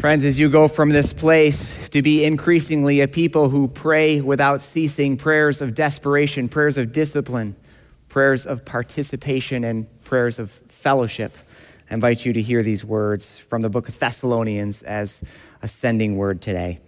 Friends, 0.00 0.24
as 0.24 0.40
you 0.40 0.48
go 0.48 0.66
from 0.66 0.88
this 0.88 1.12
place 1.12 1.90
to 1.90 2.00
be 2.00 2.24
increasingly 2.24 3.02
a 3.02 3.06
people 3.06 3.50
who 3.50 3.68
pray 3.68 4.22
without 4.22 4.62
ceasing, 4.62 5.18
prayers 5.18 5.60
of 5.60 5.74
desperation, 5.74 6.48
prayers 6.48 6.78
of 6.78 6.90
discipline, 6.90 7.54
prayers 8.08 8.46
of 8.46 8.64
participation, 8.64 9.62
and 9.62 9.86
prayers 10.04 10.38
of 10.38 10.52
fellowship, 10.68 11.36
I 11.90 11.94
invite 11.94 12.24
you 12.24 12.32
to 12.32 12.40
hear 12.40 12.62
these 12.62 12.82
words 12.82 13.38
from 13.38 13.60
the 13.60 13.68
book 13.68 13.90
of 13.90 13.98
Thessalonians 13.98 14.82
as 14.84 15.22
a 15.60 15.68
sending 15.68 16.16
word 16.16 16.40
today. 16.40 16.80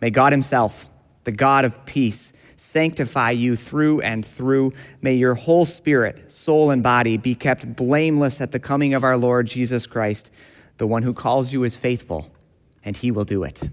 May 0.00 0.10
God 0.10 0.32
Himself, 0.32 0.90
the 1.22 1.30
God 1.30 1.64
of 1.64 1.86
peace, 1.86 2.32
sanctify 2.56 3.30
you 3.30 3.54
through 3.54 4.00
and 4.00 4.26
through. 4.26 4.72
May 5.00 5.14
your 5.14 5.34
whole 5.34 5.66
spirit, 5.66 6.32
soul, 6.32 6.72
and 6.72 6.82
body 6.82 7.16
be 7.16 7.36
kept 7.36 7.76
blameless 7.76 8.40
at 8.40 8.50
the 8.50 8.58
coming 8.58 8.92
of 8.92 9.04
our 9.04 9.16
Lord 9.16 9.46
Jesus 9.46 9.86
Christ. 9.86 10.32
The 10.78 10.86
one 10.88 11.04
who 11.04 11.14
calls 11.14 11.52
you 11.52 11.62
is 11.62 11.76
faithful, 11.76 12.28
and 12.86 12.96
he 12.96 13.10
will 13.10 13.24
do 13.24 13.42
it. 13.42 13.68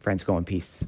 Friends, 0.00 0.22
go 0.22 0.38
in 0.38 0.44
peace. 0.44 0.84